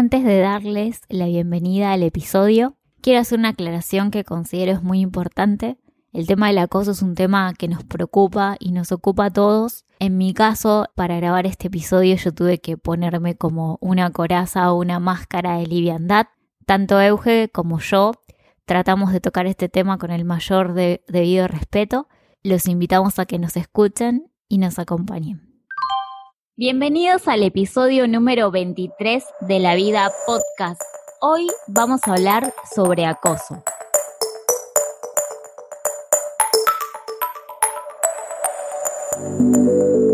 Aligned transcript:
Antes 0.00 0.24
de 0.24 0.40
darles 0.40 1.02
la 1.10 1.26
bienvenida 1.26 1.92
al 1.92 2.02
episodio, 2.02 2.74
quiero 3.02 3.20
hacer 3.20 3.38
una 3.38 3.50
aclaración 3.50 4.10
que 4.10 4.24
considero 4.24 4.72
es 4.72 4.82
muy 4.82 5.00
importante. 5.00 5.76
El 6.14 6.26
tema 6.26 6.46
del 6.46 6.56
acoso 6.56 6.92
es 6.92 7.02
un 7.02 7.14
tema 7.14 7.52
que 7.52 7.68
nos 7.68 7.84
preocupa 7.84 8.56
y 8.58 8.72
nos 8.72 8.92
ocupa 8.92 9.26
a 9.26 9.30
todos. 9.30 9.84
En 9.98 10.16
mi 10.16 10.32
caso, 10.32 10.86
para 10.94 11.16
grabar 11.16 11.44
este 11.44 11.66
episodio 11.66 12.16
yo 12.16 12.32
tuve 12.32 12.62
que 12.62 12.78
ponerme 12.78 13.36
como 13.36 13.76
una 13.82 14.10
coraza 14.10 14.72
o 14.72 14.80
una 14.80 15.00
máscara 15.00 15.58
de 15.58 15.66
liviandad. 15.66 16.28
Tanto 16.64 16.98
Euge 16.98 17.50
como 17.52 17.78
yo 17.78 18.12
tratamos 18.64 19.12
de 19.12 19.20
tocar 19.20 19.46
este 19.46 19.68
tema 19.68 19.98
con 19.98 20.12
el 20.12 20.24
mayor 20.24 20.72
debido 20.72 21.46
respeto. 21.46 22.08
Los 22.42 22.68
invitamos 22.68 23.18
a 23.18 23.26
que 23.26 23.38
nos 23.38 23.54
escuchen 23.58 24.32
y 24.48 24.56
nos 24.56 24.78
acompañen. 24.78 25.49
Bienvenidos 26.60 27.26
al 27.26 27.42
episodio 27.42 28.06
número 28.06 28.50
23 28.50 29.24
de 29.48 29.60
La 29.60 29.74
Vida 29.76 30.10
Podcast. 30.26 30.82
Hoy 31.22 31.46
vamos 31.66 32.02
a 32.04 32.12
hablar 32.12 32.52
sobre 32.74 33.06
acoso. 33.06 33.64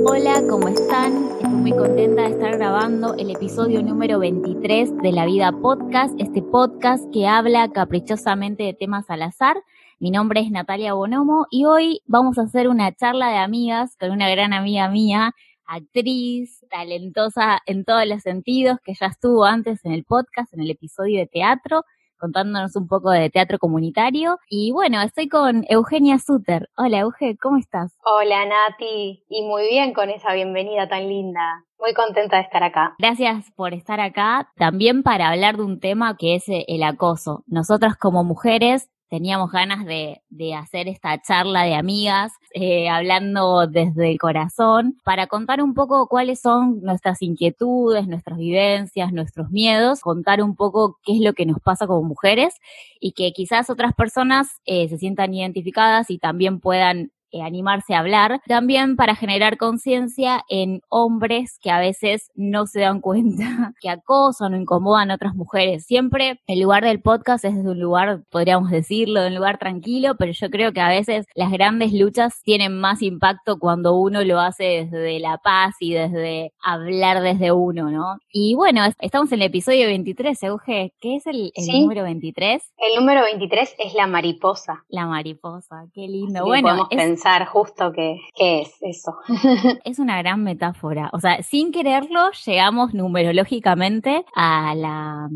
Hola, 0.07 0.41
¿cómo 0.49 0.69
están? 0.69 1.31
Estoy 1.33 1.49
muy 1.49 1.73
contenta 1.73 2.23
de 2.23 2.29
estar 2.29 2.57
grabando 2.57 3.15
el 3.15 3.33
episodio 3.33 3.83
número 3.83 4.21
23 4.21 4.99
de 4.99 5.11
La 5.11 5.27
Vida 5.27 5.51
Podcast, 5.51 6.15
este 6.21 6.43
podcast 6.43 7.13
que 7.13 7.27
habla 7.27 7.73
caprichosamente 7.73 8.63
de 8.63 8.73
temas 8.73 9.11
al 9.11 9.23
azar. 9.23 9.57
Mi 9.99 10.13
nombre 10.13 10.43
es 10.43 10.53
Natalia 10.53 10.93
Bonomo 10.93 11.49
y 11.51 11.65
hoy 11.65 12.03
vamos 12.07 12.39
a 12.39 12.43
hacer 12.43 12.69
una 12.69 12.95
charla 12.95 13.31
de 13.31 13.39
amigas 13.39 13.97
con 13.99 14.13
una 14.13 14.31
gran 14.31 14.53
amiga 14.53 14.89
mía, 14.89 15.35
actriz, 15.67 16.65
talentosa 16.71 17.61
en 17.67 17.85
todos 17.85 18.07
los 18.07 18.23
sentidos, 18.23 18.79
que 18.85 18.95
ya 18.95 19.07
estuvo 19.07 19.45
antes 19.45 19.85
en 19.85 19.93
el 19.93 20.05
podcast, 20.05 20.53
en 20.55 20.61
el 20.61 20.71
episodio 20.71 21.19
de 21.19 21.27
teatro, 21.27 21.85
contándonos 22.19 22.77
un 22.77 22.89
poco 22.89 23.11
de 23.11 23.31
teatro 23.31 23.59
comunitario. 23.59 24.39
Y 24.49 24.73
bueno, 24.73 25.01
estoy 25.03 25.29
con 25.29 25.65
Eugenia 25.69 26.19
Suter. 26.19 26.69
Hola, 26.77 27.01
Euge, 27.01 27.37
¿cómo 27.37 27.57
estás? 27.59 27.97
Hola, 28.05 28.45
Nati. 28.47 29.25
Y 29.29 29.43
muy 29.43 29.69
bien 29.69 29.93
con 29.93 30.11
esa 30.11 30.33
bienvenida 30.33 30.89
tan 30.89 31.09
linda. 31.09 31.65
Muy 31.79 31.93
contenta 31.93 32.37
de 32.37 32.43
estar 32.43 32.63
acá. 32.63 32.95
Gracias 32.99 33.53
por 33.55 33.75
estar 33.75 34.01
acá. 34.01 34.51
También 34.57 35.03
para 35.03 35.29
hablar 35.29 35.59
de 35.59 35.65
un 35.65 35.79
tema 35.79 36.17
que 36.17 36.37
es 36.37 36.45
el 36.49 36.83
acoso. 36.83 37.45
Nosotras 37.47 37.97
como 37.97 38.25
mujeres 38.25 38.89
teníamos 39.09 39.51
ganas 39.51 39.85
de, 39.85 40.23
de, 40.29 40.55
hacer 40.55 40.89
esta 40.89 41.21
charla 41.21 41.65
de 41.65 41.75
amigas, 41.75 42.33
eh, 42.55 42.89
hablando 42.89 43.67
desde 43.67 44.11
el 44.11 44.19
corazón, 44.19 44.97
para 45.05 45.27
contar 45.27 45.63
un 45.63 45.75
poco 45.75 46.09
cuáles 46.09 46.41
son 46.41 46.81
nuestras 46.81 47.23
inquietudes, 47.23 48.09
nuestras 48.09 48.39
vivencias, 48.39 49.13
nuestros 49.13 49.51
miedos, 49.51 50.01
contar 50.01 50.43
un 50.43 50.57
poco 50.57 50.99
qué 51.05 51.13
es 51.13 51.21
lo 51.21 51.35
que 51.35 51.47
nos 51.47 51.61
pasa 51.61 51.87
como 51.87 52.03
mujeres 52.03 52.55
y 53.01 53.13
que 53.13 53.33
quizás 53.33 53.71
otras 53.71 53.95
personas 53.95 54.61
eh, 54.65 54.89
se 54.89 54.99
sientan 54.99 55.35
identificadas 55.35 56.11
y 56.11 56.19
también 56.19 56.61
puedan 56.61 57.13
eh, 57.37 57.43
animarse 57.43 57.95
a 57.95 57.99
hablar, 57.99 58.41
también 58.47 58.97
para 58.97 59.15
generar 59.15 59.59
conciencia 59.59 60.45
en 60.49 60.81
hombres 60.89 61.59
que 61.61 61.71
a 61.71 61.79
veces 61.79 62.31
no 62.35 62.67
se 62.67 62.81
dan 62.81 63.01
cuenta 63.01 63.73
que 63.81 63.91
acosan 63.91 64.55
o 64.55 64.57
incomodan 64.57 65.11
a 65.11 65.17
otras 65.17 65.35
mujeres. 65.35 65.85
Siempre 65.85 66.41
el 66.47 66.61
lugar 66.61 66.85
del 66.85 67.01
podcast 67.01 67.45
es 67.45 67.55
desde 67.55 67.71
un 67.71 67.81
lugar, 67.81 68.23
podríamos 68.31 68.71
decirlo, 68.71 69.21
de 69.21 69.29
un 69.29 69.35
lugar 69.35 69.59
tranquilo, 69.59 70.17
pero 70.19 70.33
yo 70.33 70.51
creo 70.51 70.73
que 70.73 70.81
a 70.81 70.89
veces 70.89 71.27
las 71.35 71.51
grandes 71.51 71.93
luchas 71.93 72.41
tienen 72.43 72.79
más 72.79 73.03
impacto 73.03 73.59
cuando 73.59 73.95
uno 73.95 74.25
lo 74.25 74.41
hace 74.41 74.89
desde 74.91 75.21
la 75.21 75.39
paz 75.39 75.75
y 75.81 75.93
desde 75.93 76.53
hablar 76.63 77.23
desde 77.23 77.53
uno, 77.53 77.91
¿no? 77.91 78.19
Y 78.33 78.55
bueno, 78.55 78.83
estamos 78.99 79.31
en 79.33 79.41
el 79.41 79.47
episodio 79.47 79.87
23, 79.87 80.43
Euge. 80.45 80.93
¿Qué 81.01 81.17
es 81.17 81.27
el, 81.27 81.53
número 81.73 82.03
23? 82.03 82.63
El 82.79 83.01
número 83.01 83.23
23 83.23 83.75
es 83.79 83.95
la 83.95 84.07
mariposa. 84.07 84.85
La 84.89 85.07
mariposa, 85.07 85.87
qué 85.93 86.09
lindo. 86.09 86.45
bueno, 86.45 86.89
pensar 87.27 87.47
justo 87.47 87.93
qué, 87.93 88.21
qué 88.35 88.63
es 88.63 88.77
eso. 88.81 89.17
es 89.85 89.99
una 89.99 90.19
gran 90.19 90.43
metáfora. 90.43 91.11
O 91.13 91.21
sea, 91.21 91.43
sin 91.43 91.73
quererlo, 91.73 92.31
llegamos 92.45 92.95
numerológicamente 92.95 94.25
a 94.35 94.75
la 94.75 95.29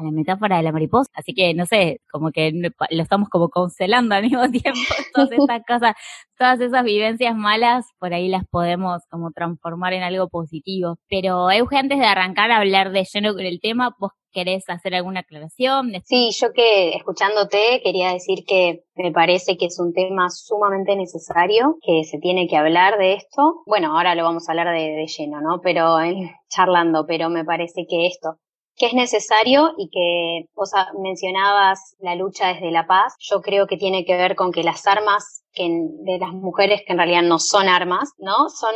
a 0.00 0.04
la 0.04 0.10
metáfora 0.12 0.56
de 0.56 0.62
la 0.62 0.72
mariposa. 0.72 1.10
Así 1.14 1.34
que, 1.34 1.52
no 1.54 1.66
sé, 1.66 2.00
como 2.10 2.30
que 2.30 2.52
lo 2.52 3.02
estamos 3.02 3.28
como 3.28 3.50
concelando 3.50 4.14
al 4.14 4.22
mismo 4.22 4.48
tiempo, 4.50 4.80
todas 5.14 5.30
estas 5.32 5.62
cosas, 5.66 5.94
todas 6.38 6.60
esas 6.60 6.84
vivencias 6.84 7.36
malas, 7.36 7.86
por 7.98 8.14
ahí 8.14 8.28
las 8.28 8.44
podemos 8.46 9.02
como 9.10 9.30
transformar 9.30 9.92
en 9.92 10.02
algo 10.02 10.28
positivo. 10.28 10.98
Pero, 11.08 11.50
Euge, 11.50 11.76
antes 11.76 11.98
de 11.98 12.06
arrancar 12.06 12.50
a 12.50 12.58
hablar 12.58 12.92
de 12.92 13.04
lleno 13.04 13.34
con 13.34 13.44
el 13.44 13.60
tema, 13.60 13.94
¿vos 13.98 14.12
querés 14.32 14.68
hacer 14.68 14.94
alguna 14.94 15.20
aclaración? 15.20 15.92
Sí, 16.04 16.30
yo 16.32 16.52
que 16.52 16.90
escuchándote 16.90 17.80
quería 17.82 18.12
decir 18.12 18.44
que 18.46 18.84
me 18.94 19.12
parece 19.12 19.56
que 19.56 19.66
es 19.66 19.78
un 19.78 19.92
tema 19.92 20.30
sumamente 20.30 20.96
necesario, 20.96 21.76
que 21.82 22.04
se 22.04 22.18
tiene 22.18 22.46
que 22.48 22.56
hablar 22.56 22.98
de 22.98 23.14
esto. 23.14 23.62
Bueno, 23.66 23.96
ahora 23.96 24.14
lo 24.14 24.24
vamos 24.24 24.48
a 24.48 24.52
hablar 24.52 24.74
de, 24.74 24.90
de 24.90 25.06
lleno, 25.06 25.40
¿no? 25.40 25.60
Pero 25.62 26.00
eh, 26.00 26.34
charlando, 26.48 27.04
pero 27.06 27.28
me 27.28 27.44
parece 27.44 27.86
que 27.88 28.06
esto, 28.06 28.36
que 28.76 28.86
es 28.86 28.94
necesario 28.94 29.74
y 29.76 29.90
que 29.90 30.48
vos 30.54 30.70
mencionabas 31.02 31.94
la 31.98 32.14
lucha 32.14 32.48
desde 32.48 32.70
la 32.70 32.86
paz, 32.86 33.14
yo 33.18 33.42
creo 33.42 33.66
que 33.66 33.76
tiene 33.76 34.04
que 34.04 34.16
ver 34.16 34.36
con 34.36 34.52
que 34.52 34.62
las 34.62 34.86
armas 34.86 35.44
que 35.52 35.68
de 35.68 36.18
las 36.18 36.32
mujeres 36.32 36.82
que 36.86 36.92
en 36.92 36.98
realidad 36.98 37.22
no 37.22 37.38
son 37.38 37.68
armas, 37.68 38.12
¿no? 38.18 38.48
Son 38.48 38.74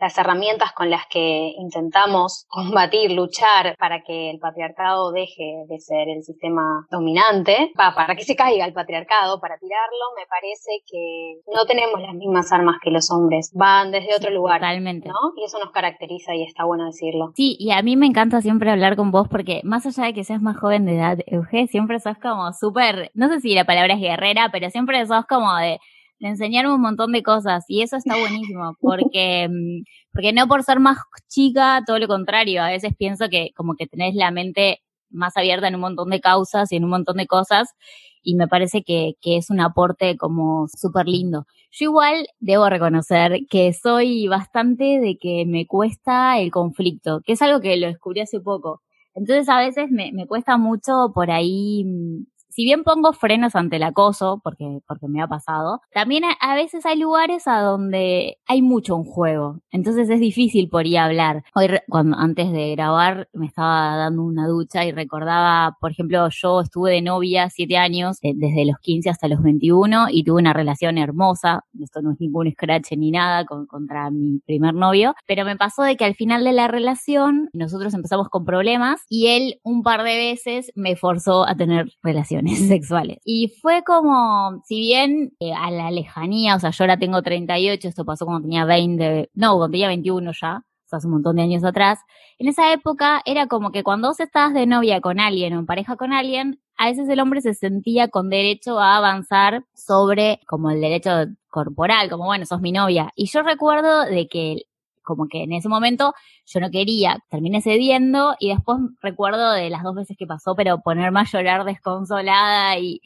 las 0.00 0.16
herramientas 0.18 0.72
con 0.72 0.90
las 0.90 1.06
que 1.10 1.52
intentamos 1.58 2.46
combatir, 2.48 3.12
luchar 3.12 3.76
para 3.78 4.02
que 4.02 4.30
el 4.30 4.38
patriarcado 4.38 5.12
deje 5.12 5.64
de 5.68 5.78
ser 5.78 6.08
el 6.08 6.22
sistema 6.22 6.86
dominante, 6.90 7.72
para 7.76 8.14
que 8.14 8.24
se 8.24 8.36
caiga 8.36 8.64
el 8.64 8.72
patriarcado, 8.72 9.40
para 9.40 9.58
tirarlo, 9.58 10.04
me 10.16 10.26
parece 10.26 10.70
que 10.90 11.40
no 11.54 11.66
tenemos 11.66 12.00
las 12.00 12.14
mismas 12.14 12.52
armas 12.52 12.76
que 12.82 12.90
los 12.90 13.10
hombres, 13.10 13.50
van 13.54 13.90
desde 13.90 14.14
otro 14.14 14.30
lugar. 14.30 14.60
Totalmente. 14.60 15.08
¿no? 15.08 15.32
Y 15.36 15.44
eso 15.44 15.58
nos 15.58 15.70
caracteriza 15.70 16.34
y 16.34 16.42
está 16.42 16.64
bueno 16.64 16.86
decirlo. 16.86 17.32
Sí, 17.34 17.56
y 17.58 17.72
a 17.72 17.82
mí 17.82 17.96
me 17.96 18.06
encanta 18.06 18.40
siempre 18.40 18.70
hablar 18.70 18.96
con 18.96 19.10
vos 19.10 19.28
porque 19.28 19.60
más 19.64 19.86
allá 19.86 20.04
de 20.04 20.14
que 20.14 20.24
seas 20.24 20.40
más 20.40 20.56
joven 20.56 20.84
de 20.86 20.96
edad, 20.96 21.18
Euge, 21.26 21.66
siempre 21.66 22.00
sos 22.00 22.18
como 22.18 22.52
súper, 22.52 23.10
no 23.14 23.28
sé 23.28 23.40
si 23.40 23.54
la 23.54 23.64
palabra 23.64 23.94
es 23.94 24.00
guerrera, 24.00 24.48
pero 24.52 24.70
siempre 24.70 25.04
sos 25.06 25.26
como 25.26 25.54
de 25.56 25.78
le 26.18 26.28
enseñaron 26.28 26.72
un 26.72 26.80
montón 26.80 27.12
de 27.12 27.22
cosas 27.22 27.64
y 27.68 27.82
eso 27.82 27.96
está 27.96 28.18
buenísimo 28.18 28.76
porque, 28.80 29.48
mm, 29.48 29.84
porque 30.12 30.32
no 30.32 30.48
por 30.48 30.62
ser 30.62 30.80
más 30.80 30.98
chica, 31.28 31.82
todo 31.86 31.98
lo 31.98 32.08
contrario, 32.08 32.62
a 32.62 32.68
veces 32.68 32.92
pienso 32.96 33.28
que 33.28 33.50
como 33.54 33.74
que 33.74 33.86
tenés 33.86 34.14
la 34.14 34.30
mente 34.30 34.80
más 35.10 35.36
abierta 35.36 35.68
en 35.68 35.74
un 35.76 35.82
montón 35.82 36.10
de 36.10 36.20
causas 36.20 36.72
y 36.72 36.76
en 36.76 36.84
un 36.84 36.90
montón 36.90 37.16
de 37.16 37.26
cosas 37.26 37.74
y 38.22 38.34
me 38.34 38.48
parece 38.48 38.82
que, 38.82 39.14
que 39.20 39.36
es 39.36 39.50
un 39.50 39.60
aporte 39.60 40.16
como 40.16 40.66
súper 40.68 41.06
lindo. 41.06 41.46
Yo 41.70 41.84
igual 41.90 42.26
debo 42.40 42.68
reconocer 42.68 43.40
que 43.48 43.72
soy 43.72 44.26
bastante 44.26 44.98
de 45.00 45.16
que 45.16 45.44
me 45.46 45.66
cuesta 45.66 46.38
el 46.40 46.50
conflicto, 46.50 47.20
que 47.24 47.34
es 47.34 47.42
algo 47.42 47.60
que 47.60 47.76
lo 47.76 47.86
descubrí 47.86 48.20
hace 48.20 48.40
poco. 48.40 48.82
Entonces 49.14 49.48
a 49.48 49.58
veces 49.58 49.90
me, 49.90 50.12
me 50.12 50.26
cuesta 50.26 50.58
mucho 50.58 51.12
por 51.14 51.30
ahí 51.30 51.84
mm, 51.84 52.26
si 52.56 52.64
bien 52.64 52.84
pongo 52.84 53.12
frenos 53.12 53.54
ante 53.54 53.76
el 53.76 53.82
acoso, 53.82 54.40
porque, 54.42 54.78
porque 54.88 55.08
me 55.08 55.20
ha 55.20 55.28
pasado, 55.28 55.82
también 55.92 56.24
a, 56.40 56.54
veces 56.54 56.86
hay 56.86 56.98
lugares 56.98 57.46
a 57.46 57.60
donde 57.60 58.38
hay 58.46 58.62
mucho 58.62 58.96
en 58.96 59.04
juego. 59.04 59.60
Entonces 59.70 60.08
es 60.08 60.20
difícil 60.20 60.70
por 60.70 60.86
ahí 60.86 60.96
hablar. 60.96 61.44
Hoy, 61.54 61.66
cuando, 61.86 62.16
antes 62.16 62.50
de 62.50 62.70
grabar, 62.70 63.28
me 63.34 63.44
estaba 63.44 63.98
dando 63.98 64.22
una 64.22 64.46
ducha 64.46 64.86
y 64.86 64.92
recordaba, 64.92 65.76
por 65.82 65.90
ejemplo, 65.90 66.26
yo 66.30 66.62
estuve 66.62 66.92
de 66.92 67.02
novia 67.02 67.50
siete 67.50 67.76
años, 67.76 68.16
desde 68.22 68.64
los 68.64 68.78
15 68.80 69.10
hasta 69.10 69.28
los 69.28 69.42
21, 69.42 70.06
y 70.10 70.24
tuve 70.24 70.40
una 70.40 70.54
relación 70.54 70.96
hermosa. 70.96 71.66
Esto 71.78 72.00
no 72.00 72.12
es 72.12 72.20
ningún 72.20 72.50
scratch 72.52 72.92
ni 72.92 73.10
nada 73.10 73.44
contra 73.44 74.10
mi 74.10 74.38
primer 74.46 74.72
novio, 74.72 75.14
pero 75.26 75.44
me 75.44 75.56
pasó 75.56 75.82
de 75.82 75.96
que 75.96 76.06
al 76.06 76.14
final 76.14 76.42
de 76.42 76.54
la 76.54 76.68
relación 76.68 77.50
nosotros 77.52 77.92
empezamos 77.92 78.30
con 78.30 78.46
problemas 78.46 79.04
y 79.10 79.26
él 79.26 79.60
un 79.62 79.82
par 79.82 80.04
de 80.04 80.16
veces 80.16 80.72
me 80.74 80.96
forzó 80.96 81.46
a 81.46 81.54
tener 81.54 81.92
relaciones 82.02 82.45
sexuales. 82.54 83.18
Y 83.24 83.48
fue 83.60 83.82
como, 83.84 84.62
si 84.64 84.80
bien 84.80 85.32
eh, 85.40 85.52
a 85.52 85.70
la 85.70 85.90
lejanía, 85.90 86.56
o 86.56 86.60
sea, 86.60 86.70
yo 86.70 86.84
ahora 86.84 86.98
tengo 86.98 87.22
38, 87.22 87.88
esto 87.88 88.04
pasó 88.04 88.24
cuando 88.24 88.42
tenía 88.42 88.64
20, 88.64 89.30
no, 89.34 89.56
cuando 89.56 89.70
tenía 89.70 89.88
21 89.88 90.32
ya, 90.32 90.58
o 90.58 90.88
sea, 90.88 90.98
hace 90.98 91.06
un 91.06 91.14
montón 91.14 91.36
de 91.36 91.42
años 91.42 91.64
atrás, 91.64 92.00
en 92.38 92.48
esa 92.48 92.72
época 92.72 93.22
era 93.24 93.46
como 93.46 93.72
que 93.72 93.82
cuando 93.82 94.08
vos 94.08 94.20
estabas 94.20 94.54
de 94.54 94.66
novia 94.66 95.00
con 95.00 95.18
alguien 95.18 95.54
o 95.54 95.58
en 95.58 95.66
pareja 95.66 95.96
con 95.96 96.12
alguien, 96.12 96.60
a 96.76 96.88
veces 96.88 97.08
el 97.08 97.20
hombre 97.20 97.40
se 97.40 97.54
sentía 97.54 98.08
con 98.08 98.28
derecho 98.28 98.78
a 98.78 98.96
avanzar 98.96 99.64
sobre 99.74 100.40
como 100.46 100.70
el 100.70 100.80
derecho 100.80 101.10
corporal, 101.48 102.10
como 102.10 102.26
bueno, 102.26 102.44
sos 102.44 102.60
mi 102.60 102.72
novia. 102.72 103.10
Y 103.16 103.26
yo 103.26 103.42
recuerdo 103.42 104.04
de 104.04 104.28
que 104.28 104.62
como 105.06 105.28
que 105.28 105.44
en 105.44 105.52
ese 105.54 105.70
momento 105.70 106.12
yo 106.44 106.60
no 106.60 106.70
quería, 106.70 107.18
terminé 107.30 107.62
cediendo 107.62 108.34
y 108.40 108.50
después 108.50 108.78
recuerdo 109.00 109.52
de 109.52 109.70
las 109.70 109.82
dos 109.82 109.94
veces 109.94 110.16
que 110.18 110.26
pasó, 110.26 110.54
pero 110.56 110.80
ponerme 110.82 111.20
a 111.20 111.24
llorar 111.24 111.64
desconsolada 111.64 112.78
y, 112.78 113.00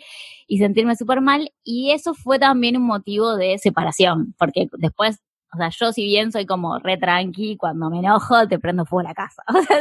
y 0.49 0.59
sentirme 0.59 0.97
súper 0.97 1.21
mal 1.21 1.53
y 1.63 1.93
eso 1.93 2.15
fue 2.15 2.39
también 2.41 2.77
un 2.77 2.85
motivo 2.87 3.37
de 3.37 3.59
separación, 3.59 4.35
porque 4.39 4.69
después 4.79 5.21
O 5.53 5.57
sea, 5.59 5.69
yo 5.71 5.93
si 5.93 6.05
bien 6.05 6.31
soy 6.33 6.47
como 6.47 6.79
re 6.79 6.97
tranqui, 6.97 7.57
cuando 7.57 7.91
me 7.91 7.99
enojo 7.99 8.47
te 8.49 8.59
prendo 8.59 8.85
fuego 8.87 9.09
la 9.09 9.15
casa. 9.15 9.43
O 9.55 9.63
sea, 9.63 9.79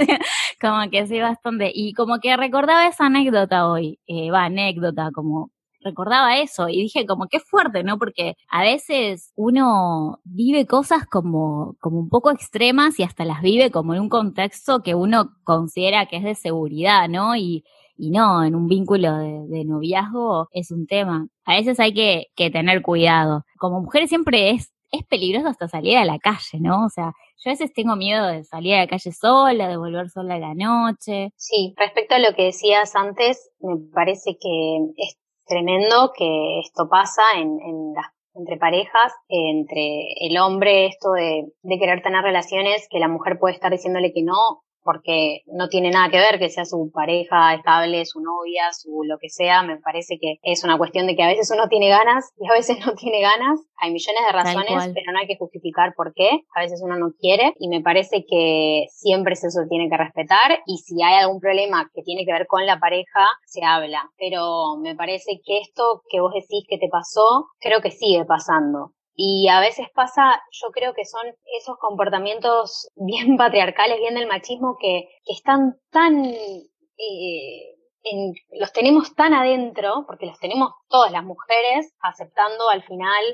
como 0.62 0.89
que 0.92 1.07
soy 1.07 1.19
bastante. 1.21 1.71
Y 1.74 1.94
como 1.94 2.19
que 2.19 2.36
recordaba 2.38 2.88
esa 2.88 3.06
anécdota 3.06 3.68
hoy, 3.69 4.00
eh, 4.07 4.31
va, 4.31 4.45
anécdota, 4.45 5.12
como 5.13 5.51
recordaba 5.81 6.38
eso 6.38 6.70
y 6.70 6.81
dije 6.81 7.06
como 7.06 7.28
qué 7.28 7.40
fuerte, 7.40 7.84
¿no? 7.84 7.98
Porque 7.98 8.36
a 8.50 8.62
veces 8.62 9.31
uno 9.36 10.20
vive 10.24 10.66
cosas 10.66 11.06
como, 11.06 11.76
como 11.80 12.00
un 12.00 12.10
poco 12.10 12.31
extremas 12.31 13.00
y 13.00 13.04
hasta 13.04 13.26
las 13.26 13.42
vive 13.42 13.72
como 13.72 13.94
en 13.94 14.02
un 14.02 14.10
contexto 14.10 14.81
que 14.84 14.96
uno 14.96 15.31
considera 15.44 16.06
que 16.08 16.18
es 16.18 16.24
de 16.24 16.36
seguridad, 16.36 17.08
¿no? 17.10 17.36
Y, 17.36 17.64
y 17.98 18.12
no, 18.12 18.44
en 18.44 18.56
un 18.56 18.68
vínculo 18.68 19.18
de, 19.18 19.66
noviazgo 19.66 20.48
es 20.52 20.72
un 20.72 20.88
tema. 20.88 21.28
A 21.46 21.56
veces 21.56 21.80
hay 21.80 21.94
que, 21.94 22.28
que 22.36 22.50
tener 22.50 22.81
cuidado. 22.81 23.44
Como 23.58 23.81
mujer 23.81 24.08
siempre 24.08 24.52
es, 24.52 24.72
es 24.92 25.06
peligroso 25.06 25.50
hasta 25.50 25.68
salir 25.68 25.98
a 25.98 26.06
la 26.06 26.18
calle, 26.18 26.60
¿no? 26.60 26.86
O 26.86 26.90
sea, 26.90 27.12
yo 27.42 27.52
a 27.52 27.54
veces 27.54 27.74
tengo 27.74 27.96
miedo 27.96 28.26
de 28.28 28.44
salir 28.44 28.76
a 28.76 28.80
la 28.80 28.88
calle 28.88 29.12
sola, 29.12 29.68
de 29.68 29.78
volver 29.78 30.10
sola 30.10 30.36
a 30.36 30.40
la 30.40 30.56
noche. 30.56 31.31
Sí, 31.36 31.74
respecto 31.78 32.16
a 32.16 32.20
lo 32.20 32.34
que 32.36 32.46
decías 32.46 32.96
antes, 32.96 33.52
me 33.60 33.76
parece 33.94 34.38
que 34.40 34.78
es 34.98 35.18
tremendo 35.50 36.13
que 36.16 36.60
esto 36.60 36.88
pasa 36.88 37.24
en, 37.36 37.60
en 37.60 37.94
las 37.94 38.06
entre 38.36 38.57
parejas, 38.57 39.12
entre 39.28 40.13
el 40.22 40.38
hombre 40.38 40.86
esto 40.86 41.12
de, 41.12 41.51
de, 41.62 41.80
querer 41.80 42.01
tener 42.01 42.24
relaciones, 42.24 42.88
que 42.90 43.00
la 43.00 43.10
mujer 43.10 43.38
puede 43.40 43.56
estar 43.56 43.72
diciéndole 43.72 44.13
que 44.13 44.24
no, 44.24 44.62
porque 44.90 45.44
no 45.46 45.70
tiene 45.70 45.92
nada 45.92 46.10
que 46.10 46.18
ver 46.18 46.40
que 46.40 46.50
sea 46.50 46.66
su 46.66 46.90
pareja 46.92 47.54
estable, 47.54 48.04
su 48.06 48.22
novia, 48.22 48.74
su 48.74 49.04
lo 49.04 49.20
que 49.20 49.30
sea, 49.30 49.62
me 49.62 49.78
parece 49.78 50.18
que 50.20 50.40
es 50.42 50.64
una 50.64 50.80
cuestión 50.80 51.06
de 51.06 51.16
que 51.16 51.22
a 51.22 51.28
veces 51.28 51.52
uno 51.54 51.68
tiene 51.68 51.90
ganas 51.90 52.34
y 52.40 52.50
a 52.50 52.54
veces 52.54 52.80
no 52.84 52.96
tiene 52.96 53.22
ganas, 53.22 53.60
hay 53.78 53.92
millones 53.92 54.24
de 54.26 54.32
razones, 54.32 54.92
pero 54.96 55.12
no 55.12 55.20
hay 55.20 55.28
que 55.28 55.38
justificar 55.38 55.94
por 55.96 56.16
qué, 56.16 56.42
a 56.56 56.62
veces 56.62 56.82
uno 56.84 56.98
no 56.98 57.12
quiere 57.20 57.54
y 57.60 57.68
me 57.68 57.82
parece 57.82 58.26
que 58.28 58.88
siempre 58.90 59.34
eso 59.34 59.52
se 59.52 59.68
tiene 59.68 59.90
que 59.90 59.98
respetar 59.98 60.58
y 60.66 60.80
si 60.80 61.04
hay 61.04 61.22
algún 61.22 61.40
problema 61.40 61.88
que 61.94 62.02
tiene 62.02 62.26
que 62.26 62.34
ver 62.34 62.48
con 62.48 62.66
la 62.66 62.80
pareja, 62.80 63.28
se 63.46 63.64
habla, 63.64 64.10
pero 64.18 64.78
me 64.82 64.96
parece 64.96 65.40
que 65.46 65.60
esto 65.60 66.02
que 66.10 66.20
vos 66.20 66.34
decís 66.34 66.66
que 66.68 66.80
te 66.80 66.90
pasó, 66.90 67.50
creo 67.60 67.80
que 67.80 67.92
sigue 67.92 68.26
pasando. 68.26 68.94
Y 69.21 69.50
a 69.50 69.60
veces 69.60 69.88
pasa, 69.94 70.42
yo 70.50 70.69
creo 70.71 70.94
que 70.94 71.04
son 71.04 71.27
esos 71.60 71.77
comportamientos 71.77 72.89
bien 72.95 73.36
patriarcales, 73.36 74.00
bien 74.00 74.16
del 74.16 74.30
machismo, 74.30 74.77
que, 74.80 75.10
que 75.25 75.33
están 75.33 75.75
tan, 75.92 76.24
eh, 76.24 77.75
en, 78.04 78.33
los 78.57 78.71
tenemos 78.71 79.13
tan 79.16 79.33
adentro, 79.33 80.06
porque 80.07 80.25
los 80.25 80.39
tenemos 80.39 80.71
todas 80.88 81.12
las 81.12 81.25
mujeres, 81.25 81.94
aceptando 82.00 82.69
al 82.69 82.81
final, 82.83 83.25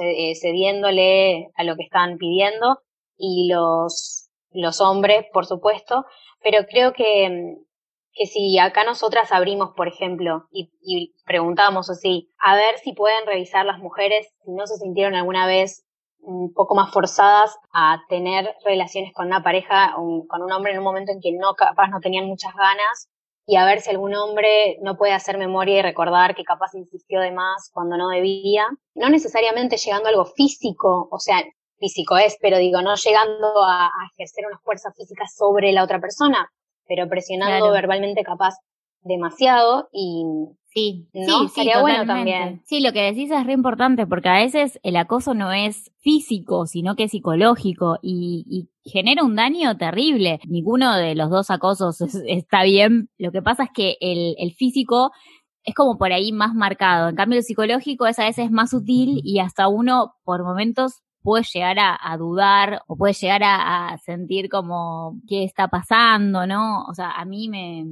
eh, 0.00 0.34
cediéndole 0.34 1.52
a 1.54 1.62
lo 1.62 1.76
que 1.76 1.84
están 1.84 2.18
pidiendo, 2.18 2.80
y 3.16 3.52
los, 3.52 4.30
los 4.50 4.80
hombres, 4.80 5.26
por 5.32 5.46
supuesto, 5.46 6.06
pero 6.42 6.66
creo 6.68 6.92
que 6.92 7.54
que 8.20 8.26
si 8.26 8.58
acá 8.58 8.84
nosotras 8.84 9.32
abrimos, 9.32 9.70
por 9.74 9.88
ejemplo, 9.88 10.46
y, 10.52 11.14
preguntamos 11.24 11.88
así, 11.88 12.30
a 12.38 12.54
ver 12.54 12.78
si 12.84 12.92
pueden 12.92 13.24
revisar 13.24 13.64
las 13.64 13.78
mujeres 13.78 14.28
si 14.44 14.52
no 14.52 14.66
se 14.66 14.76
sintieron 14.76 15.14
alguna 15.14 15.46
vez 15.46 15.86
un 16.18 16.52
poco 16.52 16.74
más 16.74 16.92
forzadas 16.92 17.56
a 17.72 18.02
tener 18.10 18.54
relaciones 18.62 19.14
con 19.14 19.28
una 19.28 19.42
pareja, 19.42 19.94
con 19.94 20.42
un 20.42 20.52
hombre 20.52 20.72
en 20.72 20.78
un 20.78 20.84
momento 20.84 21.12
en 21.12 21.20
que 21.22 21.32
no 21.32 21.54
capaz 21.54 21.88
no 21.88 22.00
tenían 22.00 22.26
muchas 22.26 22.52
ganas, 22.54 23.08
y 23.46 23.56
a 23.56 23.64
ver 23.64 23.80
si 23.80 23.88
algún 23.88 24.14
hombre 24.14 24.76
no 24.82 24.98
puede 24.98 25.14
hacer 25.14 25.38
memoria 25.38 25.78
y 25.78 25.82
recordar 25.82 26.34
que 26.34 26.44
capaz 26.44 26.74
insistió 26.74 27.20
de 27.20 27.32
más 27.32 27.70
cuando 27.72 27.96
no 27.96 28.08
debía, 28.08 28.66
no 28.96 29.08
necesariamente 29.08 29.78
llegando 29.78 30.08
a 30.08 30.10
algo 30.10 30.26
físico, 30.26 31.08
o 31.10 31.18
sea, 31.18 31.42
físico 31.78 32.18
es, 32.18 32.36
pero 32.38 32.58
digo, 32.58 32.82
no 32.82 32.96
llegando 32.96 33.62
a, 33.62 33.86
a 33.86 34.06
ejercer 34.12 34.44
una 34.46 34.58
fuerza 34.58 34.92
física 34.92 35.24
sobre 35.26 35.72
la 35.72 35.84
otra 35.84 36.00
persona, 36.00 36.50
pero 36.90 37.08
presionando 37.08 37.70
verbalmente 37.70 38.24
capaz 38.24 38.56
demasiado 39.02 39.88
y 39.92 40.24
sí, 40.66 41.08
sí, 41.12 41.48
sería 41.54 41.80
bueno 41.80 42.04
también. 42.04 42.62
Sí, 42.66 42.80
lo 42.80 42.92
que 42.92 43.02
decís 43.02 43.30
es 43.30 43.46
re 43.46 43.52
importante 43.52 44.08
porque 44.08 44.28
a 44.28 44.40
veces 44.40 44.80
el 44.82 44.96
acoso 44.96 45.32
no 45.32 45.52
es 45.52 45.92
físico, 46.00 46.66
sino 46.66 46.96
que 46.96 47.04
es 47.04 47.12
psicológico 47.12 47.98
y, 48.02 48.68
genera 48.82 49.22
un 49.22 49.36
daño 49.36 49.76
terrible. 49.76 50.40
Ninguno 50.48 50.96
de 50.96 51.14
los 51.14 51.30
dos 51.30 51.50
acosos 51.50 52.00
está 52.26 52.64
bien. 52.64 53.08
Lo 53.18 53.30
que 53.30 53.40
pasa 53.40 53.64
es 53.64 53.70
que 53.72 53.96
el, 54.00 54.34
el 54.38 54.52
físico 54.54 55.12
es 55.62 55.74
como 55.74 55.96
por 55.96 56.12
ahí 56.12 56.32
más 56.32 56.54
marcado. 56.54 57.08
En 57.08 57.14
cambio, 57.14 57.38
el 57.38 57.44
psicológico 57.44 58.08
es 58.08 58.18
a 58.18 58.24
veces 58.24 58.50
más 58.50 58.70
sutil 58.70 59.20
y 59.22 59.38
hasta 59.38 59.68
uno 59.68 60.14
por 60.24 60.42
momentos 60.42 61.02
puede 61.22 61.44
llegar 61.44 61.76
a, 61.78 62.16
dudar 62.16 62.82
o 62.86 62.96
puede 62.96 63.12
llegar 63.14 63.42
a, 63.44 63.98
sentir 63.98 64.48
como 64.48 65.20
qué 65.28 65.44
está 65.44 65.68
pasando, 65.68 66.46
¿no? 66.46 66.84
O 66.84 66.94
sea, 66.94 67.12
a 67.12 67.24
mí 67.24 67.48
me, 67.48 67.84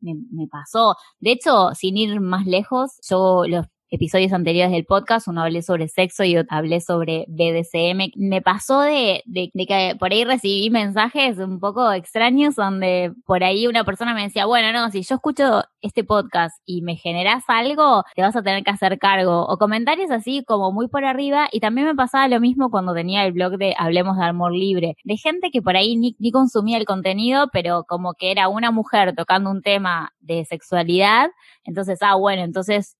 me, 0.00 0.14
me, 0.30 0.46
pasó. 0.48 0.96
De 1.20 1.32
hecho, 1.32 1.74
sin 1.74 1.96
ir 1.96 2.20
más 2.20 2.46
lejos, 2.46 2.98
yo 3.08 3.44
los 3.46 3.66
episodios 3.96 4.32
anteriores 4.32 4.72
del 4.72 4.84
podcast, 4.84 5.26
uno 5.26 5.42
hablé 5.42 5.62
sobre 5.62 5.88
sexo 5.88 6.22
y 6.22 6.36
otro 6.36 6.54
hablé 6.54 6.80
sobre 6.80 7.24
BDSM. 7.28 8.12
Me 8.16 8.42
pasó 8.42 8.82
de, 8.82 9.22
que 9.34 9.96
por 9.98 10.12
ahí 10.12 10.24
recibí 10.24 10.70
mensajes 10.70 11.38
un 11.38 11.58
poco 11.60 11.90
extraños 11.92 12.54
donde 12.56 13.12
por 13.24 13.42
ahí 13.42 13.66
una 13.66 13.84
persona 13.84 14.14
me 14.14 14.22
decía, 14.22 14.44
bueno, 14.44 14.70
no, 14.72 14.90
si 14.90 15.02
yo 15.02 15.14
escucho 15.14 15.64
este 15.80 16.04
podcast 16.04 16.58
y 16.66 16.82
me 16.82 16.96
generas 16.96 17.44
algo, 17.48 18.04
te 18.14 18.22
vas 18.22 18.36
a 18.36 18.42
tener 18.42 18.62
que 18.64 18.70
hacer 18.70 18.98
cargo. 18.98 19.46
O 19.46 19.56
comentarios 19.56 20.10
así 20.10 20.44
como 20.44 20.72
muy 20.72 20.88
por 20.88 21.04
arriba. 21.04 21.48
Y 21.50 21.60
también 21.60 21.86
me 21.86 21.94
pasaba 21.94 22.28
lo 22.28 22.38
mismo 22.38 22.70
cuando 22.70 22.92
tenía 22.92 23.24
el 23.24 23.32
blog 23.32 23.56
de 23.56 23.74
Hablemos 23.78 24.18
de 24.18 24.24
Amor 24.24 24.52
Libre. 24.52 24.96
De 25.04 25.16
gente 25.16 25.50
que 25.50 25.62
por 25.62 25.74
ahí 25.76 25.96
ni, 25.96 26.14
ni 26.18 26.30
consumía 26.30 26.76
el 26.76 26.84
contenido, 26.84 27.48
pero 27.50 27.84
como 27.84 28.12
que 28.12 28.30
era 28.30 28.48
una 28.48 28.70
mujer 28.70 29.14
tocando 29.16 29.50
un 29.50 29.62
tema 29.62 30.12
de 30.20 30.44
sexualidad. 30.44 31.30
Entonces, 31.64 31.98
ah, 32.02 32.14
bueno, 32.16 32.42
entonces 32.42 32.96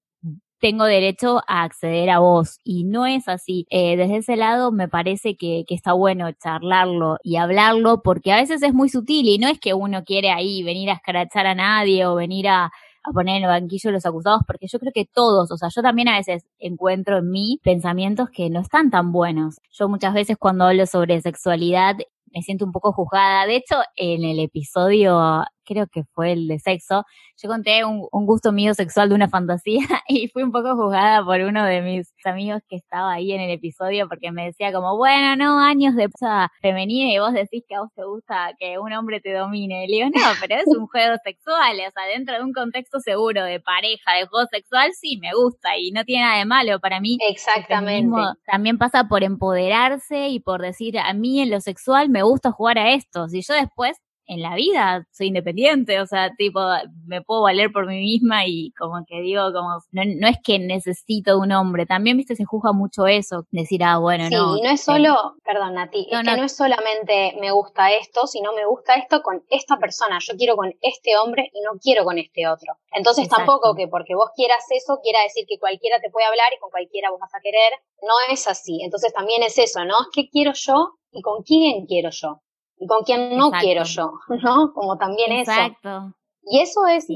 tengo 0.61 0.85
derecho 0.85 1.41
a 1.47 1.63
acceder 1.63 2.11
a 2.11 2.19
vos. 2.19 2.59
Y 2.65 2.85
no 2.85 3.07
es 3.07 3.29
así. 3.29 3.67
Eh, 3.71 3.97
desde 3.97 4.19
ese 4.19 4.37
lado 4.37 4.73
me 4.73 4.89
parece 4.89 5.37
que, 5.37 5.65
que, 5.67 5.75
está 5.75 5.93
bueno 5.93 6.31
charlarlo 6.33 7.19
y 7.23 7.37
hablarlo 7.37 8.03
porque 8.03 8.33
a 8.33 8.37
veces 8.37 8.63
es 8.63 8.75
muy 8.75 8.89
sutil 8.89 9.29
y 9.29 9.39
no 9.39 9.49
es 9.49 9.59
que 9.61 9.75
uno 9.75 10.05
quiere 10.05 10.31
ahí 10.31 10.63
venir 10.63 10.91
a 10.91 10.95
escrachar 10.95 11.47
a 11.47 11.55
nadie 11.55 12.07
o 12.07 12.15
venir 12.15 12.49
a, 12.49 12.71
poner 13.15 13.37
en 13.37 13.45
el 13.45 13.49
banquillo 13.49 13.93
los 13.93 14.05
acusados, 14.05 14.43
porque 14.47 14.67
yo 14.67 14.81
creo 14.81 14.93
que 14.93 15.05
todos, 15.05 15.53
o 15.53 15.57
sea, 15.57 15.69
yo 15.75 15.81
también 15.81 16.09
a 16.09 16.17
veces 16.17 16.45
encuentro 16.59 17.19
en 17.19 17.31
mí 17.31 17.61
pensamientos 17.63 18.31
que 18.31 18.51
no 18.51 18.61
están 18.61 18.91
tan 18.91 19.13
buenos. 19.13 19.61
Yo 19.71 19.89
muchas 19.89 20.13
veces 20.13 20.37
cuando 20.39 20.65
hablo 20.65 20.87
sobre 20.87 21.21
sexualidad 21.21 21.97
me 22.35 22.43
siento 22.43 22.65
un 22.65 22.73
poco 22.73 22.93
juzgada. 22.93 23.47
De 23.47 23.57
hecho, 23.57 23.77
en 23.97 24.25
el 24.25 24.41
episodio 24.41 25.45
creo 25.67 25.87
que 25.87 26.05
fue 26.15 26.33
el 26.33 26.49
de 26.49 26.59
sexo, 26.59 27.05
yo 27.37 27.49
conté 27.49 27.85
un, 27.85 28.09
gusto 28.11 28.53
mío 28.53 28.75
sexual 28.75 29.11
de 29.11 29.15
una 29.15 29.29
fantasía 29.29 29.87
y 30.09 30.29
fui 30.29 30.43
un 30.43 30.53
poco 30.53 30.75
juzgada 30.75 31.25
por 31.25 31.41
uno 31.41 31.65
de 31.65 31.83
mis 31.83 32.13
amigos 32.25 32.63
que 32.69 32.77
estaba 32.77 33.13
ahí 33.13 33.33
en 33.33 33.41
el 33.41 33.51
episodio 33.51 34.09
porque 34.09 34.33
me 34.33 34.47
decía 34.47 34.73
como, 34.73 34.97
bueno, 34.97 35.37
no, 35.37 35.61
años 35.61 35.95
de 35.95 36.09
cosa 36.09 36.51
femenina 36.61 37.13
y 37.13 37.19
vos 37.19 37.33
decís 37.33 37.63
que 37.69 37.75
a 37.75 37.81
vos 37.81 37.91
te 37.95 38.05
gusta 38.05 38.53
que 38.59 38.79
un 38.79 38.93
hombre 38.93 39.21
te 39.21 39.33
domine. 39.33 39.85
Y 39.85 39.89
le 39.89 39.97
digo, 39.97 40.09
no, 40.15 40.23
pero 40.41 40.55
es 40.57 40.67
un 40.67 40.87
juego 40.87 41.17
sexual, 41.25 41.77
o 41.77 41.91
sea, 41.93 42.07
dentro 42.13 42.37
de 42.37 42.43
un 42.43 42.53
contexto 42.53 43.01
seguro 43.01 43.45
de 43.45 43.61
pareja, 43.61 44.15
de 44.15 44.27
juego 44.27 44.47
sexual, 44.51 44.93
sí, 44.93 45.19
me 45.21 45.33
gusta 45.35 45.77
y 45.77 45.91
no 45.91 46.05
tiene 46.05 46.25
nada 46.25 46.39
de 46.39 46.45
malo 46.45 46.81
para 46.81 47.01
mí. 47.01 47.19
Exactamente. 47.29 48.17
También 48.47 48.79
pasa 48.79 49.05
por 49.09 49.23
empoderarse 49.25 50.29
y 50.29 50.41
por 50.41 50.63
decir, 50.63 50.99
a 50.99 51.13
mí 51.13 51.41
en 51.41 51.51
lo 51.51 51.61
sexual 51.61 52.09
me 52.09 52.23
gusta 52.23 52.53
jugar 52.53 52.79
a 52.79 52.93
esto. 52.93 53.29
Si 53.29 53.43
yo 53.43 53.55
después 53.55 53.97
en 54.27 54.43
la 54.43 54.55
vida 54.55 55.07
soy 55.13 55.29
independiente, 55.29 56.01
o 56.01 56.07
sea, 56.07 56.35
tipo, 56.37 56.61
me 57.07 57.23
puedo 57.23 57.43
valer 57.43 57.71
por 57.73 57.87
mí 57.87 58.01
misma 58.01 58.47
y 58.47 58.73
como 58.73 59.05
que 59.07 59.21
digo, 59.21 59.53
como, 59.53 59.79
no, 59.93 60.03
no 60.05 60.29
es 60.29 60.39
que 60.43 60.59
necesito 60.59 61.39
un 61.39 61.53
hombre, 61.53 61.87
también, 61.87 62.17
viste, 62.17 62.35
se 62.35 62.45
juzga 62.45 62.73
mucho 62.73 63.07
eso, 63.07 63.47
decir, 63.51 63.85
ah, 63.85 63.99
bueno, 63.99 64.25
no. 64.31 64.55
Sí, 64.55 64.63
no 64.63 64.71
es 64.71 64.83
solo, 64.83 65.37
perdón, 65.45 65.75
Nati, 65.75 66.09
no, 66.11 66.21
es 66.21 66.29
que 66.29 66.37
no. 66.37 66.45
es 66.45 66.57
solamente 66.57 67.37
me 67.41 67.53
gusta 67.53 67.93
esto, 67.93 68.27
sino 68.27 68.53
me 68.53 68.67
gusta 68.67 68.95
esto 68.95 69.23
con 69.23 69.45
esta 69.49 69.79
persona, 69.79 70.19
yo 70.21 70.37
quiero 70.37 70.57
con 70.57 70.75
este 70.81 71.17
hombre 71.17 71.51
y 71.53 71.61
no 71.61 71.79
quiero 71.81 72.05
con 72.05 72.19
este 72.19 72.49
otro. 72.49 72.75
Entonces 72.93 73.29
tampoco 73.29 73.75
que 73.75 73.89
porque 73.89 74.15
vos 74.15 74.31
quieras 74.35 74.65
eso, 74.71 74.99
quiera 75.03 75.23
decir 75.23 75.45
que 75.49 75.59
cualquiera 75.59 76.01
te 76.01 76.11
puede 76.11 76.27
hablar 76.27 76.49
y 76.55 76.59
con 76.59 76.71
cualquiera 76.71 77.11
vos 77.11 77.21
vas 77.21 77.35
a 77.35 77.41
querer, 77.41 77.73
no 78.03 78.15
es 78.33 78.47
así. 78.47 78.83
Entonces 78.83 79.13
también 79.13 79.43
es 79.43 79.59
eso, 79.59 79.85
¿no? 79.85 79.95
Es 80.01 80.09
que 80.13 80.29
quiero 80.29 80.53
yo 80.55 80.95
y 81.13 81.23
con 81.23 81.43
quién 81.43 81.87
quiero 81.87 82.11
yo 82.11 82.41
y 82.79 82.87
con 82.87 83.05
quién 83.05 83.37
no 83.37 83.51
quiero 83.51 83.85
yo, 83.85 84.13
¿no? 84.43 84.73
Como 84.73 84.97
también 84.97 85.33
Exacto. 85.33 85.89
eso. 85.89 86.15
Y 86.43 86.61
eso 86.61 86.87
es 86.87 87.07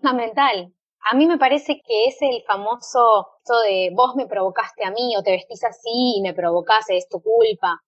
fundamental. 0.00 0.72
A 1.10 1.16
mí 1.16 1.26
me 1.26 1.38
parece 1.38 1.80
que 1.84 2.04
es 2.06 2.16
el 2.20 2.42
famoso 2.46 3.26
esto 3.46 3.60
de 3.60 3.90
vos 3.94 4.16
me 4.16 4.26
provocaste 4.26 4.84
a 4.84 4.90
mí 4.90 5.16
o 5.16 5.22
te 5.22 5.30
vestís 5.30 5.62
así 5.62 6.16
y 6.16 6.20
me 6.20 6.34
provocaste, 6.34 6.96
es 6.96 7.08
tu 7.08 7.22
culpa. 7.22 7.80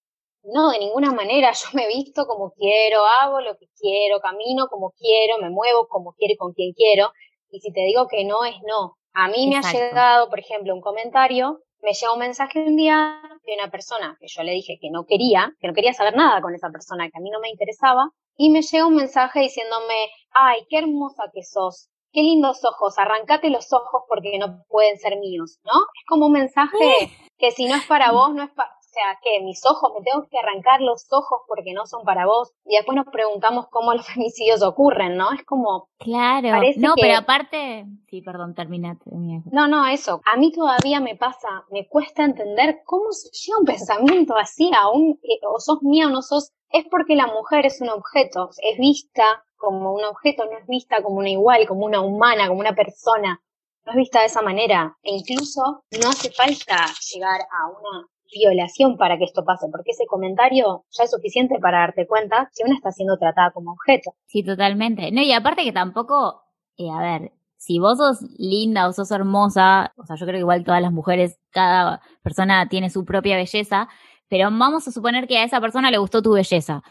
No, 0.45 0.71
de 0.71 0.79
ninguna 0.79 1.13
manera. 1.13 1.51
Yo 1.53 1.69
me 1.73 1.89
visto 1.89 2.27
como 2.27 2.53
quiero, 2.53 3.01
hago 3.21 3.41
lo 3.41 3.57
que 3.57 3.67
quiero, 3.77 4.21
camino 4.21 4.69
como 4.69 4.93
quiero, 4.93 5.39
me 5.39 5.51
muevo 5.51 5.89
como 5.89 6.13
quiero 6.13 6.35
y 6.35 6.37
con 6.37 6.53
quien 6.53 6.73
quiero. 6.75 7.11
Y 7.51 7.59
si 7.61 7.73
te 7.73 7.81
digo 7.81 8.07
que 8.07 8.25
no, 8.25 8.45
es 8.45 8.55
no. 8.65 8.99
A 9.15 9.27
mí 9.29 9.49
me 9.49 9.57
ha 9.57 9.73
llegado, 9.73 10.29
por 10.29 10.39
ejemplo, 10.39 10.75
un 10.75 10.81
comentario, 10.81 11.61
me 11.83 11.93
llega 11.93 12.13
un 12.13 12.19
mensaje 12.19 12.61
un 12.61 12.77
día 12.77 13.21
de 13.47 13.55
una 13.55 13.71
persona 13.71 14.17
que 14.21 14.27
yo 14.29 14.43
le 14.43 14.53
dije 14.53 14.79
que 14.81 14.91
no 14.91 15.05
quería, 15.05 15.53
que 15.61 15.69
no 15.69 15.75
quería 15.75 15.93
saber 15.93 16.17
nada 16.17 16.41
con 16.41 16.55
esa 16.55 16.71
persona, 16.71 17.09
que 17.09 17.19
a 17.19 17.21
mí 17.21 17.31
no 17.31 17.41
me 17.41 17.51
interesaba, 17.51 18.11
y 18.37 18.51
me 18.51 18.63
llega 18.63 18.87
un 18.87 18.97
mensaje 18.97 19.41
diciéndome, 19.41 20.11
ay, 20.33 20.67
qué 20.69 20.79
hermosa 20.79 21.25
que 21.33 21.43
sos, 21.43 21.89
qué 22.13 22.23
lindos 22.23 22.65
ojos, 22.65 22.99
arrancate 22.99 23.51
los 23.51 23.73
ojos 23.73 24.03
porque 24.09 24.39
no 24.39 24.65
pueden 24.69 24.99
ser 24.99 25.19
míos, 25.19 25.59
¿no? 25.65 25.73
Es 25.73 26.05
como 26.07 26.27
un 26.27 26.33
mensaje 26.33 27.11
que 27.37 27.51
si 27.51 27.67
no 27.67 27.77
es 27.77 27.85
para 27.87 28.13
vos, 28.13 28.35
no 28.35 28.45
es 28.45 28.51
para, 28.51 28.71
sea, 28.99 29.19
que 29.23 29.45
mis 29.45 29.65
ojos, 29.65 29.93
me 29.95 30.03
tengo 30.03 30.27
que 30.29 30.39
arrancar 30.39 30.81
los 30.81 31.07
ojos 31.11 31.43
porque 31.47 31.73
no 31.73 31.87
son 31.87 32.05
para 32.05 32.27
vos. 32.27 32.53
Y 32.65 32.77
después 32.77 32.97
nos 32.97 33.07
preguntamos 33.07 33.67
cómo 33.71 33.95
los 33.95 34.07
femicidios 34.15 34.63
ocurren, 34.63 35.17
¿no? 35.17 35.33
Es 35.33 35.45
como... 35.45 35.89
Claro, 35.99 36.49
no, 36.77 36.95
pero 36.97 37.19
aparte... 37.19 37.87
Sí, 38.09 38.23
perdón, 38.23 38.55
terminate. 38.55 39.11
No, 39.53 39.69
no, 39.69 39.87
eso. 39.87 40.21
A 40.33 40.37
mí 40.37 40.53
todavía 40.53 41.01
me 41.01 41.17
pasa, 41.17 41.49
me 41.71 41.87
cuesta 41.89 42.25
entender 42.25 42.81
cómo 42.85 43.13
se 43.13 43.29
llega 43.31 43.59
un 43.59 43.67
pensamiento 43.67 44.37
así, 44.37 44.71
aún, 44.75 45.19
eh, 45.23 45.41
o 45.47 45.61
sos 45.61 45.83
mía 45.83 46.07
o 46.07 46.11
no 46.11 46.23
sos, 46.23 46.53
es 46.71 46.87
porque 46.91 47.17
la 47.17 47.27
mujer 47.27 47.67
es 47.67 47.81
un 47.81 47.91
objeto, 47.91 48.51
es 48.63 48.79
vista 48.79 49.45
como 49.57 49.93
un 49.93 50.05
objeto, 50.05 50.45
no 50.47 50.57
es 50.57 50.67
vista 50.67 51.03
como 51.03 51.17
una 51.17 51.31
igual, 51.31 51.67
como 51.67 51.85
una 51.85 52.01
humana, 52.01 52.49
como 52.49 52.61
una 52.61 52.75
persona, 52.75 53.43
no 53.85 53.93
es 53.93 53.97
vista 53.97 54.21
de 54.21 54.27
esa 54.27 54.43
manera. 54.43 54.97
E 55.03 55.17
incluso 55.17 55.85
no 56.01 56.09
hace 56.09 56.31
falta 56.31 56.87
llegar 57.13 57.41
a 57.41 57.69
una 57.69 58.09
violación 58.33 58.97
para 58.97 59.19
que 59.19 59.25
esto 59.25 59.45
pase, 59.45 59.67
porque 59.71 59.93
ese 59.93 60.07
comentario 60.07 60.85
ya 60.91 61.05
es 61.05 61.11
suficiente 61.11 61.59
para 61.61 61.81
darte 61.81 62.07
cuenta 62.07 62.51
que 62.55 62.65
una 62.65 62.77
está 62.77 62.93
siendo 62.93 63.17
tratada 63.19 63.51
como 63.53 63.73
objeto. 63.73 64.15
Sí, 64.27 64.43
totalmente. 64.43 65.11
No, 65.13 65.23
y 65.23 65.33
aparte 65.33 65.65
que 65.65 65.73
tampoco, 65.73 66.43
eh, 66.77 66.91
a 66.91 67.01
ver, 67.01 67.33
si 67.57 67.79
vos 67.79 67.99
sos 67.99 68.23
linda 68.39 68.89
o 68.89 68.93
sos 68.93 69.11
hermosa, 69.11 69.93
o 69.97 70.07
sea, 70.07 70.17
yo 70.17 70.27
creo 70.27 70.37
que 70.37 70.41
igual 70.41 70.65
todas 70.65 70.81
las 70.81 70.93
mujeres, 70.93 71.39
cada 71.51 72.01
persona 72.23 72.69
tiene 72.69 72.91
su 72.91 73.05
propia 73.05 73.37
belleza, 73.37 73.89
pero 74.29 74.51
vamos 74.51 74.87
a 74.87 74.93
suponer 74.93 75.27
que 75.27 75.39
a 75.39 75.45
esa 75.45 75.61
persona 75.61 75.91
le 75.91 75.99
gustó 75.99 76.23
tu 76.23 76.33
belleza. 76.33 76.83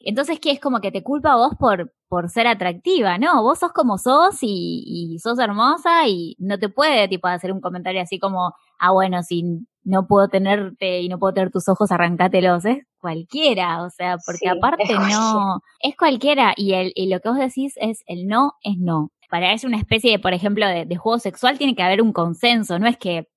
Entonces, 0.00 0.38
¿qué 0.40 0.50
es 0.50 0.60
como 0.60 0.80
que 0.80 0.92
te 0.92 1.02
culpa 1.02 1.32
a 1.32 1.36
vos 1.36 1.54
por, 1.58 1.92
por 2.08 2.28
ser 2.30 2.46
atractiva? 2.46 3.18
No, 3.18 3.42
vos 3.42 3.58
sos 3.58 3.72
como 3.72 3.98
sos 3.98 4.38
y, 4.42 4.84
y 5.14 5.18
sos 5.18 5.38
hermosa 5.38 6.06
y 6.08 6.36
no 6.38 6.58
te 6.58 6.68
puede, 6.68 7.08
tipo, 7.08 7.28
hacer 7.28 7.52
un 7.52 7.60
comentario 7.60 8.02
así 8.02 8.18
como, 8.18 8.52
ah, 8.78 8.92
bueno, 8.92 9.22
si 9.22 9.66
no 9.84 10.06
puedo 10.06 10.28
tenerte 10.28 11.00
y 11.00 11.08
no 11.08 11.18
puedo 11.18 11.32
tener 11.34 11.50
tus 11.50 11.68
ojos, 11.68 11.90
arrancátelos. 11.92 12.64
Es 12.64 12.78
cualquiera, 12.98 13.82
o 13.84 13.90
sea, 13.90 14.16
porque 14.26 14.48
aparte 14.48 14.84
no, 14.94 15.60
es 15.80 15.96
cualquiera 15.96 16.52
y, 16.56 16.74
el, 16.74 16.92
y 16.94 17.08
lo 17.08 17.20
que 17.20 17.28
vos 17.28 17.38
decís 17.38 17.74
es 17.76 18.02
el 18.06 18.26
no 18.26 18.52
es 18.62 18.76
no. 18.78 19.10
Para 19.30 19.52
eso 19.52 19.66
una 19.66 19.78
especie 19.78 20.10
de, 20.12 20.18
por 20.18 20.34
ejemplo, 20.34 20.66
de, 20.66 20.84
de 20.86 20.96
juego 20.96 21.18
sexual 21.18 21.58
tiene 21.58 21.74
que 21.74 21.82
haber 21.82 22.02
un 22.02 22.12
consenso, 22.12 22.78
no 22.78 22.86
es 22.86 22.96
que 22.96 23.28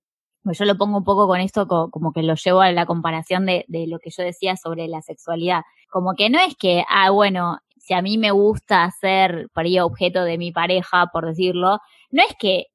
pues 0.43 0.58
yo 0.58 0.65
lo 0.65 0.77
pongo 0.77 0.98
un 0.98 1.03
poco 1.03 1.27
con 1.27 1.39
esto 1.39 1.67
como 1.67 2.12
que 2.13 2.24
lo 2.24 2.36
llevo 2.36 2.62
a 2.62 2.72
la 2.72 2.86
comparación 2.86 3.46
de, 3.46 3.65
de, 3.67 3.88
lo 3.88 4.00
que 4.00 4.10
yo 4.10 4.24
decía 4.24 4.55
sobre 4.55 4.88
la 4.88 5.01
sexualidad. 5.01 5.62
Como 5.89 6.13
que 6.15 6.29
no 6.29 6.39
es 6.39 6.55
que, 6.55 6.84
ah, 6.89 7.10
bueno, 7.12 7.60
si 7.77 7.93
a 7.93 8.01
mí 8.01 8.17
me 8.17 8.31
gusta 8.31 8.89
ser 9.00 9.50
por 9.53 9.65
ahí 9.65 9.79
objeto 9.79 10.24
de 10.24 10.38
mi 10.38 10.51
pareja, 10.51 11.08
por 11.12 11.25
decirlo, 11.25 11.79
no 12.12 12.24
es 12.24 12.36
que 12.39 12.67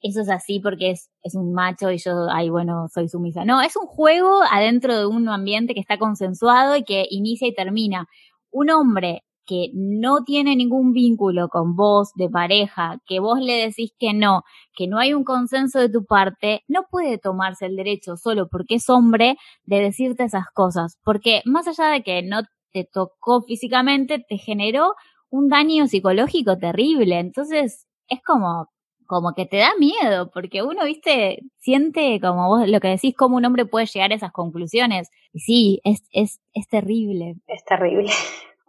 eso 0.00 0.20
es 0.20 0.28
así 0.30 0.60
porque 0.60 0.90
es, 0.90 1.10
es 1.22 1.34
un 1.34 1.52
macho 1.52 1.90
y 1.90 1.98
yo, 1.98 2.26
ay, 2.30 2.50
bueno, 2.50 2.88
soy 2.88 3.08
sumisa. 3.08 3.44
No, 3.44 3.62
es 3.62 3.76
un 3.76 3.86
juego 3.86 4.42
adentro 4.50 4.96
de 4.98 5.06
un 5.06 5.28
ambiente 5.28 5.74
que 5.74 5.80
está 5.80 5.98
consensuado 5.98 6.76
y 6.76 6.84
que 6.84 7.06
inicia 7.08 7.46
y 7.46 7.54
termina. 7.54 8.08
Un 8.50 8.70
hombre 8.70 9.24
que 9.52 9.70
no 9.74 10.24
tiene 10.24 10.56
ningún 10.56 10.94
vínculo 10.94 11.50
con 11.50 11.76
vos 11.76 12.12
de 12.14 12.30
pareja, 12.30 13.02
que 13.04 13.20
vos 13.20 13.38
le 13.38 13.66
decís 13.66 13.92
que 13.98 14.14
no, 14.14 14.44
que 14.74 14.86
no 14.86 14.98
hay 14.98 15.12
un 15.12 15.24
consenso 15.24 15.78
de 15.78 15.90
tu 15.90 16.06
parte, 16.06 16.62
no 16.68 16.84
puede 16.90 17.18
tomarse 17.18 17.66
el 17.66 17.76
derecho 17.76 18.16
solo 18.16 18.48
porque 18.48 18.76
es 18.76 18.88
hombre 18.88 19.36
de 19.64 19.80
decirte 19.80 20.24
esas 20.24 20.46
cosas, 20.54 20.98
porque 21.04 21.42
más 21.44 21.68
allá 21.68 21.88
de 21.88 22.02
que 22.02 22.22
no 22.22 22.44
te 22.72 22.88
tocó 22.90 23.42
físicamente, 23.42 24.24
te 24.26 24.38
generó 24.38 24.94
un 25.28 25.50
daño 25.50 25.86
psicológico 25.86 26.56
terrible. 26.56 27.18
Entonces, 27.18 27.86
es 28.08 28.20
como, 28.24 28.70
como 29.06 29.34
que 29.34 29.44
te 29.44 29.58
da 29.58 29.72
miedo, 29.78 30.30
porque 30.32 30.62
uno, 30.62 30.86
viste, 30.86 31.40
siente 31.58 32.18
como 32.22 32.48
vos 32.48 32.66
lo 32.66 32.80
que 32.80 32.88
decís, 32.88 33.14
cómo 33.14 33.36
un 33.36 33.44
hombre 33.44 33.66
puede 33.66 33.84
llegar 33.84 34.12
a 34.12 34.14
esas 34.14 34.32
conclusiones. 34.32 35.10
Y 35.34 35.40
sí, 35.40 35.80
es, 35.84 36.02
es, 36.12 36.40
es 36.54 36.68
terrible. 36.68 37.34
Es 37.48 37.62
terrible. 37.66 38.10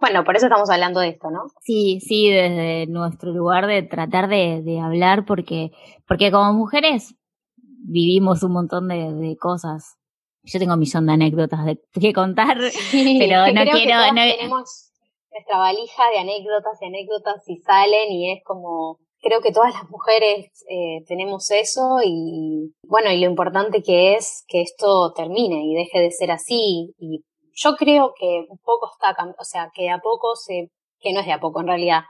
Bueno, 0.04 0.26
por 0.26 0.36
eso 0.36 0.48
estamos 0.48 0.70
hablando 0.70 1.00
de 1.00 1.08
esto, 1.08 1.32
¿no? 1.32 1.44
Sí, 1.62 2.02
sí, 2.02 2.30
desde 2.30 2.88
nuestro 2.88 3.32
lugar 3.32 3.68
de 3.68 3.84
tratar 3.84 4.28
de, 4.28 4.62
de 4.62 4.82
hablar, 4.82 5.24
porque, 5.24 5.72
porque 6.06 6.30
como 6.30 6.52
mujeres 6.52 7.16
vivimos 7.56 8.44
un 8.44 8.52
montón 8.52 8.90
de, 8.90 9.14
de 9.14 9.38
cosas. 9.38 9.96
Yo 10.42 10.60
tengo 10.60 10.74
un 10.74 10.82
millón 10.82 11.06
de 11.06 11.14
anécdotas 11.14 11.64
de, 11.64 11.80
que 12.02 12.12
contar, 12.12 12.58
pero 12.92 13.48
no 13.48 13.72
quiero. 13.72 13.96
no... 14.08 14.14
Tenemos 14.14 14.92
nuestra 15.32 15.58
valija 15.58 16.10
de 16.10 16.20
anécdotas 16.20 16.82
y 16.82 16.86
anécdotas 16.86 17.48
y 17.48 17.58
salen 17.60 18.12
y 18.12 18.34
es 18.34 18.44
como 18.44 19.00
creo 19.22 19.40
que 19.40 19.54
todas 19.54 19.74
las 19.74 19.90
mujeres 19.90 20.66
eh, 20.70 21.06
tenemos 21.08 21.50
eso 21.50 22.00
y 22.04 22.74
bueno, 22.90 23.10
y 23.10 23.22
lo 23.22 23.30
importante 23.30 23.82
que 23.82 24.16
es 24.16 24.44
que 24.50 24.64
esto 24.64 25.14
termine 25.14 25.64
y 25.64 25.76
deje 25.76 26.02
de 26.02 26.12
ser 26.12 26.30
así 26.32 26.94
y 27.00 27.24
yo 27.54 27.76
creo 27.76 28.14
que 28.18 28.46
un 28.50 28.58
poco 28.60 28.90
está, 28.92 29.16
o 29.38 29.44
sea, 29.44 29.72
que 29.74 29.90
a 29.90 30.00
poco 30.00 30.36
se, 30.36 30.70
que 31.00 31.14
no 31.14 31.20
es 31.20 31.26
de 31.26 31.34
a 31.34 31.40
poco 31.40 31.62
en 31.62 31.68
realidad, 31.68 32.02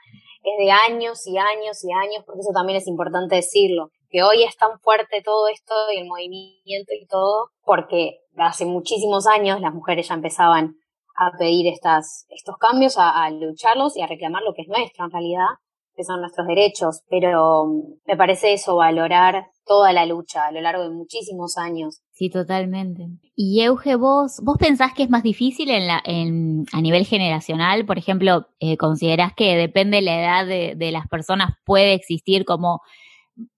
es 0.43 0.65
de 0.65 0.71
años 0.71 1.25
y 1.27 1.38
años 1.38 1.83
y 1.83 1.91
años, 1.91 2.23
porque 2.25 2.41
eso 2.41 2.51
también 2.53 2.77
es 2.77 2.88
importante 2.88 3.35
decirlo, 3.35 3.89
que 4.09 4.23
hoy 4.23 4.43
es 4.43 4.55
tan 4.57 4.79
fuerte 4.79 5.21
todo 5.23 5.47
esto 5.47 5.73
y 5.93 6.00
el 6.00 6.07
movimiento 6.07 6.93
y 6.93 7.05
todo, 7.07 7.50
porque 7.63 8.19
hace 8.38 8.65
muchísimos 8.65 9.25
años 9.27 9.62
las 9.62 9.73
mujeres 9.73 10.07
ya 10.07 10.15
empezaban 10.15 10.75
a 11.15 11.31
pedir 11.38 11.67
estas, 11.67 12.25
estos 12.29 12.57
cambios, 12.57 12.97
a, 12.97 13.23
a 13.23 13.29
lucharlos 13.31 13.95
y 13.95 14.01
a 14.01 14.07
reclamar 14.07 14.43
lo 14.43 14.53
que 14.53 14.63
es 14.63 14.67
nuestro 14.67 15.05
en 15.05 15.12
realidad, 15.12 15.47
que 15.95 16.03
son 16.03 16.21
nuestros 16.21 16.47
derechos, 16.47 17.01
pero 17.09 17.65
me 18.05 18.17
parece 18.17 18.53
eso, 18.53 18.75
valorar 18.75 19.47
toda 19.65 19.93
la 19.93 20.05
lucha 20.05 20.45
a 20.45 20.51
lo 20.51 20.62
largo 20.62 20.83
de 20.83 20.89
muchísimos 20.89 21.57
años. 21.57 22.01
Sí, 22.13 22.29
totalmente. 22.29 23.08
Y 23.36 23.62
Euge, 23.62 23.96
vos, 23.96 24.39
vos 24.43 24.58
pensás 24.60 24.93
que 24.93 25.01
es 25.01 25.10
más 25.10 25.24
difícil 25.24 25.72
en 25.72 25.88
la, 25.88 26.00
en, 26.05 26.65
a 26.72 26.79
nivel 26.79 27.05
generacional, 27.05 27.88
por 27.88 27.98
ejemplo, 27.98 28.46
eh, 28.60 28.77
considerás 28.77 29.34
que 29.34 29.55
depende 29.58 29.98
de 29.98 30.03
la 30.03 30.22
edad 30.22 30.46
de, 30.46 30.75
de 30.75 30.91
las 30.91 31.08
personas 31.08 31.53
puede 31.65 31.93
existir 31.93 32.46
como 32.46 32.82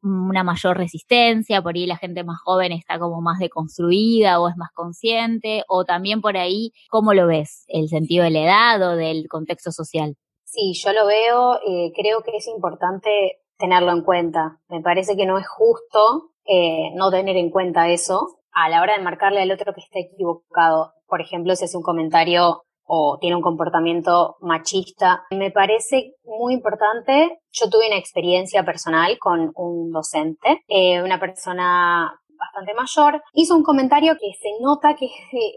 una 0.02 0.46
mayor 0.46 0.78
resistencia, 0.78 1.62
por 1.62 1.76
ahí 1.76 1.86
la 1.86 1.98
gente 1.98 2.24
más 2.24 2.40
joven 2.42 2.72
está 2.72 2.98
como 2.98 3.20
más 3.20 3.40
deconstruida 3.40 4.40
o 4.40 4.48
es 4.48 4.56
más 4.56 4.72
consciente, 4.74 5.66
o 5.68 5.84
también 5.84 6.22
por 6.22 6.38
ahí, 6.38 6.72
¿cómo 6.90 7.14
lo 7.14 7.28
ves? 7.28 7.66
¿El 7.68 7.90
sentido 7.90 8.24
de 8.24 8.30
la 8.30 8.44
edad 8.44 8.90
o 8.90 8.96
del 8.96 9.28
contexto 9.28 9.74
social? 9.74 10.16
Sí, 10.46 10.72
yo 10.76 10.94
lo 10.94 11.06
veo, 11.06 11.56
eh, 11.68 11.92
creo 11.94 12.22
que 12.24 12.38
es 12.38 12.48
importante 12.48 13.42
tenerlo 13.58 13.92
en 13.92 14.02
cuenta. 14.04 14.62
Me 14.70 14.82
parece 14.82 15.18
que 15.18 15.26
no 15.26 15.38
es 15.38 15.46
justo 15.46 16.32
eh, 16.46 16.92
no 16.96 17.12
tener 17.12 17.36
en 17.36 17.50
cuenta 17.50 17.90
eso 17.90 18.40
a 18.56 18.70
la 18.70 18.82
hora 18.82 18.96
de 18.98 19.04
marcarle 19.04 19.42
al 19.42 19.52
otro 19.52 19.74
que 19.74 19.82
está 19.82 20.00
equivocado. 20.00 20.94
Por 21.08 21.22
ejemplo, 21.22 21.56
si 21.56 21.66
hace 21.66 21.78
un 21.78 21.84
comentario 21.84 22.64
o 22.88 23.18
tiene 23.20 23.36
un 23.36 23.42
comportamiento 23.42 24.38
machista. 24.42 25.26
Me 25.32 25.52
parece 25.52 26.14
muy 26.24 26.54
importante. 26.54 27.40
Yo 27.52 27.70
tuve 27.70 27.88
una 27.88 27.98
experiencia 27.98 28.64
personal 28.64 29.18
con 29.20 29.52
un 29.56 29.92
docente, 29.92 30.64
eh, 30.68 31.02
una 31.02 31.20
persona 31.20 32.20
bastante 32.38 32.74
mayor, 32.74 33.24
hizo 33.34 33.56
un 33.56 33.64
comentario 33.64 34.14
que 34.20 34.32
se 34.40 34.50
nota 34.62 34.96
que 34.96 35.06
es 35.06 35.12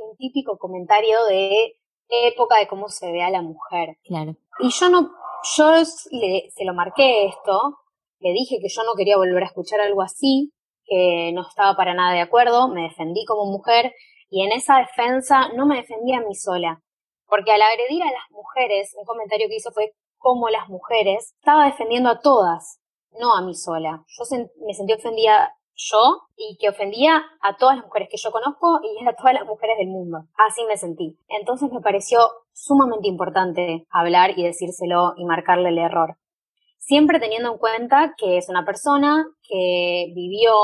un 0.09 0.17
típico 0.17 0.57
comentario 0.59 1.25
de 1.29 1.75
época 2.09 2.59
de 2.59 2.67
cómo 2.67 2.89
se 2.89 3.13
ve 3.13 3.23
a 3.23 3.31
la 3.31 3.43
mujer. 3.43 3.97
Claro. 4.05 4.37
Y 4.61 4.71
yo 4.71 4.89
no, 4.89 5.11
yo 5.57 5.73
le, 6.11 6.51
se 6.51 6.65
lo 6.65 6.75
marqué 6.75 7.27
esto, 7.27 7.79
le 8.21 8.33
dije 8.33 8.59
que 8.61 8.69
yo 8.69 8.83
no 8.85 8.95
quería 8.97 9.17
volver 9.17 9.43
a 9.43 9.47
escuchar 9.47 9.81
algo 9.81 10.03
así, 10.03 10.53
que 10.89 11.33
no 11.35 11.43
estaba 11.47 11.77
para 11.77 11.95
nada 11.95 12.15
de 12.15 12.21
acuerdo, 12.21 12.69
me 12.69 12.83
defendí 12.83 13.25
como 13.25 13.51
mujer 13.51 13.93
y 14.31 14.45
en 14.45 14.53
esa 14.53 14.79
defensa 14.79 15.49
no 15.55 15.67
me 15.67 15.77
defendí 15.77 16.13
a 16.15 16.21
mí 16.21 16.35
sola, 16.35 16.83
porque 17.27 17.53
al 17.53 17.63
agredir 17.63 18.03
a 18.03 18.13
las 18.13 18.31
mujeres, 18.31 18.95
un 18.99 19.05
comentario 19.05 19.49
que 19.49 19.57
hizo 19.57 19.71
fue 19.73 19.93
como 20.17 20.49
las 20.49 20.69
mujeres, 20.69 21.35
estaba 21.39 21.67
defendiendo 21.67 22.11
a 22.11 22.21
todas, 22.21 22.81
no 23.19 23.35
a 23.35 23.43
mí 23.43 23.55
sola. 23.55 24.05
Yo 24.07 24.25
me 24.67 24.75
sentí 24.75 24.93
ofendida 24.93 25.55
yo 25.79 26.23
y 26.37 26.57
que 26.59 26.69
ofendía 26.69 27.23
a 27.41 27.57
todas 27.57 27.77
las 27.77 27.87
mujeres 27.87 28.09
que 28.11 28.17
yo 28.17 28.31
conozco 28.31 28.81
y 28.83 29.07
a 29.09 29.15
todas 29.15 29.35
las 29.35 29.47
mujeres 29.47 29.79
del 29.79 29.89
mundo. 29.89 30.25
Así 30.37 30.65
me 30.65 30.77
sentí. 30.77 31.19
Entonces 31.29 31.71
me 31.73 31.81
pareció 31.81 32.19
sumamente 32.53 33.09
importante 33.09 33.87
hablar 33.91 34.37
y 34.37 34.45
decírselo 34.45 35.15
y 35.17 35.25
marcarle 35.25 35.71
el 35.71 35.79
error. 35.79 36.17
Siempre 36.79 37.21
teniendo 37.21 37.53
en 37.53 37.59
cuenta 37.59 38.15
que 38.17 38.39
es 38.39 38.49
una 38.49 38.65
persona 38.65 39.27
que 39.43 40.07
vivió 40.15 40.55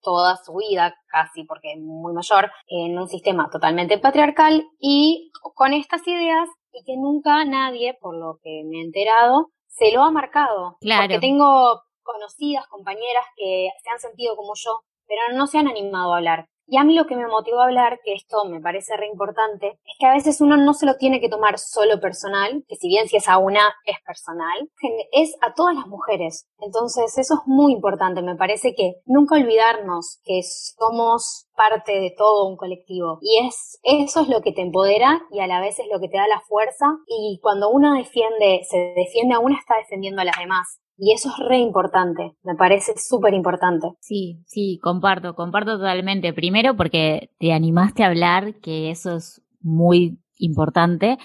toda 0.00 0.36
su 0.36 0.54
vida, 0.54 0.94
casi 1.08 1.44
porque 1.44 1.72
es 1.72 1.80
muy 1.80 2.12
mayor, 2.12 2.50
en 2.68 2.98
un 2.98 3.08
sistema 3.08 3.48
totalmente 3.50 3.98
patriarcal 3.98 4.64
y 4.78 5.30
con 5.54 5.72
estas 5.72 6.06
ideas 6.06 6.48
y 6.72 6.84
que 6.84 6.96
nunca 6.96 7.44
nadie, 7.44 7.96
por 8.00 8.16
lo 8.16 8.38
que 8.42 8.62
me 8.66 8.78
he 8.78 8.84
enterado, 8.84 9.50
se 9.66 9.92
lo 9.92 10.02
ha 10.02 10.10
marcado. 10.10 10.76
Claro. 10.80 11.02
Porque 11.02 11.20
tengo 11.20 11.82
conocidas, 12.02 12.66
compañeras 12.68 13.24
que 13.36 13.68
se 13.82 13.90
han 13.90 13.98
sentido 13.98 14.36
como 14.36 14.52
yo, 14.54 14.80
pero 15.08 15.36
no 15.36 15.46
se 15.46 15.58
han 15.58 15.68
animado 15.68 16.12
a 16.12 16.18
hablar. 16.18 16.48
Y 16.70 16.76
a 16.76 16.84
mí 16.84 16.94
lo 16.94 17.06
que 17.06 17.16
me 17.16 17.26
motivó 17.26 17.60
a 17.60 17.64
hablar, 17.64 17.98
que 18.04 18.12
esto 18.12 18.44
me 18.44 18.60
parece 18.60 18.94
re 18.94 19.06
importante, 19.06 19.78
es 19.86 19.96
que 19.98 20.04
a 20.04 20.12
veces 20.12 20.42
uno 20.42 20.58
no 20.58 20.74
se 20.74 20.84
lo 20.84 20.96
tiene 20.98 21.18
que 21.18 21.30
tomar 21.30 21.58
solo 21.58 21.98
personal, 21.98 22.62
que 22.68 22.76
si 22.76 22.88
bien 22.88 23.08
si 23.08 23.16
es 23.16 23.26
a 23.26 23.38
una 23.38 23.74
es 23.86 23.96
personal, 24.04 24.68
es 25.12 25.34
a 25.40 25.54
todas 25.54 25.74
las 25.74 25.86
mujeres. 25.86 26.46
Entonces 26.58 27.16
eso 27.16 27.34
es 27.34 27.40
muy 27.46 27.72
importante, 27.72 28.20
me 28.20 28.36
parece 28.36 28.74
que 28.74 28.96
nunca 29.06 29.36
olvidarnos 29.36 30.20
que 30.24 30.42
somos 30.42 31.46
parte 31.56 31.92
de 32.00 32.14
todo 32.16 32.46
un 32.46 32.58
colectivo 32.58 33.18
y 33.22 33.46
es 33.46 33.80
eso 33.82 34.20
es 34.20 34.28
lo 34.28 34.42
que 34.42 34.52
te 34.52 34.60
empodera 34.60 35.22
y 35.32 35.40
a 35.40 35.46
la 35.46 35.60
vez 35.60 35.78
es 35.78 35.86
lo 35.90 35.98
que 36.00 36.08
te 36.08 36.18
da 36.18 36.28
la 36.28 36.40
fuerza 36.42 36.98
y 37.06 37.40
cuando 37.42 37.70
uno 37.70 37.94
defiende, 37.94 38.60
se 38.68 38.92
defiende 38.94 39.34
a 39.34 39.38
una 39.38 39.56
está 39.56 39.76
defendiendo 39.76 40.20
a 40.20 40.26
las 40.26 40.38
demás 40.38 40.78
y 40.98 41.12
eso 41.12 41.30
es 41.30 41.48
re 41.48 41.58
importante, 41.58 42.36
me 42.42 42.56
parece 42.56 42.94
súper 42.98 43.32
importante. 43.32 43.88
Sí, 44.00 44.42
sí, 44.46 44.78
comparto, 44.82 45.34
comparto 45.34 45.78
totalmente. 45.78 46.32
Primero 46.32 46.76
porque 46.76 47.30
te 47.38 47.52
animaste 47.52 48.02
a 48.02 48.08
hablar, 48.08 48.56
que 48.60 48.90
eso 48.90 49.16
es 49.16 49.40
muy 49.60 50.18
importante 50.38 51.18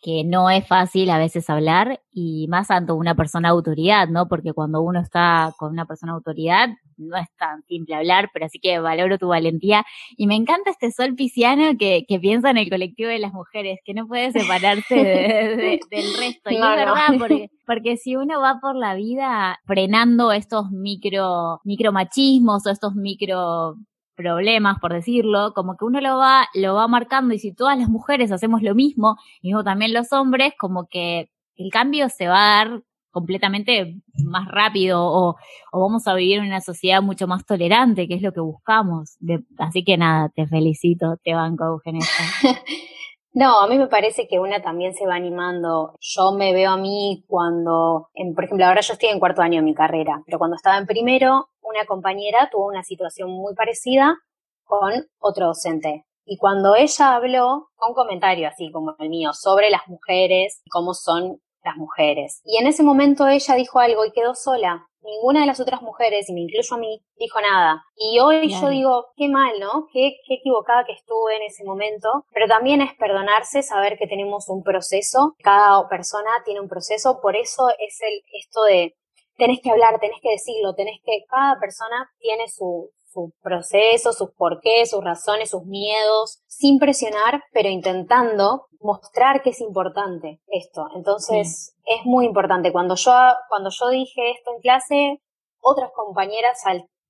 que 0.00 0.24
no 0.24 0.48
es 0.48 0.66
fácil 0.66 1.10
a 1.10 1.18
veces 1.18 1.50
hablar 1.50 2.00
y 2.10 2.46
más 2.48 2.70
ante 2.70 2.92
una 2.92 3.14
persona 3.14 3.48
autoridad, 3.48 4.08
¿no? 4.08 4.28
Porque 4.28 4.52
cuando 4.52 4.80
uno 4.80 5.00
está 5.00 5.52
con 5.58 5.72
una 5.72 5.86
persona 5.86 6.12
autoridad 6.12 6.68
no 6.98 7.16
es 7.16 7.28
tan 7.38 7.62
simple 7.64 7.94
hablar, 7.94 8.30
pero 8.32 8.46
así 8.46 8.58
que 8.58 8.78
valoro 8.78 9.18
tu 9.18 9.28
valentía. 9.28 9.84
Y 10.16 10.26
me 10.26 10.34
encanta 10.34 10.70
este 10.70 10.90
sol 10.90 11.14
pisciano 11.14 11.78
que, 11.78 12.04
que 12.06 12.18
piensa 12.18 12.50
en 12.50 12.58
el 12.58 12.68
colectivo 12.68 13.08
de 13.08 13.18
las 13.18 13.32
mujeres, 13.32 13.80
que 13.84 13.94
no 13.94 14.06
puede 14.06 14.32
separarse 14.32 14.94
del 15.90 16.16
resto. 16.18 16.50
Y 16.50 16.56
es 16.56 16.60
verdad, 16.60 17.14
porque, 17.18 17.50
porque 17.66 17.96
si 17.96 18.16
uno 18.16 18.40
va 18.40 18.58
por 18.60 18.76
la 18.76 18.94
vida 18.94 19.58
frenando 19.64 20.32
estos 20.32 20.70
micro, 20.70 21.60
micro 21.64 21.92
machismos 21.92 22.66
o 22.66 22.70
estos 22.70 22.94
micro 22.94 23.76
problemas, 24.18 24.78
por 24.80 24.92
decirlo, 24.92 25.52
como 25.54 25.76
que 25.76 25.84
uno 25.84 26.00
lo 26.00 26.18
va, 26.18 26.48
lo 26.54 26.74
va 26.74 26.88
marcando. 26.88 27.34
Y 27.34 27.38
si 27.38 27.54
todas 27.54 27.78
las 27.78 27.88
mujeres 27.88 28.32
hacemos 28.32 28.62
lo 28.62 28.74
mismo, 28.74 29.16
y 29.40 29.48
mismo 29.48 29.62
también 29.62 29.94
los 29.94 30.12
hombres, 30.12 30.54
como 30.58 30.88
que 30.88 31.30
el 31.56 31.70
cambio 31.70 32.08
se 32.08 32.28
va 32.28 32.60
a 32.60 32.64
dar 32.64 32.82
completamente 33.18 33.96
más 34.24 34.46
rápido 34.48 35.00
o, 35.02 35.36
vamos 35.72 36.06
a 36.06 36.14
vivir 36.14 36.38
en 36.38 36.46
una 36.46 36.60
sociedad 36.60 37.02
mucho 37.02 37.26
más 37.26 37.44
tolerante, 37.44 38.06
que 38.06 38.14
es 38.14 38.22
lo 38.22 38.32
que 38.32 38.40
buscamos. 38.40 39.16
así 39.58 39.82
que 39.84 39.96
nada, 39.96 40.30
te 40.34 40.46
felicito, 40.46 41.16
te 41.22 41.34
banco, 41.34 41.64
Eugenia. 41.64 42.06
No, 43.34 43.60
a 43.60 43.68
mí 43.68 43.78
me 43.78 43.86
parece 43.86 44.26
que 44.26 44.40
una 44.40 44.62
también 44.62 44.94
se 44.94 45.06
va 45.06 45.14
animando. 45.14 45.94
Yo 46.00 46.32
me 46.32 46.52
veo 46.52 46.70
a 46.72 46.76
mí 46.76 47.24
cuando, 47.28 48.08
en, 48.14 48.34
por 48.34 48.44
ejemplo, 48.44 48.66
ahora 48.66 48.80
yo 48.80 48.94
estoy 48.94 49.10
en 49.10 49.20
cuarto 49.20 49.42
año 49.42 49.60
de 49.60 49.66
mi 49.66 49.74
carrera, 49.74 50.22
pero 50.26 50.38
cuando 50.38 50.56
estaba 50.56 50.76
en 50.78 50.86
primero, 50.86 51.48
una 51.60 51.84
compañera 51.86 52.48
tuvo 52.50 52.66
una 52.66 52.82
situación 52.82 53.30
muy 53.30 53.54
parecida 53.54 54.16
con 54.64 54.92
otro 55.20 55.48
docente. 55.48 56.06
Y 56.24 56.36
cuando 56.36 56.74
ella 56.74 57.14
habló, 57.14 57.68
un 57.86 57.94
comentario 57.94 58.48
así 58.48 58.72
como 58.72 58.96
el 58.98 59.08
mío 59.08 59.30
sobre 59.34 59.70
las 59.70 59.86
mujeres, 59.86 60.60
cómo 60.68 60.92
son 60.92 61.38
las 61.64 61.76
mujeres. 61.76 62.40
Y 62.44 62.58
en 62.58 62.66
ese 62.66 62.82
momento 62.82 63.26
ella 63.28 63.54
dijo 63.54 63.78
algo 63.78 64.04
y 64.04 64.12
quedó 64.12 64.34
sola 64.34 64.88
ninguna 65.08 65.40
de 65.40 65.46
las 65.46 65.60
otras 65.60 65.82
mujeres, 65.82 66.28
y 66.28 66.32
me 66.32 66.42
incluyo 66.42 66.74
a 66.74 66.78
mí, 66.78 67.02
dijo 67.16 67.40
nada. 67.40 67.82
Y 67.96 68.18
hoy 68.20 68.48
yo 68.48 68.68
digo, 68.68 69.06
qué 69.16 69.28
mal, 69.28 69.58
¿no? 69.58 69.86
Qué, 69.92 70.16
qué 70.26 70.34
equivocada 70.34 70.84
que 70.84 70.92
estuve 70.92 71.36
en 71.36 71.42
ese 71.42 71.64
momento. 71.64 72.24
Pero 72.32 72.46
también 72.46 72.80
es 72.82 72.94
perdonarse, 72.94 73.62
saber 73.62 73.96
que 73.98 74.06
tenemos 74.06 74.48
un 74.48 74.62
proceso. 74.62 75.34
Cada 75.38 75.88
persona 75.88 76.30
tiene 76.44 76.60
un 76.60 76.68
proceso. 76.68 77.20
Por 77.20 77.36
eso 77.36 77.68
es 77.78 78.00
el, 78.02 78.22
esto 78.32 78.62
de 78.64 78.94
tenés 79.36 79.60
que 79.62 79.70
hablar, 79.70 80.00
tenés 80.00 80.20
que 80.20 80.30
decirlo, 80.30 80.74
tenés 80.74 81.00
que, 81.04 81.24
cada 81.28 81.58
persona 81.60 82.10
tiene 82.18 82.48
su, 82.48 82.90
su 83.12 83.32
proceso, 83.42 84.12
sus 84.12 84.30
porqués, 84.32 84.90
sus 84.90 85.02
razones, 85.02 85.50
sus 85.50 85.64
miedos, 85.64 86.42
sin 86.46 86.78
presionar, 86.78 87.42
pero 87.52 87.68
intentando 87.68 88.66
mostrar 88.80 89.42
que 89.42 89.50
es 89.50 89.60
importante 89.60 90.40
esto. 90.46 90.86
Entonces, 90.94 91.74
es 91.84 92.04
muy 92.04 92.26
importante. 92.26 92.72
Cuando 92.72 92.94
yo, 92.94 93.12
cuando 93.48 93.70
yo 93.70 93.88
dije 93.88 94.30
esto 94.32 94.52
en 94.54 94.60
clase, 94.60 95.22
otras 95.60 95.90
compañeras 95.94 96.62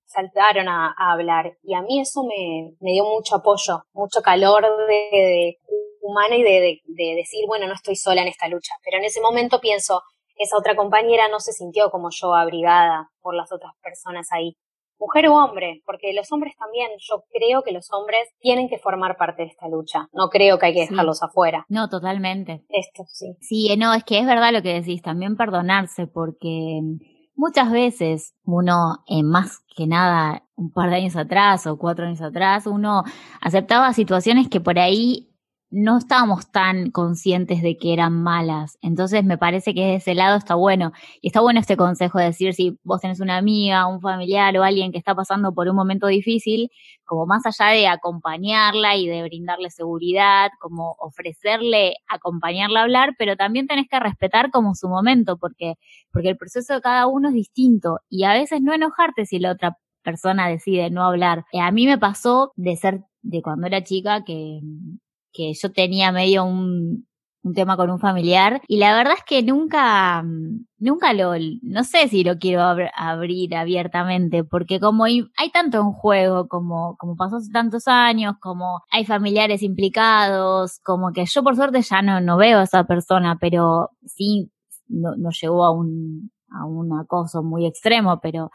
saltaron 0.06 0.68
a, 0.68 0.94
hablar 0.98 1.58
y 1.62 1.74
a 1.74 1.82
mí 1.82 2.00
eso 2.00 2.22
me, 2.24 2.74
me 2.80 2.92
dio 2.92 3.04
mucho 3.04 3.36
apoyo, 3.36 3.82
mucho 3.92 4.22
calor 4.22 4.64
de, 4.86 5.58
humano 6.00 6.34
y 6.36 6.42
de, 6.42 6.80
de 6.84 7.14
decir, 7.16 7.44
bueno, 7.46 7.66
no 7.66 7.74
estoy 7.74 7.96
sola 7.96 8.22
en 8.22 8.28
esta 8.28 8.48
lucha. 8.48 8.74
Pero 8.82 8.98
en 8.98 9.04
ese 9.04 9.20
momento 9.20 9.60
pienso, 9.60 10.02
esa 10.36 10.56
otra 10.56 10.76
compañera 10.76 11.28
no 11.28 11.40
se 11.40 11.52
sintió 11.52 11.90
como 11.90 12.08
yo 12.10 12.34
abrigada 12.34 13.10
por 13.20 13.34
las 13.34 13.52
otras 13.52 13.72
personas 13.82 14.28
ahí 14.30 14.56
mujer 14.98 15.28
o 15.28 15.34
hombre, 15.34 15.82
porque 15.86 16.12
los 16.12 16.30
hombres 16.32 16.54
también, 16.56 16.90
yo 16.98 17.24
creo 17.32 17.62
que 17.62 17.72
los 17.72 17.92
hombres 17.92 18.28
tienen 18.40 18.68
que 18.68 18.78
formar 18.78 19.16
parte 19.16 19.42
de 19.42 19.48
esta 19.48 19.68
lucha. 19.68 20.08
No 20.12 20.28
creo 20.28 20.58
que 20.58 20.66
hay 20.66 20.74
que 20.74 20.86
dejarlos 20.88 21.22
afuera. 21.22 21.64
No, 21.68 21.88
totalmente. 21.88 22.64
Esto 22.68 23.04
sí. 23.06 23.36
Sí, 23.40 23.76
no, 23.76 23.94
es 23.94 24.04
que 24.04 24.18
es 24.18 24.26
verdad 24.26 24.52
lo 24.52 24.62
que 24.62 24.74
decís, 24.74 25.02
también 25.02 25.36
perdonarse, 25.36 26.06
porque 26.06 26.80
muchas 27.34 27.70
veces 27.70 28.34
uno, 28.44 29.04
eh, 29.06 29.22
más 29.22 29.60
que 29.76 29.86
nada, 29.86 30.44
un 30.56 30.72
par 30.72 30.90
de 30.90 30.96
años 30.96 31.16
atrás 31.16 31.66
o 31.66 31.78
cuatro 31.78 32.06
años 32.06 32.20
atrás, 32.20 32.66
uno 32.66 33.04
aceptaba 33.40 33.92
situaciones 33.92 34.48
que 34.48 34.60
por 34.60 34.78
ahí 34.78 35.28
no 35.70 35.98
estábamos 35.98 36.50
tan 36.50 36.90
conscientes 36.90 37.62
de 37.62 37.76
que 37.76 37.92
eran 37.92 38.22
malas. 38.22 38.78
Entonces 38.80 39.24
me 39.24 39.36
parece 39.38 39.74
que 39.74 39.82
de 39.82 39.94
ese 39.96 40.14
lado 40.14 40.36
está 40.36 40.54
bueno. 40.54 40.92
Y 41.20 41.28
está 41.28 41.40
bueno 41.40 41.60
este 41.60 41.76
consejo 41.76 42.18
de 42.18 42.26
decir 42.26 42.54
si 42.54 42.78
vos 42.84 43.00
tenés 43.00 43.20
una 43.20 43.36
amiga, 43.36 43.86
un 43.86 44.00
familiar 44.00 44.56
o 44.56 44.64
alguien 44.64 44.92
que 44.92 44.98
está 44.98 45.14
pasando 45.14 45.52
por 45.52 45.68
un 45.68 45.76
momento 45.76 46.06
difícil, 46.06 46.70
como 47.04 47.26
más 47.26 47.44
allá 47.46 47.70
de 47.72 47.86
acompañarla 47.86 48.96
y 48.96 49.06
de 49.08 49.22
brindarle 49.22 49.70
seguridad, 49.70 50.50
como 50.60 50.96
ofrecerle, 50.98 51.96
acompañarla 52.08 52.80
a 52.80 52.82
hablar, 52.84 53.14
pero 53.18 53.36
también 53.36 53.66
tenés 53.66 53.88
que 53.88 54.00
respetar 54.00 54.50
como 54.50 54.74
su 54.74 54.88
momento, 54.88 55.36
porque, 55.36 55.74
porque 56.12 56.30
el 56.30 56.36
proceso 56.38 56.74
de 56.74 56.80
cada 56.80 57.06
uno 57.06 57.28
es 57.28 57.34
distinto. 57.34 58.00
Y 58.08 58.24
a 58.24 58.32
veces 58.32 58.62
no 58.62 58.72
enojarte 58.72 59.26
si 59.26 59.38
la 59.38 59.52
otra 59.52 59.76
persona 60.02 60.48
decide 60.48 60.90
no 60.90 61.04
hablar. 61.04 61.44
Eh, 61.52 61.60
a 61.60 61.70
mí 61.70 61.86
me 61.86 61.98
pasó 61.98 62.52
de 62.56 62.76
ser 62.76 63.04
de 63.22 63.42
cuando 63.42 63.66
era 63.66 63.82
chica 63.82 64.24
que 64.24 64.60
que 65.32 65.52
yo 65.54 65.72
tenía 65.72 66.12
medio 66.12 66.44
un, 66.44 67.08
un 67.42 67.54
tema 67.54 67.76
con 67.76 67.90
un 67.90 67.98
familiar 67.98 68.60
y 68.68 68.78
la 68.78 68.94
verdad 68.94 69.14
es 69.16 69.24
que 69.24 69.42
nunca, 69.42 70.24
nunca 70.78 71.12
lo, 71.12 71.32
no 71.62 71.84
sé 71.84 72.08
si 72.08 72.24
lo 72.24 72.38
quiero 72.38 72.62
abrir 72.94 73.54
abiertamente 73.54 74.44
porque 74.44 74.80
como 74.80 75.04
hay, 75.04 75.24
tanto 75.52 75.78
en 75.78 75.92
juego, 75.92 76.48
como, 76.48 76.96
como 76.98 77.16
pasó 77.16 77.36
hace 77.36 77.50
tantos 77.52 77.88
años, 77.88 78.34
como 78.40 78.82
hay 78.90 79.04
familiares 79.04 79.62
implicados, 79.62 80.80
como 80.84 81.12
que 81.12 81.24
yo 81.26 81.42
por 81.42 81.56
suerte 81.56 81.82
ya 81.82 82.02
no, 82.02 82.20
no 82.20 82.36
veo 82.36 82.58
a 82.58 82.64
esa 82.64 82.84
persona, 82.84 83.36
pero 83.40 83.90
sí 84.06 84.50
no, 84.88 85.16
no 85.16 85.30
llegó 85.30 85.64
a 85.64 85.72
un, 85.72 86.30
a 86.50 86.66
un 86.66 86.98
acoso 86.98 87.42
muy 87.42 87.66
extremo, 87.66 88.20
pero 88.20 88.50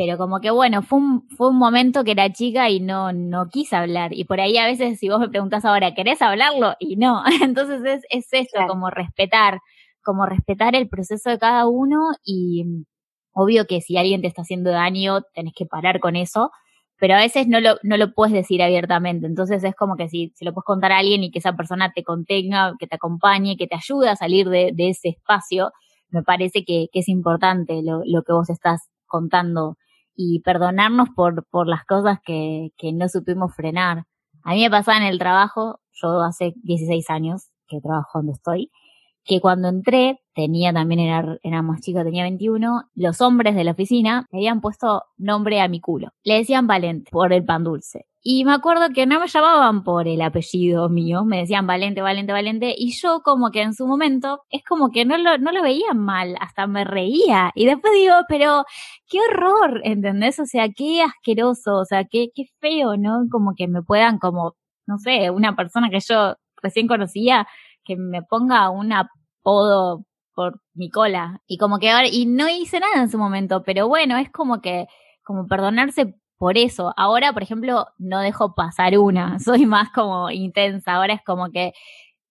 pero 0.00 0.16
como 0.16 0.40
que 0.40 0.50
bueno, 0.50 0.80
fue 0.80 0.98
un, 0.98 1.28
fue 1.28 1.50
un 1.50 1.58
momento 1.58 2.04
que 2.04 2.12
era 2.12 2.32
chica 2.32 2.70
y 2.70 2.80
no, 2.80 3.12
no 3.12 3.50
quise 3.50 3.76
hablar. 3.76 4.14
Y 4.14 4.24
por 4.24 4.40
ahí 4.40 4.56
a 4.56 4.64
veces 4.64 4.98
si 4.98 5.10
vos 5.10 5.20
me 5.20 5.28
preguntás 5.28 5.66
ahora, 5.66 5.92
¿querés 5.92 6.22
hablarlo? 6.22 6.74
Y 6.78 6.96
no. 6.96 7.22
Entonces 7.42 7.82
es, 7.84 8.02
es 8.08 8.28
esto, 8.32 8.60
como 8.66 8.88
respetar, 8.88 9.60
como 10.02 10.24
respetar 10.24 10.74
el 10.74 10.88
proceso 10.88 11.28
de 11.28 11.38
cada 11.38 11.66
uno 11.66 12.12
y 12.24 12.64
obvio 13.32 13.66
que 13.66 13.82
si 13.82 13.98
alguien 13.98 14.22
te 14.22 14.28
está 14.28 14.40
haciendo 14.40 14.70
daño, 14.70 15.20
tenés 15.34 15.52
que 15.54 15.66
parar 15.66 16.00
con 16.00 16.16
eso, 16.16 16.50
pero 16.98 17.12
a 17.12 17.18
veces 17.18 17.46
no 17.46 17.60
lo, 17.60 17.76
no 17.82 17.98
lo 17.98 18.14
puedes 18.14 18.32
decir 18.32 18.62
abiertamente. 18.62 19.26
Entonces 19.26 19.62
es 19.64 19.74
como 19.74 19.96
que 19.96 20.08
si 20.08 20.32
se 20.34 20.46
lo 20.46 20.54
puedes 20.54 20.64
contar 20.64 20.92
a 20.92 20.98
alguien 21.00 21.24
y 21.24 21.30
que 21.30 21.40
esa 21.40 21.56
persona 21.56 21.92
te 21.94 22.04
contenga, 22.04 22.72
que 22.78 22.86
te 22.86 22.96
acompañe, 22.96 23.58
que 23.58 23.66
te 23.66 23.76
ayude 23.76 24.08
a 24.08 24.16
salir 24.16 24.48
de, 24.48 24.70
de 24.72 24.88
ese 24.88 25.10
espacio, 25.10 25.72
me 26.08 26.22
parece 26.22 26.64
que, 26.64 26.86
que 26.90 27.00
es 27.00 27.08
importante 27.10 27.82
lo, 27.82 28.00
lo 28.06 28.22
que 28.22 28.32
vos 28.32 28.48
estás 28.48 28.88
contando 29.06 29.76
y 30.22 30.40
perdonarnos 30.40 31.08
por, 31.16 31.46
por 31.46 31.66
las 31.66 31.86
cosas 31.86 32.18
que, 32.22 32.72
que 32.76 32.92
no 32.92 33.08
supimos 33.08 33.54
frenar. 33.54 34.04
A 34.44 34.52
mí 34.52 34.60
me 34.60 34.70
pasaba 34.70 34.98
en 34.98 35.04
el 35.04 35.18
trabajo, 35.18 35.80
yo 35.92 36.20
hace 36.20 36.52
16 36.62 37.08
años 37.08 37.48
que 37.66 37.80
trabajo 37.80 38.18
donde 38.18 38.32
estoy, 38.32 38.70
que 39.30 39.40
cuando 39.40 39.68
entré, 39.68 40.18
tenía 40.34 40.72
también, 40.72 40.98
era, 40.98 41.38
era 41.44 41.62
más 41.62 41.82
chico, 41.82 42.02
tenía 42.02 42.24
21, 42.24 42.90
los 42.96 43.20
hombres 43.20 43.54
de 43.54 43.62
la 43.62 43.70
oficina 43.70 44.26
me 44.32 44.40
habían 44.40 44.60
puesto 44.60 45.04
nombre 45.18 45.60
a 45.60 45.68
mi 45.68 45.80
culo. 45.80 46.08
Le 46.24 46.34
decían 46.34 46.66
Valente 46.66 47.12
por 47.12 47.32
el 47.32 47.44
pan 47.44 47.62
dulce. 47.62 48.06
Y 48.24 48.44
me 48.44 48.52
acuerdo 48.52 48.88
que 48.92 49.06
no 49.06 49.20
me 49.20 49.28
llamaban 49.28 49.84
por 49.84 50.08
el 50.08 50.20
apellido 50.20 50.88
mío, 50.88 51.24
me 51.24 51.38
decían 51.38 51.68
Valente, 51.68 52.02
Valente, 52.02 52.32
Valente, 52.32 52.74
y 52.76 52.90
yo 53.00 53.20
como 53.22 53.52
que 53.52 53.62
en 53.62 53.72
su 53.72 53.86
momento 53.86 54.40
es 54.50 54.64
como 54.64 54.90
que 54.90 55.04
no 55.04 55.16
lo, 55.16 55.38
no 55.38 55.52
lo 55.52 55.62
veía 55.62 55.94
mal, 55.94 56.34
hasta 56.40 56.66
me 56.66 56.82
reía. 56.82 57.52
Y 57.54 57.66
después 57.66 57.92
digo, 57.94 58.14
pero 58.28 58.64
qué 59.06 59.18
horror, 59.20 59.80
¿entendés? 59.84 60.40
O 60.40 60.44
sea, 60.44 60.66
qué 60.74 61.02
asqueroso, 61.02 61.76
o 61.76 61.84
sea, 61.84 62.02
qué, 62.10 62.30
qué 62.34 62.46
feo, 62.58 62.96
¿no? 62.96 63.26
Como 63.30 63.54
que 63.56 63.68
me 63.68 63.80
puedan 63.80 64.18
como, 64.18 64.56
no 64.88 64.98
sé, 64.98 65.30
una 65.30 65.54
persona 65.54 65.88
que 65.88 66.00
yo 66.00 66.34
recién 66.60 66.88
conocía, 66.88 67.46
que 67.84 67.96
me 67.96 68.22
ponga 68.22 68.70
un 68.70 68.92
apodo 69.40 70.04
por 70.34 70.60
mi 70.74 70.90
cola. 70.90 71.42
Y 71.46 71.58
como 71.58 71.78
que 71.78 71.90
ahora, 71.90 72.08
y 72.08 72.26
no 72.26 72.48
hice 72.48 72.80
nada 72.80 73.02
en 73.02 73.10
su 73.10 73.18
momento, 73.18 73.62
pero 73.64 73.88
bueno, 73.88 74.16
es 74.16 74.30
como 74.30 74.60
que, 74.60 74.86
como 75.24 75.46
perdonarse 75.46 76.14
por 76.38 76.56
eso. 76.58 76.94
Ahora, 76.96 77.32
por 77.32 77.42
ejemplo, 77.42 77.86
no 77.98 78.20
dejo 78.20 78.54
pasar 78.54 78.98
una, 78.98 79.38
soy 79.40 79.66
más 79.66 79.90
como 79.90 80.30
intensa. 80.30 80.94
Ahora 80.94 81.14
es 81.14 81.22
como 81.24 81.50
que 81.50 81.72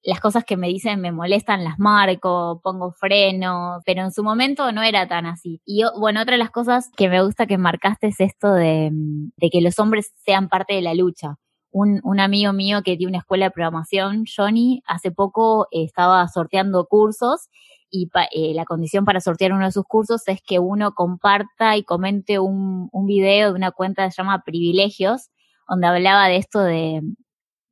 las 0.03 0.19
cosas 0.21 0.45
que 0.45 0.57
me 0.57 0.67
dicen 0.67 1.01
me 1.01 1.11
molestan, 1.11 1.63
las 1.63 1.77
marco, 1.77 2.61
pongo 2.63 2.91
freno, 2.93 3.81
pero 3.85 4.01
en 4.03 4.11
su 4.11 4.23
momento 4.23 4.71
no 4.71 4.81
era 4.81 5.07
tan 5.07 5.25
así. 5.25 5.61
Y 5.65 5.83
bueno, 5.99 6.21
otra 6.21 6.33
de 6.33 6.39
las 6.39 6.51
cosas 6.51 6.89
que 6.97 7.09
me 7.09 7.21
gusta 7.23 7.47
que 7.47 7.57
marcaste 7.57 8.07
es 8.07 8.19
esto 8.19 8.53
de, 8.53 8.89
de 8.91 9.49
que 9.49 9.61
los 9.61 9.77
hombres 9.79 10.13
sean 10.25 10.49
parte 10.49 10.73
de 10.75 10.81
la 10.81 10.93
lucha. 10.93 11.37
Un, 11.71 12.01
un, 12.03 12.19
amigo 12.19 12.51
mío 12.51 12.81
que 12.83 12.97
tiene 12.97 13.11
una 13.11 13.19
escuela 13.19 13.45
de 13.45 13.51
programación, 13.51 14.23
Johnny, 14.25 14.81
hace 14.87 15.11
poco 15.11 15.67
estaba 15.71 16.27
sorteando 16.27 16.85
cursos 16.85 17.49
y 17.91 18.09
eh, 18.31 18.53
la 18.53 18.65
condición 18.65 19.05
para 19.05 19.19
sortear 19.19 19.53
uno 19.53 19.65
de 19.65 19.71
sus 19.71 19.83
cursos 19.85 20.27
es 20.27 20.41
que 20.41 20.59
uno 20.59 20.93
comparta 20.93 21.75
y 21.77 21.83
comente 21.83 22.39
un, 22.39 22.89
un 22.91 23.05
video 23.05 23.49
de 23.49 23.55
una 23.55 23.71
cuenta 23.71 24.05
que 24.05 24.11
se 24.11 24.21
llama 24.21 24.43
Privilegios, 24.43 25.29
donde 25.67 25.87
hablaba 25.87 26.27
de 26.27 26.37
esto 26.37 26.59
de, 26.61 27.01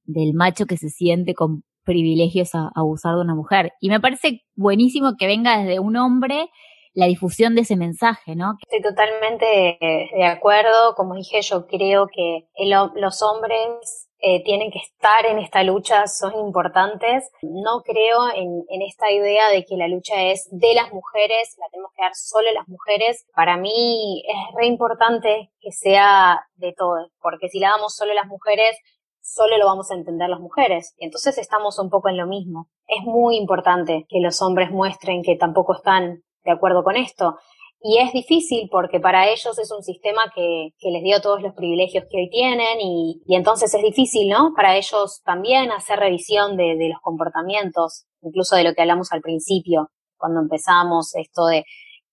del 0.05 0.33
macho 0.33 0.65
que 0.65 0.77
se 0.77 0.89
siente 0.89 1.35
con 1.35 1.63
privilegios 1.83 2.55
a, 2.55 2.71
abusar 2.75 3.15
de 3.15 3.21
una 3.21 3.35
mujer. 3.35 3.73
Y 3.79 3.89
me 3.89 3.99
parece 3.99 4.43
buenísimo 4.55 5.15
que 5.17 5.27
venga 5.27 5.59
desde 5.59 5.79
un 5.79 5.95
hombre 5.95 6.49
la 6.97 7.05
difusión 7.05 7.53
de 7.53 7.61
ese 7.61 7.75
mensaje, 7.75 8.35
¿no? 8.35 8.55
Estoy 8.59 8.81
totalmente 8.81 9.77
de 9.79 10.25
acuerdo. 10.25 10.95
Como 10.95 11.13
dije, 11.13 11.43
yo 11.43 11.67
creo 11.67 12.07
que 12.07 12.47
los 12.95 13.21
hombres 13.21 14.07
eh, 14.19 14.43
tienen 14.43 14.71
que 14.71 14.79
estar 14.79 15.27
en 15.27 15.37
esta 15.37 15.61
lucha, 15.61 16.07
son 16.07 16.33
importantes. 16.39 17.29
No 17.43 17.83
creo 17.83 18.29
en, 18.33 18.81
esta 18.81 19.11
idea 19.11 19.49
de 19.49 19.63
que 19.63 19.77
la 19.77 19.87
lucha 19.87 20.23
es 20.23 20.47
de 20.49 20.73
las 20.73 20.91
mujeres, 20.91 21.55
la 21.59 21.69
tenemos 21.69 21.91
que 21.95 22.01
dar 22.01 22.15
solo 22.15 22.51
las 22.51 22.67
mujeres. 22.67 23.27
Para 23.35 23.57
mí 23.57 24.23
es 24.27 24.55
re 24.55 24.65
importante 24.65 25.51
que 25.59 25.71
sea 25.71 26.47
de 26.55 26.73
todos, 26.73 27.11
porque 27.21 27.47
si 27.49 27.59
la 27.59 27.69
damos 27.69 27.95
solo 27.95 28.15
las 28.15 28.25
mujeres, 28.25 28.75
solo 29.21 29.57
lo 29.59 29.67
vamos 29.67 29.91
a 29.91 29.95
entender 29.95 30.29
las 30.29 30.39
mujeres. 30.39 30.95
Entonces 30.97 31.37
estamos 31.37 31.77
un 31.77 31.91
poco 31.91 32.09
en 32.09 32.17
lo 32.17 32.25
mismo. 32.25 32.69
Es 32.87 33.03
muy 33.03 33.37
importante 33.37 34.07
que 34.09 34.19
los 34.19 34.41
hombres 34.41 34.71
muestren 34.71 35.21
que 35.21 35.35
tampoco 35.35 35.75
están 35.75 36.23
de 36.43 36.51
acuerdo 36.51 36.83
con 36.83 36.95
esto. 36.95 37.37
Y 37.81 37.99
es 37.99 38.11
difícil 38.11 38.69
porque 38.71 38.99
para 38.99 39.29
ellos 39.29 39.57
es 39.59 39.71
un 39.71 39.83
sistema 39.83 40.31
que, 40.33 40.69
les 40.81 41.03
dio 41.03 41.21
todos 41.21 41.41
los 41.41 41.53
privilegios 41.53 42.05
que 42.09 42.17
hoy 42.17 42.29
tienen 42.29 42.81
y, 42.81 43.21
y, 43.25 43.35
entonces 43.35 43.73
es 43.73 43.83
difícil, 43.83 44.29
¿no? 44.29 44.53
Para 44.55 44.75
ellos 44.75 45.21
también 45.23 45.71
hacer 45.71 45.99
revisión 45.99 46.57
de, 46.57 46.75
los 46.89 46.99
comportamientos, 47.01 48.05
incluso 48.21 48.55
de 48.55 48.63
lo 48.63 48.73
que 48.73 48.81
hablamos 48.81 49.11
al 49.11 49.21
principio, 49.21 49.89
cuando 50.17 50.41
empezamos 50.41 51.13
esto 51.15 51.45
de 51.45 51.65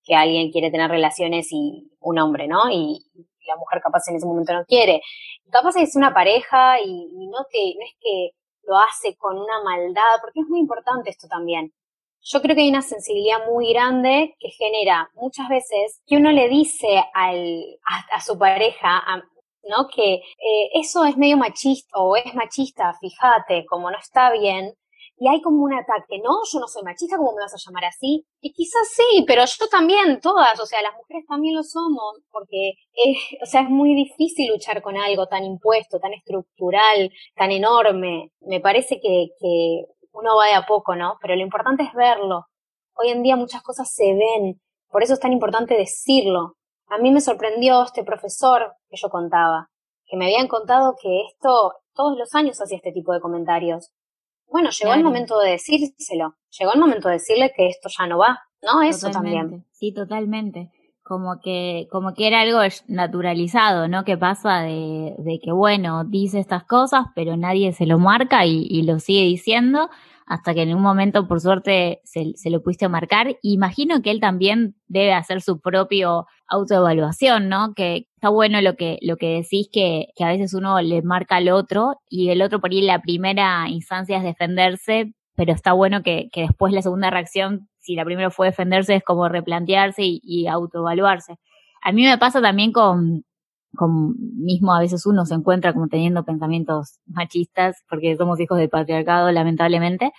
que 0.04 0.14
alguien 0.14 0.50
quiere 0.50 0.70
tener 0.70 0.90
relaciones 0.90 1.48
y 1.50 1.90
un 2.00 2.18
hombre, 2.18 2.46
¿no? 2.46 2.70
Y, 2.70 3.00
la 3.46 3.56
mujer 3.56 3.82
capaz 3.82 4.08
en 4.08 4.16
ese 4.16 4.24
momento 4.26 4.54
no 4.54 4.64
quiere. 4.64 5.02
Capaz 5.50 5.76
es 5.76 5.96
una 5.96 6.14
pareja 6.14 6.80
y, 6.80 6.88
y 6.88 7.26
no, 7.26 7.40
no 7.40 7.84
es 7.84 7.94
que 8.00 8.30
lo 8.62 8.78
hace 8.78 9.16
con 9.18 9.37
una 9.37 9.62
maldad, 9.62 10.16
porque 10.22 10.40
es 10.40 10.46
muy 10.48 10.60
importante 10.60 11.10
esto 11.10 11.28
también 11.28 11.70
yo 12.24 12.40
creo 12.40 12.56
que 12.56 12.62
hay 12.62 12.70
una 12.70 12.82
sensibilidad 12.82 13.46
muy 13.46 13.72
grande 13.72 14.34
que 14.38 14.48
genera 14.50 15.10
muchas 15.14 15.48
veces 15.48 16.00
que 16.06 16.16
uno 16.16 16.32
le 16.32 16.48
dice 16.48 17.04
al, 17.12 17.64
a, 18.10 18.20
su 18.20 18.38
pareja, 18.38 19.02
¿no? 19.64 19.88
Que 19.94 20.14
eh, 20.14 20.70
eso 20.74 21.04
es 21.04 21.18
medio 21.18 21.37
machista 21.37 21.98
o 21.98 22.16
es 22.16 22.34
machista, 22.34 22.94
fíjate, 22.98 23.66
como 23.66 23.90
no 23.90 23.98
está 23.98 24.32
bien. 24.32 24.72
Y 25.16 25.28
hay 25.28 25.40
como 25.42 25.62
un 25.62 25.72
ataque, 25.72 26.18
no, 26.18 26.40
yo 26.50 26.58
no 26.58 26.66
soy 26.66 26.82
machista, 26.82 27.16
¿cómo 27.16 27.32
me 27.32 27.42
vas 27.42 27.54
a 27.54 27.58
llamar 27.64 27.84
así? 27.84 28.26
Y 28.40 28.52
quizás 28.52 28.88
sí, 28.88 29.24
pero 29.26 29.44
yo 29.44 29.68
también, 29.68 30.20
todas, 30.20 30.58
o 30.58 30.66
sea, 30.66 30.82
las 30.82 30.94
mujeres 30.96 31.24
también 31.28 31.54
lo 31.54 31.62
somos, 31.62 32.18
porque 32.32 32.72
es, 32.94 33.18
o 33.40 33.46
sea, 33.46 33.62
es 33.62 33.70
muy 33.70 33.94
difícil 33.94 34.50
luchar 34.50 34.82
con 34.82 34.96
algo 34.96 35.26
tan 35.28 35.44
impuesto, 35.44 36.00
tan 36.00 36.14
estructural, 36.14 37.12
tan 37.37 37.52
enorme. 37.52 38.32
Me 38.40 38.60
parece 38.60 39.00
que, 39.00 39.28
que 39.38 39.84
uno 40.14 40.37
va 40.37 40.46
de 40.46 40.55
a 40.55 40.66
poco, 40.66 40.96
¿no? 40.96 41.18
Pero 41.20 41.37
lo 41.37 41.42
importante 41.42 41.83
es 41.83 41.92
verlo. 41.92 42.46
Hoy 42.94 43.11
en 43.11 43.22
día 43.22 43.37
muchas 43.37 43.62
cosas 43.62 43.92
se 43.92 44.14
ven, 44.14 44.61
por 44.88 45.03
eso 45.03 45.14
es 45.14 45.20
tan 45.20 45.33
importante 45.33 45.74
decirlo. 45.74 46.55
A 46.88 46.98
mí 46.98 47.11
me 47.11 47.20
sorprendió 47.20 47.83
este 47.83 48.05
profesor 48.05 48.74
que 48.88 48.96
yo 48.96 49.09
contaba, 49.11 49.70
que 50.07 50.16
me 50.16 50.27
habían 50.27 50.48
contado 50.48 50.94
que 51.00 51.22
esto 51.27 51.74
todos 51.94 52.16
los 52.16 52.35
años 52.35 52.61
hacía 52.61 52.77
este 52.77 52.92
tipo 52.92 53.12
de 53.12 53.20
comentarios. 53.20 53.90
Bueno, 54.46 54.70
llegó 54.70 54.94
el 54.94 55.03
momento 55.03 55.38
de 55.40 55.50
decírselo, 55.50 56.37
llegó 56.59 56.72
el 56.72 56.81
momento 56.81 57.09
de 57.09 57.14
decirle 57.14 57.53
que 57.57 57.66
esto 57.66 57.88
ya 57.96 58.07
no 58.07 58.18
va, 58.18 58.38
¿no? 58.62 58.83
Eso 58.83 59.11
también. 59.11 59.66
Sí, 59.72 59.92
totalmente. 59.92 60.70
Como 61.04 61.38
que, 61.40 61.86
como 61.92 62.14
que 62.14 62.26
era 62.26 62.40
algo 62.40 62.58
naturalizado, 62.88 63.88
¿no? 63.88 64.04
Que 64.04 64.16
pasa 64.16 64.62
de, 64.62 65.14
de 65.18 65.38
que, 65.38 65.52
bueno, 65.52 66.04
dice 66.04 66.40
estas 66.40 66.64
cosas, 66.64 67.06
pero 67.14 67.36
nadie 67.36 67.72
se 67.72 67.86
lo 67.86 67.98
marca 67.98 68.46
y, 68.46 68.66
y 68.68 68.82
lo 68.82 68.98
sigue 68.98 69.22
diciendo 69.22 69.90
hasta 70.26 70.54
que 70.54 70.62
en 70.62 70.74
un 70.74 70.82
momento, 70.82 71.28
por 71.28 71.40
suerte, 71.40 72.00
se, 72.04 72.32
se, 72.36 72.50
lo 72.50 72.62
pudiste 72.62 72.88
marcar. 72.88 73.36
Imagino 73.42 74.00
que 74.02 74.10
él 74.10 74.20
también 74.20 74.74
debe 74.88 75.12
hacer 75.12 75.42
su 75.42 75.60
propio 75.60 76.26
autoevaluación, 76.48 77.48
¿no? 77.48 77.74
Que 77.74 78.08
está 78.14 78.30
bueno 78.30 78.60
lo 78.62 78.74
que, 78.76 78.98
lo 79.02 79.16
que 79.16 79.42
decís, 79.42 79.68
que, 79.70 80.06
que 80.16 80.24
a 80.24 80.28
veces 80.28 80.54
uno 80.54 80.80
le 80.80 81.02
marca 81.02 81.36
al 81.36 81.50
otro 81.50 82.00
y 82.08 82.30
el 82.30 82.42
otro 82.42 82.60
por 82.60 82.70
ahí 82.70 82.80
la 82.82 83.02
primera 83.02 83.68
instancia 83.68 84.16
es 84.16 84.24
defenderse, 84.24 85.12
pero 85.36 85.52
está 85.52 85.72
bueno 85.72 86.02
que, 86.02 86.28
que 86.32 86.42
después 86.42 86.72
la 86.72 86.82
segunda 86.82 87.10
reacción, 87.10 87.68
si 87.85 87.94
la 87.94 88.05
primera 88.05 88.31
fue 88.31 88.49
defenderse, 88.49 88.97
es 88.97 89.05
como 89.05 89.29
replantearse 89.29 90.03
y, 90.05 90.47
autoevaluarse. 90.47 91.37
A 91.83 91.92
mí 91.92 92.03
me 92.03 92.16
pasa 92.18 92.40
también 92.40 92.73
con, 92.73 93.25
con 93.77 94.14
mismo 94.37 94.75
a 94.75 94.81
veces 94.81 95.07
uno 95.07 95.27
se 95.27 95.35
encuentra 95.35 95.75
como 95.75 95.88
teniendo 95.88 96.25
pensamientos 96.25 96.99
machistas, 97.07 97.85
porque 97.88 98.16
somos 98.16 98.40
hijos 98.40 98.59
del 98.59 98.70
patriarcado, 98.70 99.31
lamentablemente, 99.33 100.12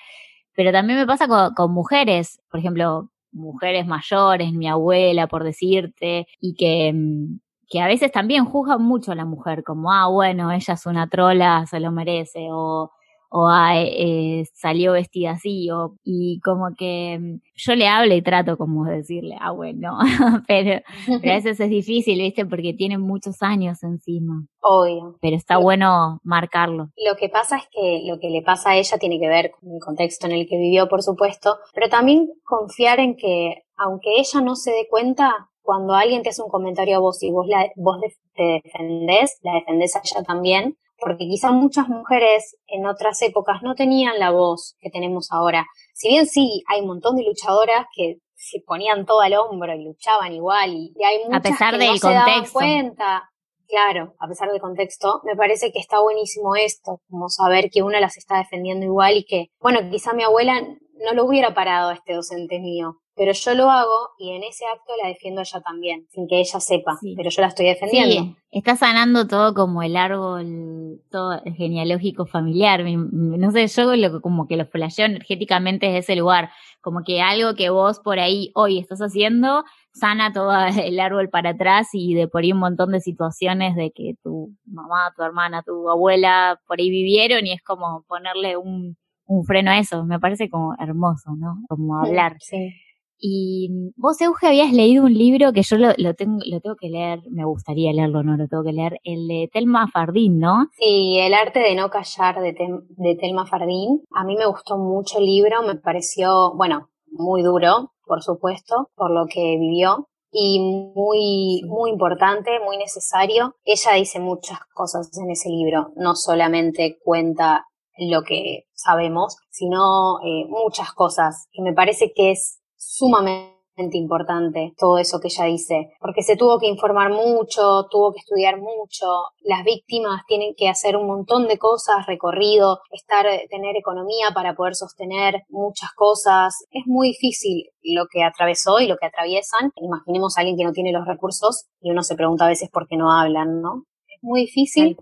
pero 0.56 0.71
también 0.71 0.99
me 0.99 1.08
pasa 1.08 1.28
con, 1.28 1.54
con 1.56 1.73
mujeres, 1.73 2.39
por 2.51 2.60
ejemplo, 2.60 3.10
mujeres 3.32 3.88
mayores, 3.88 4.54
mi 4.54 4.67
abuela, 4.67 5.28
por 5.28 5.43
decirte, 5.43 6.28
y 6.39 6.56
que, 6.56 6.93
mm, 6.93 7.39
que 7.67 7.82
a 7.82 7.88
veces 7.88 8.12
también 8.12 8.45
juzgan 8.45 8.84
mucho 8.84 9.12
a 9.12 9.15
la 9.15 9.25
mujer, 9.25 9.63
como, 9.63 9.91
ah, 9.91 10.08
bueno, 10.08 10.51
ella 10.51 10.75
es 10.75 10.86
una 10.86 11.08
trola, 11.10 11.65
se 11.67 11.80
lo 11.80 11.91
merece, 11.91 12.47
o 12.51 12.91
o 13.37 13.49
eh, 13.51 14.45
salió 14.53 14.93
vestida 14.93 15.31
así, 15.31 15.69
o, 15.69 15.97
y 16.05 16.39
como 16.39 16.73
que 16.77 17.19
mm, 17.19 17.41
yo 17.55 17.75
le 17.75 17.85
hablo 17.85 18.15
y 18.15 18.21
trato 18.21 18.57
como 18.57 18.85
de 18.85 18.95
decirle, 18.95 19.35
ah, 19.41 19.51
bueno, 19.51 19.97
pero, 20.47 20.81
pero, 21.05 21.33
a 21.33 21.35
veces 21.35 21.59
es 21.59 21.69
difícil, 21.69 22.19
¿viste? 22.19 22.45
Porque 22.45 22.73
tiene 22.73 22.97
muchos 22.97 23.41
años 23.41 23.83
encima. 23.83 24.47
Obvio. 24.61 25.17
Pero 25.19 25.35
está 25.35 25.57
bueno 25.57 26.21
marcarlo. 26.23 26.91
Lo 26.95 27.17
que 27.17 27.27
pasa 27.27 27.57
es 27.57 27.67
que 27.73 28.03
lo 28.05 28.19
que 28.19 28.29
le 28.29 28.41
pasa 28.41 28.69
a 28.69 28.77
ella 28.77 28.97
tiene 28.97 29.19
que 29.19 29.27
ver 29.27 29.51
con 29.51 29.69
el 29.73 29.81
contexto 29.81 30.27
en 30.27 30.31
el 30.31 30.47
que 30.47 30.57
vivió, 30.57 30.87
por 30.87 31.03
supuesto, 31.03 31.57
pero 31.73 31.89
también 31.89 32.29
confiar 32.45 33.01
en 33.01 33.17
que, 33.17 33.65
aunque 33.75 34.17
ella 34.17 34.39
no 34.39 34.55
se 34.55 34.71
dé 34.71 34.87
cuenta, 34.89 35.49
cuando 35.61 35.93
alguien 35.93 36.23
te 36.23 36.29
hace 36.29 36.41
un 36.41 36.49
comentario 36.49 36.95
a 36.95 36.99
vos 37.01 37.21
y 37.21 37.31
vos, 37.31 37.47
la, 37.47 37.69
vos 37.75 37.97
te 38.33 38.61
defendés, 38.63 39.39
la 39.41 39.55
defendés 39.55 39.95
a 39.97 39.99
ella 39.99 40.23
también, 40.23 40.77
porque 40.97 41.25
quizá 41.27 41.51
muchas 41.51 41.88
mujeres 41.89 42.58
en 42.67 42.86
otras 42.86 43.21
épocas 43.21 43.62
no 43.62 43.75
tenían 43.75 44.19
la 44.19 44.31
voz 44.31 44.75
que 44.79 44.89
tenemos 44.89 45.31
ahora. 45.31 45.65
Si 45.93 46.10
bien 46.10 46.27
sí, 46.27 46.63
hay 46.67 46.81
un 46.81 46.88
montón 46.88 47.15
de 47.15 47.23
luchadoras 47.23 47.86
que 47.95 48.17
se 48.36 48.60
ponían 48.65 49.05
todo 49.05 49.21
al 49.21 49.34
hombro 49.34 49.73
y 49.73 49.84
luchaban 49.84 50.34
igual 50.34 50.71
y, 50.73 50.93
hay 51.03 51.19
muchas 51.25 51.39
a 51.39 51.41
pesar 51.41 51.71
que 51.73 51.79
del 51.79 51.89
no 51.89 51.97
se 51.97 52.13
daban 52.13 52.45
cuenta. 52.51 53.29
Claro, 53.67 54.13
a 54.19 54.27
pesar 54.27 54.51
del 54.51 54.62
contexto, 54.62 55.21
me 55.23 55.36
parece 55.36 55.71
que 55.71 55.79
está 55.79 55.99
buenísimo 55.99 56.55
esto, 56.55 57.01
como 57.10 57.29
saber 57.29 57.71
que 57.71 57.81
una 57.81 57.99
las 57.99 58.15
está 58.15 58.38
defendiendo 58.38 58.86
igual 58.86 59.17
y 59.17 59.25
que, 59.25 59.47
bueno, 59.60 59.79
quizá 59.89 60.13
mi 60.13 60.21
abuela 60.21 60.62
no 60.95 61.13
lo 61.13 61.25
hubiera 61.25 61.53
parado 61.53 61.89
a 61.89 61.93
este 61.93 62.13
docente 62.13 62.60
mío, 62.60 63.01
pero 63.15 63.31
yo 63.31 63.53
lo 63.53 63.71
hago 63.71 64.12
y 64.17 64.31
en 64.31 64.43
ese 64.43 64.65
acto 64.65 64.93
la 65.01 65.08
defiendo 65.08 65.41
ella 65.41 65.62
también, 65.62 66.05
sin 66.10 66.27
que 66.27 66.39
ella 66.39 66.60
sepa, 66.60 66.97
pero 67.15 67.29
yo 67.29 67.41
la 67.41 67.47
estoy 67.47 67.67
defendiendo. 67.67 68.15
Sí, 68.15 68.36
está 68.51 68.75
sanando 68.75 69.27
todo 69.27 69.53
como 69.53 69.84
el 69.84 69.95
árbol 69.95 71.01
todo 71.10 71.41
genealógico 71.55 72.25
familiar. 72.25 72.84
No 72.84 73.51
sé, 73.51 73.67
yo 73.67 73.95
lo, 73.95 74.21
como 74.21 74.47
que 74.47 74.58
lo 74.58 74.65
flasheo 74.65 75.05
energéticamente 75.05 75.88
es 75.88 76.05
ese 76.05 76.15
lugar, 76.15 76.49
como 76.81 77.03
que 77.03 77.21
algo 77.21 77.55
que 77.55 77.69
vos 77.69 77.99
por 77.99 78.19
ahí 78.19 78.51
hoy 78.53 78.79
estás 78.79 78.99
haciendo 78.99 79.63
sana 79.93 80.34
todo 80.34 80.51
el 80.84 80.99
árbol 80.99 81.29
para 81.29 81.51
atrás 81.51 81.89
y 81.93 82.13
de 82.13 82.27
por 82.27 82.43
ahí 82.43 82.51
un 82.51 82.60
montón 82.60 82.91
de 82.91 82.99
situaciones 82.99 83.75
de 83.75 83.91
que 83.91 84.15
tu 84.21 84.53
mamá, 84.65 85.13
tu 85.15 85.23
hermana, 85.23 85.63
tu 85.63 85.89
abuela 85.89 86.60
por 86.67 86.79
ahí 86.79 86.89
vivieron 86.89 87.47
y 87.47 87.53
es 87.53 87.63
como 87.63 88.03
ponerle 88.08 88.58
un, 88.58 88.97
un 89.25 89.43
freno 89.43 89.71
a 89.71 89.79
eso. 89.79 90.05
Me 90.05 90.19
parece 90.19 90.49
como 90.49 90.73
hermoso, 90.79 91.31
¿no? 91.38 91.57
Como 91.67 91.97
hablar. 91.97 92.38
Sí. 92.39 92.71
Y 93.17 93.69
vos, 93.95 94.19
Euge, 94.19 94.47
habías 94.47 94.73
leído 94.73 95.05
un 95.05 95.13
libro 95.13 95.53
que 95.53 95.63
yo 95.63 95.77
lo, 95.77 95.89
lo, 95.97 96.13
tengo, 96.15 96.39
lo 96.45 96.59
tengo 96.59 96.75
que 96.75 96.89
leer, 96.89 97.21
me 97.31 97.45
gustaría 97.45 97.93
leerlo, 97.93 98.23
no 98.23 98.35
lo 98.35 98.47
tengo 98.47 98.63
que 98.63 98.73
leer, 98.73 98.99
el 99.03 99.27
de 99.27 99.49
Telma 99.51 99.88
Fardín, 99.88 100.38
¿no? 100.38 100.67
Sí, 100.77 101.17
El 101.19 101.33
arte 101.33 101.59
de 101.59 101.75
no 101.75 101.89
callar 101.89 102.41
de, 102.41 102.53
de 102.89 103.15
Telma 103.15 103.45
Fardín. 103.45 104.03
A 104.13 104.25
mí 104.25 104.35
me 104.35 104.45
gustó 104.45 104.77
mucho 104.77 105.19
el 105.19 105.25
libro, 105.25 105.63
me 105.63 105.75
pareció, 105.75 106.53
bueno, 106.55 106.89
muy 107.07 107.41
duro, 107.41 107.93
por 108.05 108.21
supuesto, 108.21 108.89
por 108.95 109.11
lo 109.11 109.25
que 109.27 109.57
vivió. 109.57 110.07
y 110.38 110.59
muy, 110.59 111.61
muy 111.65 111.91
importante, 111.91 112.59
muy 112.65 112.75
necesario. 112.77 113.55
Ella 113.63 113.93
dice 113.93 114.19
muchas 114.19 114.59
cosas 114.73 115.09
en 115.17 115.31
ese 115.31 115.49
libro, 115.49 115.93
no 115.95 116.15
solamente 116.15 116.97
cuenta 117.01 117.65
lo 117.97 118.23
que 118.23 118.63
sabemos, 118.73 119.38
sino 119.49 120.19
eh, 120.23 120.45
muchas 120.47 120.91
cosas 120.93 121.47
que 121.51 121.62
me 121.62 121.73
parece 121.73 122.12
que 122.13 122.31
es 122.31 122.60
sumamente 122.75 123.55
importante 123.93 124.73
todo 124.77 124.97
eso 124.97 125.19
que 125.19 125.27
ella 125.27 125.45
dice, 125.45 125.89
porque 125.99 126.23
se 126.23 126.38
tuvo 126.38 126.60
que 126.60 126.67
informar 126.67 127.12
mucho, 127.12 127.88
tuvo 127.89 128.13
que 128.13 128.19
estudiar 128.19 128.58
mucho, 128.58 129.05
las 129.41 129.63
víctimas 129.63 130.21
tienen 130.27 130.53
que 130.55 130.69
hacer 130.69 130.95
un 130.95 131.08
montón 131.08 131.47
de 131.47 131.58
cosas, 131.58 132.05
recorrido, 132.08 132.79
estar, 132.91 133.25
tener 133.49 133.75
economía 133.75 134.31
para 134.34 134.55
poder 134.55 134.75
sostener 134.75 135.43
muchas 135.49 135.91
cosas. 135.93 136.55
Es 136.71 136.84
muy 136.86 137.10
difícil 137.10 137.65
lo 137.84 138.05
que 138.10 138.23
atravesó 138.23 138.79
y 138.79 138.88
lo 138.88 138.97
que 138.97 139.08
atraviesan. 139.08 139.71
Imaginemos 139.75 140.38
a 140.38 140.41
alguien 140.41 140.58
que 140.58 140.63
no 140.63 140.71
tiene 140.71 140.93
los 140.93 141.05
recursos 141.05 141.65
y 141.81 141.91
uno 141.91 142.01
se 142.03 142.15
pregunta 142.15 142.45
a 142.45 142.49
veces 142.49 142.69
por 142.71 142.88
qué 142.88 142.97
no 142.97 143.12
hablan, 143.12 143.62
¿no? 143.62 143.84
Es 144.08 144.19
muy 144.21 144.41
difícil. 144.41 144.97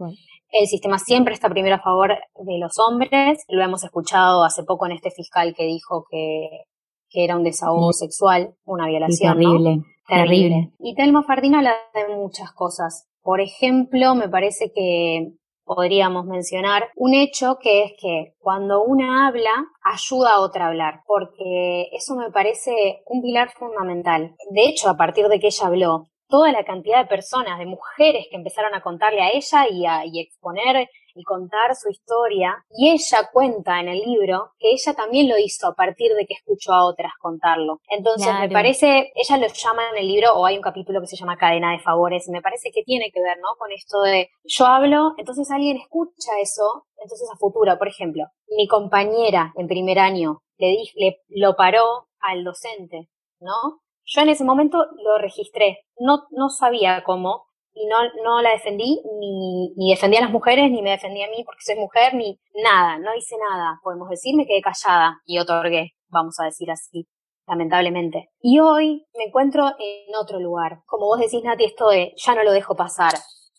El 0.53 0.67
sistema 0.67 0.97
siempre 0.97 1.33
está 1.33 1.49
primero 1.49 1.75
a 1.75 1.81
favor 1.81 2.09
de 2.11 2.57
los 2.57 2.79
hombres. 2.79 3.43
Lo 3.49 3.63
hemos 3.63 3.83
escuchado 3.83 4.45
hace 4.45 4.63
poco 4.63 4.85
en 4.85 4.93
este 4.93 5.11
fiscal 5.11 5.53
que 5.53 5.65
dijo 5.65 6.05
que 6.09 6.65
que 7.13 7.23
era 7.23 7.37
un 7.37 7.43
desahogo 7.43 7.93
sexual, 7.93 8.55
una 8.65 8.87
violación. 8.87 9.37
Terrible, 9.37 9.81
terrible, 10.07 10.71
Y 10.79 10.95
Telma 10.95 11.23
Fardín 11.23 11.55
habla 11.55 11.75
de 11.93 12.13
muchas 12.15 12.51
cosas. 12.51 13.07
Por 13.21 13.39
ejemplo, 13.39 14.15
me 14.15 14.27
parece 14.27 14.71
que 14.73 15.33
podríamos 15.63 16.25
mencionar 16.25 16.89
un 16.97 17.13
hecho 17.13 17.57
que 17.61 17.83
es 17.83 17.93
que 18.01 18.33
cuando 18.39 18.83
una 18.83 19.27
habla, 19.27 19.67
ayuda 19.83 20.33
a 20.33 20.41
otra 20.41 20.65
a 20.65 20.67
hablar, 20.69 21.01
porque 21.05 21.87
eso 21.93 22.15
me 22.15 22.31
parece 22.31 23.03
un 23.05 23.21
pilar 23.21 23.51
fundamental. 23.57 24.35
De 24.49 24.65
hecho, 24.65 24.89
a 24.89 24.97
partir 24.97 25.27
de 25.27 25.39
que 25.39 25.47
ella 25.47 25.67
habló, 25.67 26.07
toda 26.27 26.51
la 26.51 26.63
cantidad 26.63 26.99
de 26.99 27.07
personas, 27.07 27.59
de 27.59 27.65
mujeres 27.65 28.27
que 28.29 28.38
empezaron 28.38 28.73
a 28.73 28.81
contarle 28.81 29.21
a 29.21 29.29
ella 29.29 29.67
y 29.69 29.86
a 29.86 30.05
y 30.05 30.19
exponer 30.19 30.89
y 31.15 31.23
contar 31.23 31.75
su 31.75 31.89
historia. 31.89 32.65
Y 32.71 32.89
ella 32.91 33.29
cuenta 33.31 33.79
en 33.79 33.88
el 33.88 33.99
libro 33.99 34.51
que 34.59 34.71
ella 34.71 34.93
también 34.93 35.29
lo 35.29 35.38
hizo 35.38 35.67
a 35.67 35.75
partir 35.75 36.13
de 36.13 36.25
que 36.25 36.33
escuchó 36.33 36.73
a 36.73 36.86
otras 36.86 37.13
contarlo. 37.19 37.81
Entonces 37.88 38.33
me 38.39 38.49
parece, 38.49 39.12
ella 39.15 39.38
lo 39.38 39.47
llama 39.47 39.83
en 39.91 39.97
el 39.97 40.07
libro, 40.07 40.33
o 40.36 40.45
hay 40.45 40.57
un 40.57 40.63
capítulo 40.63 41.01
que 41.01 41.07
se 41.07 41.15
llama 41.15 41.38
Cadena 41.38 41.71
de 41.71 41.79
Favores, 41.79 42.27
y 42.27 42.31
me 42.31 42.41
parece 42.41 42.71
que 42.71 42.83
tiene 42.83 43.12
que 43.13 43.21
ver, 43.21 43.38
¿no? 43.38 43.55
Con 43.57 43.71
esto 43.71 44.01
de 44.01 44.29
yo 44.43 44.65
hablo, 44.65 45.13
entonces 45.17 45.49
alguien 45.51 45.77
escucha 45.77 46.39
eso, 46.41 46.86
entonces 46.97 47.29
a 47.31 47.38
futuro, 47.38 47.77
por 47.77 47.88
ejemplo, 47.88 48.25
mi 48.47 48.67
compañera 48.67 49.53
en 49.55 49.67
primer 49.67 49.99
año 49.99 50.41
le, 50.57 50.77
le 50.95 51.17
lo 51.29 51.55
paró 51.55 52.07
al 52.19 52.43
docente, 52.43 53.09
¿no? 53.39 53.82
Yo 54.05 54.21
en 54.21 54.29
ese 54.29 54.43
momento 54.43 54.77
lo 55.03 55.17
registré, 55.17 55.85
no, 55.97 56.23
no 56.31 56.49
sabía 56.49 57.03
cómo, 57.03 57.45
y 57.73 57.87
no, 57.87 57.97
no 58.23 58.41
la 58.41 58.51
defendí, 58.51 59.01
ni, 59.19 59.73
ni 59.75 59.91
defendí 59.91 60.17
a 60.17 60.21
las 60.21 60.31
mujeres, 60.31 60.69
ni 60.69 60.81
me 60.81 60.91
defendí 60.91 61.23
a 61.23 61.29
mí 61.29 61.43
porque 61.43 61.63
soy 61.63 61.75
mujer, 61.75 62.13
ni 62.13 62.39
nada, 62.63 62.99
no 62.99 63.15
hice 63.15 63.35
nada, 63.37 63.79
podemos 63.83 64.09
decir, 64.09 64.35
me 64.35 64.45
quedé 64.45 64.61
callada 64.61 65.21
y 65.25 65.39
otorgué, 65.39 65.93
vamos 66.09 66.39
a 66.39 66.45
decir 66.45 66.69
así, 66.69 67.07
lamentablemente. 67.47 68.29
Y 68.41 68.59
hoy 68.59 69.05
me 69.17 69.25
encuentro 69.25 69.65
en 69.79 70.15
otro 70.15 70.39
lugar. 70.39 70.81
Como 70.85 71.07
vos 71.07 71.19
decís, 71.19 71.43
Nati, 71.43 71.65
esto 71.65 71.89
de 71.89 72.13
ya 72.15 72.35
no 72.35 72.43
lo 72.43 72.51
dejo 72.51 72.75
pasar, 72.75 73.13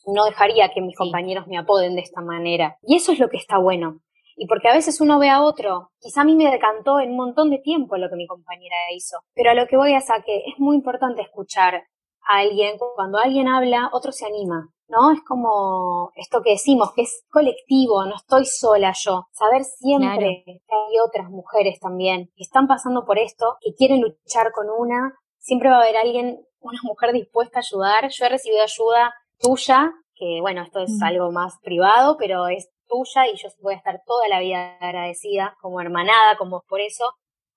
no 0.07 0.25
dejaría 0.25 0.71
que 0.73 0.81
mis 0.81 0.97
compañeros 0.97 1.47
me 1.47 1.59
apoden 1.59 1.95
de 1.95 2.03
esta 2.03 2.21
manera. 2.21 2.77
Y 2.83 2.97
eso 2.97 3.13
es 3.13 3.19
lo 3.19 3.29
que 3.29 3.39
está 3.39 3.59
bueno. 3.59 4.01
Y 4.37 4.47
porque 4.47 4.69
a 4.69 4.75
veces 4.75 5.01
uno 5.01 5.19
ve 5.19 5.31
a 5.31 5.43
otro, 5.43 5.91
quizá 6.01 6.23
a 6.23 6.25
mí 6.25 6.35
me 6.35 6.51
decantó 6.51 7.01
en 7.01 7.11
un 7.11 7.17
montón 7.17 7.51
de 7.51 7.59
tiempo 7.59 7.97
lo 7.97 8.09
que 8.09 8.17
mi 8.17 8.27
compañera 8.27 8.77
hizo, 8.95 9.19
pero 9.35 9.51
a 9.51 9.55
lo 9.55 9.67
que 9.67 9.77
voy 9.77 9.95
a 9.95 10.01
que 10.25 10.39
es 10.47 10.59
muy 10.59 10.77
importante 10.77 11.23
escuchar 11.23 11.85
alguien, 12.27 12.77
cuando 12.95 13.19
alguien 13.19 13.49
habla, 13.49 13.91
otro 13.93 14.13
se 14.13 14.27
anima, 14.27 14.71
¿no? 14.89 15.13
Es 15.13 15.23
como 15.23 16.11
esto 16.17 16.43
que 16.43 16.53
decimos, 16.53 16.93
que 16.95 17.03
es 17.03 17.25
colectivo, 17.31 18.05
no 18.07 18.17
estoy 18.17 18.45
sola 18.47 18.93
yo. 18.97 19.27
Saber 19.33 19.65
siempre 19.65 20.43
que 20.47 20.53
hay 20.53 20.99
otras 21.07 21.31
mujeres 21.31 21.79
también 21.81 22.31
que 22.35 22.43
están 22.43 22.67
pasando 22.67 23.05
por 23.05 23.19
esto, 23.19 23.57
que 23.61 23.75
quieren 23.75 24.01
luchar 24.01 24.53
con 24.53 24.67
una, 24.77 25.15
siempre 25.39 25.71
va 25.71 25.77
a 25.77 25.83
haber 25.83 25.97
alguien, 25.97 26.41
una 26.61 26.81
mujer 26.83 27.13
dispuesta 27.13 27.59
a 27.59 27.63
ayudar. 27.63 28.09
Yo 28.11 28.25
he 28.25 28.29
recibido 28.31 28.63
ayuda 28.63 29.15
tuya, 29.39 29.93
que 30.15 30.39
bueno, 30.41 30.63
esto 30.63 30.81
es 30.81 31.03
algo 31.03 31.31
más 31.31 31.59
privado, 31.63 32.17
pero 32.19 32.47
es 32.49 32.71
tuya 32.87 33.27
y 33.29 33.37
yo 33.37 33.49
voy 33.61 33.75
a 33.75 33.79
estar 33.79 34.03
toda 34.07 34.29
la 34.29 34.41
vida 34.41 34.77
agradecida 34.81 35.57
como 35.61 35.81
hermanada 35.81 36.37
con 36.37 36.51
vos 36.51 36.63
por 36.69 36.81
eso, 36.81 37.13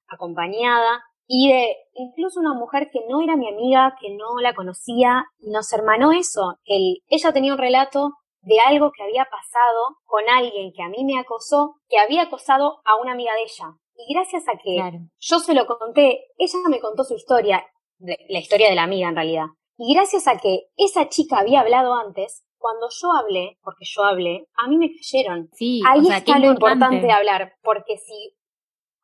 acompañada, 0.07 1.03
y 1.27 1.51
de 1.51 1.75
incluso 1.93 2.39
una 2.39 2.53
mujer 2.53 2.89
que 2.91 3.01
no 3.07 3.21
era 3.21 3.35
mi 3.35 3.49
amiga, 3.49 3.95
que 3.99 4.09
no 4.11 4.39
la 4.39 4.55
conocía, 4.55 5.25
nos 5.39 5.71
hermanó 5.73 6.13
eso. 6.13 6.55
El, 6.63 6.99
ella 7.09 7.33
tenía 7.33 7.51
un 7.51 7.59
relato 7.59 8.13
de 8.41 8.59
algo 8.61 8.91
que 8.95 9.03
había 9.03 9.25
pasado 9.25 9.97
con 10.05 10.23
alguien 10.29 10.71
que 10.73 10.81
a 10.81 10.87
mí 10.87 11.03
me 11.03 11.19
acosó, 11.19 11.75
que 11.89 11.99
había 11.99 12.23
acosado 12.23 12.79
a 12.85 12.95
una 12.95 13.11
amiga 13.11 13.33
de 13.33 13.43
ella. 13.43 13.75
Y 13.95 14.13
gracias 14.13 14.43
a 14.47 14.57
que 14.57 14.79
yo 15.19 15.39
se 15.39 15.53
lo 15.53 15.65
conté, 15.65 16.21
ella 16.37 16.59
me 16.69 16.79
contó 16.79 17.03
su 17.03 17.15
historia, 17.15 17.65
la 17.99 18.39
historia 18.39 18.69
de 18.69 18.75
la 18.75 18.83
amiga 18.83 19.09
en 19.09 19.15
realidad. 19.15 19.47
Y 19.77 19.93
gracias 19.93 20.27
a 20.27 20.37
que 20.37 20.67
esa 20.77 21.09
chica 21.09 21.39
había 21.39 21.59
hablado 21.59 21.93
antes, 21.93 22.43
cuando 22.57 22.87
yo 22.89 23.11
hablé, 23.13 23.57
porque 23.63 23.85
yo 23.85 24.03
hablé, 24.03 24.47
a 24.55 24.67
mí 24.67 24.77
me 24.77 24.89
creyeron. 24.89 25.49
Sí, 25.53 25.81
Ahí 25.87 26.07
está 26.07 26.39
lo 26.39 26.51
importante 26.51 27.01
de 27.01 27.11
hablar, 27.11 27.53
porque 27.61 27.97
si, 27.97 28.35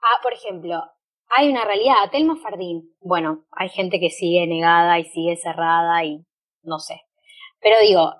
ah, 0.01 0.19
por 0.21 0.33
ejemplo, 0.33 0.81
hay 1.29 1.49
una 1.49 1.65
realidad. 1.65 2.09
Telma 2.11 2.35
Fardín, 2.35 2.95
bueno, 2.99 3.45
hay 3.51 3.69
gente 3.69 3.99
que 3.99 4.09
sigue 4.09 4.45
negada 4.47 4.99
y 4.99 5.05
sigue 5.05 5.35
cerrada 5.37 6.03
y 6.03 6.23
no 6.63 6.79
sé. 6.79 7.01
Pero 7.59 7.79
digo, 7.81 8.13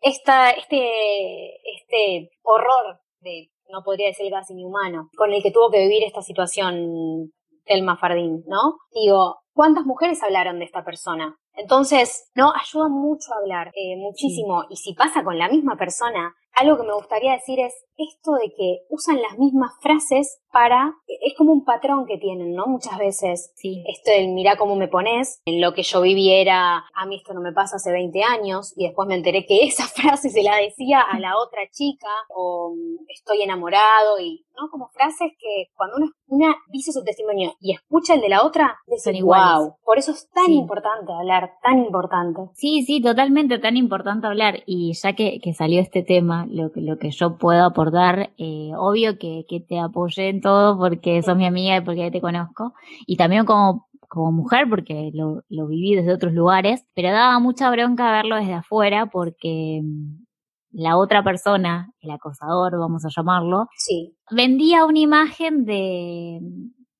esta, 0.00 0.50
este, 0.50 1.56
este 1.76 2.30
horror 2.42 3.00
de, 3.20 3.50
no 3.68 3.82
podría 3.82 4.08
decir 4.08 4.30
casi 4.30 4.54
ni 4.54 4.64
humano, 4.64 5.10
con 5.16 5.32
el 5.32 5.42
que 5.42 5.50
tuvo 5.50 5.70
que 5.70 5.80
vivir 5.80 6.04
esta 6.04 6.22
situación 6.22 7.32
Telma 7.64 7.96
Fardín, 7.96 8.44
¿no? 8.46 8.78
Digo, 8.92 9.40
¿cuántas 9.52 9.84
mujeres 9.84 10.22
hablaron 10.22 10.58
de 10.58 10.64
esta 10.64 10.84
persona? 10.84 11.36
Entonces, 11.56 12.30
no, 12.34 12.52
ayuda 12.52 12.88
mucho 12.88 13.32
a 13.32 13.38
hablar, 13.38 13.72
eh, 13.74 13.96
muchísimo. 13.96 14.64
Y 14.68 14.76
si 14.76 14.94
pasa 14.94 15.24
con 15.24 15.38
la 15.38 15.48
misma 15.48 15.76
persona, 15.76 16.34
algo 16.56 16.76
que 16.76 16.86
me 16.86 16.94
gustaría 16.94 17.32
decir 17.32 17.60
es 17.60 17.74
esto 17.96 18.32
de 18.34 18.52
que 18.54 18.78
usan 18.90 19.20
las 19.22 19.38
mismas 19.38 19.72
frases 19.80 20.40
para, 20.52 20.94
es 21.06 21.34
como 21.36 21.52
un 21.52 21.64
patrón 21.64 22.06
que 22.06 22.16
tienen, 22.18 22.54
¿no? 22.54 22.66
Muchas 22.66 22.98
veces, 22.98 23.52
sí. 23.56 23.84
esto 23.88 24.10
del 24.10 24.28
mira 24.28 24.56
cómo 24.56 24.74
me 24.74 24.88
pones, 24.88 25.42
en 25.44 25.60
lo 25.60 25.74
que 25.74 25.82
yo 25.82 26.00
viví 26.00 26.32
era, 26.32 26.84
a 26.94 27.06
mí 27.06 27.16
esto 27.16 27.34
no 27.34 27.42
me 27.42 27.52
pasa 27.52 27.76
hace 27.76 27.92
20 27.92 28.22
años, 28.22 28.72
y 28.76 28.86
después 28.86 29.06
me 29.06 29.16
enteré 29.16 29.44
que 29.44 29.64
esa 29.64 29.84
frase 29.94 30.30
se 30.30 30.42
la 30.42 30.56
decía 30.56 31.02
a 31.02 31.18
la 31.20 31.36
otra 31.36 31.62
chica, 31.70 32.08
o 32.34 32.74
estoy 33.08 33.42
enamorado, 33.42 34.18
y, 34.18 34.46
¿no? 34.56 34.70
Como 34.70 34.88
frases 34.88 35.32
que 35.38 35.70
cuando 35.74 35.96
uno, 35.98 36.10
una 36.28 36.56
dice 36.72 36.92
su 36.92 37.04
testimonio 37.04 37.52
y 37.60 37.74
escucha 37.74 38.14
el 38.14 38.22
de 38.22 38.30
la 38.30 38.44
otra, 38.44 38.78
dice, 38.86 39.12
wow, 39.22 39.76
por 39.84 39.98
eso 39.98 40.12
es 40.12 40.30
tan 40.30 40.50
importante 40.52 41.12
hablar, 41.12 41.52
tan 41.62 41.80
importante. 41.80 42.40
Sí, 42.54 42.82
sí, 42.82 43.02
totalmente 43.02 43.58
tan 43.58 43.76
importante 43.76 44.26
hablar, 44.26 44.62
y 44.64 44.94
ya 44.94 45.12
que, 45.12 45.38
que 45.40 45.52
salió 45.52 45.82
este 45.82 46.02
tema, 46.02 46.45
lo 46.50 46.72
que, 46.72 46.80
lo 46.80 46.98
que 46.98 47.10
yo 47.10 47.38
puedo 47.38 47.64
aportar, 47.64 48.32
eh, 48.38 48.70
obvio 48.76 49.18
que, 49.18 49.44
que 49.48 49.60
te 49.60 49.78
apoyé 49.78 50.28
en 50.28 50.40
todo 50.40 50.78
porque 50.78 51.22
sos 51.22 51.36
mi 51.36 51.46
amiga 51.46 51.76
y 51.76 51.80
porque 51.80 52.10
te 52.10 52.20
conozco, 52.20 52.74
y 53.06 53.16
también 53.16 53.44
como, 53.44 53.88
como 54.08 54.32
mujer 54.32 54.68
porque 54.68 55.10
lo, 55.14 55.42
lo 55.48 55.66
viví 55.66 55.94
desde 55.94 56.12
otros 56.12 56.32
lugares, 56.32 56.84
pero 56.94 57.10
daba 57.10 57.38
mucha 57.38 57.70
bronca 57.70 58.12
verlo 58.12 58.36
desde 58.36 58.54
afuera 58.54 59.06
porque 59.06 59.80
mm, 59.82 60.24
la 60.72 60.96
otra 60.96 61.22
persona, 61.24 61.92
el 62.00 62.10
acosador, 62.10 62.78
vamos 62.78 63.04
a 63.04 63.08
llamarlo, 63.14 63.68
sí. 63.76 64.14
vendía 64.30 64.84
una 64.84 64.98
imagen 64.98 65.64
de, 65.64 66.40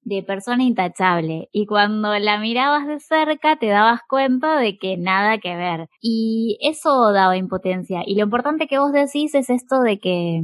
de 0.07 0.23
persona 0.23 0.63
intachable. 0.63 1.49
Y 1.53 1.67
cuando 1.67 2.17
la 2.19 2.39
mirabas 2.39 2.87
de 2.87 3.01
cerca 3.01 3.57
te 3.57 3.67
dabas 3.67 4.03
cuenta 4.09 4.57
de 4.61 4.79
que 4.79 4.97
nada 4.97 5.39
que 5.39 5.57
ver. 5.57 5.89
Y 6.01 6.59
eso 6.61 7.13
daba 7.13 7.37
impotencia. 7.37 8.03
Y 8.07 8.15
lo 8.15 8.23
importante 8.23 8.69
que 8.69 8.79
vos 8.79 8.93
decís 8.93 9.35
es 9.35 9.51
esto 9.51 9.81
de 9.81 9.99
que 9.99 10.43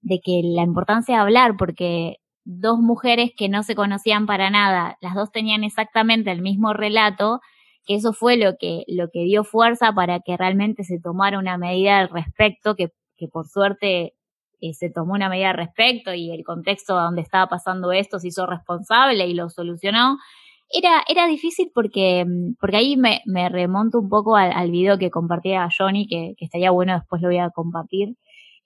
de 0.00 0.20
que 0.22 0.42
la 0.44 0.62
importancia 0.62 1.16
de 1.16 1.20
hablar 1.22 1.56
porque 1.58 2.16
dos 2.44 2.78
mujeres 2.78 3.32
que 3.36 3.48
no 3.48 3.62
se 3.62 3.74
conocían 3.74 4.26
para 4.26 4.50
nada, 4.50 4.96
las 5.00 5.14
dos 5.14 5.30
tenían 5.32 5.64
exactamente 5.64 6.30
el 6.30 6.42
mismo 6.42 6.72
relato, 6.74 7.40
que 7.86 7.96
eso 7.96 8.12
fue 8.12 8.36
lo 8.36 8.56
que, 8.58 8.84
lo 8.86 9.08
que 9.10 9.24
dio 9.24 9.44
fuerza 9.44 9.92
para 9.92 10.20
que 10.20 10.36
realmente 10.36 10.84
se 10.84 10.98
tomara 11.00 11.38
una 11.38 11.58
medida 11.58 11.98
al 11.98 12.08
respecto, 12.10 12.74
que, 12.74 12.88
que 13.16 13.28
por 13.28 13.46
suerte 13.48 14.14
eh, 14.60 14.74
se 14.74 14.90
tomó 14.90 15.14
una 15.14 15.28
medida 15.28 15.50
al 15.50 15.56
respecto 15.56 16.14
y 16.14 16.30
el 16.30 16.44
contexto 16.44 16.94
donde 16.94 17.22
estaba 17.22 17.48
pasando 17.48 17.92
esto 17.92 18.18
se 18.18 18.28
hizo 18.28 18.46
responsable 18.46 19.26
y 19.26 19.34
lo 19.34 19.50
solucionó. 19.50 20.18
Era, 20.70 21.02
era 21.08 21.26
difícil 21.26 21.70
porque, 21.74 22.24
mm, 22.24 22.56
porque 22.60 22.76
ahí 22.76 22.96
me, 22.96 23.22
me 23.26 23.48
remonto 23.48 24.00
un 24.00 24.08
poco 24.08 24.36
al, 24.36 24.70
video 24.70 24.98
que 24.98 25.10
compartía 25.10 25.68
Johnny, 25.76 26.06
que, 26.06 26.34
estaría 26.38 26.70
bueno, 26.70 26.94
después 26.94 27.22
lo 27.22 27.28
voy 27.28 27.38
a 27.38 27.50
compartir, 27.50 28.16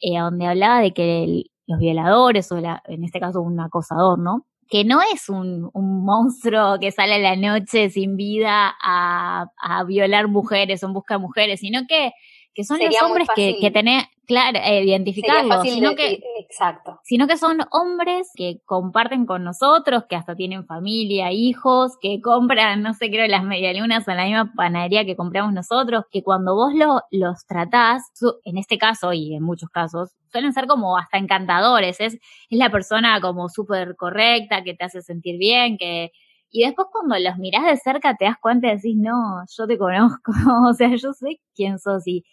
eh, 0.01 0.19
donde 0.19 0.47
hablaba 0.47 0.81
de 0.81 0.93
que 0.93 1.45
los 1.67 1.79
violadores, 1.79 2.51
o 2.53 2.61
la, 2.61 2.83
en 2.87 3.05
este 3.05 3.21
caso 3.21 3.41
un 3.43 3.61
acosador, 3.61 4.19
¿no? 4.19 4.47
que 4.71 4.85
no 4.85 5.01
es 5.01 5.31
un, 5.31 5.71
un 5.73 6.05
monstruo 6.05 6.79
que 6.79 6.93
sale 6.93 7.15
a 7.15 7.19
la 7.19 7.37
noche 7.37 7.89
sin 7.89 8.17
vida 8.17 8.77
a 8.83 9.85
violar 9.87 10.29
mujeres 10.29 10.83
o 10.83 10.89
en 10.89 10.93
busca 10.93 11.15
de 11.15 11.21
mujeres, 11.21 11.61
sino 11.61 11.87
que 11.89 12.13
que 12.59 12.65
son 12.65 12.81
los 12.81 13.03
hombres 13.03 13.29
que, 13.37 13.57
que 13.61 13.71
tenés, 13.71 14.07
claro, 14.27 14.59
eh, 14.61 14.83
identificarlos, 14.83 15.63
sino 15.63 15.95
que, 15.95 16.21
exacto. 16.41 16.99
sino 17.05 17.29
que 17.29 17.37
son 17.37 17.61
hombres 17.71 18.33
que 18.35 18.59
comparten 18.65 19.27
con 19.27 19.45
nosotros, 19.45 20.07
que 20.09 20.17
hasta 20.17 20.35
tienen 20.35 20.67
familia, 20.67 21.31
hijos, 21.31 21.93
que 22.01 22.21
compran, 22.21 22.83
no 22.83 22.95
sé, 22.95 23.11
creo, 23.11 23.29
las 23.29 23.45
medialunas 23.45 24.09
en 24.09 24.17
la 24.17 24.25
misma 24.25 24.53
panadería 24.57 25.05
que 25.05 25.15
compramos 25.15 25.53
nosotros, 25.53 26.07
que 26.11 26.25
cuando 26.25 26.57
vos 26.57 26.75
lo, 26.75 27.01
los 27.13 27.47
tratás, 27.47 28.03
en 28.43 28.59
este 28.59 28.77
caso 28.77 29.13
y 29.13 29.37
en 29.37 29.45
muchos 29.45 29.71
casos, 29.71 30.11
suelen 30.33 30.53
ser 30.53 30.67
como 30.67 30.99
hasta 30.99 31.17
encantadores, 31.17 32.01
es, 32.01 32.15
es 32.15 32.59
la 32.59 32.71
persona 32.71 33.21
como 33.21 33.49
súper 33.49 33.95
correcta, 33.95 34.65
que 34.65 34.75
te 34.75 34.85
hace 34.85 35.01
sentir 35.01 35.39
bien, 35.39 35.79
que, 35.79 36.11
y 36.51 36.65
después 36.65 36.89
cuando 36.91 37.17
los 37.21 37.39
mirás 37.39 37.67
de 37.67 37.77
cerca 37.77 38.17
te 38.17 38.25
das 38.25 38.37
cuenta 38.41 38.67
y 38.67 38.75
decís, 38.75 38.97
no, 38.97 39.45
yo 39.57 39.69
te 39.69 39.79
conozco, 39.79 40.33
o 40.69 40.75
sea, 40.75 40.89
yo 40.97 41.13
sé 41.13 41.41
quién 41.55 41.79
sos 41.79 42.05
y, 42.09 42.25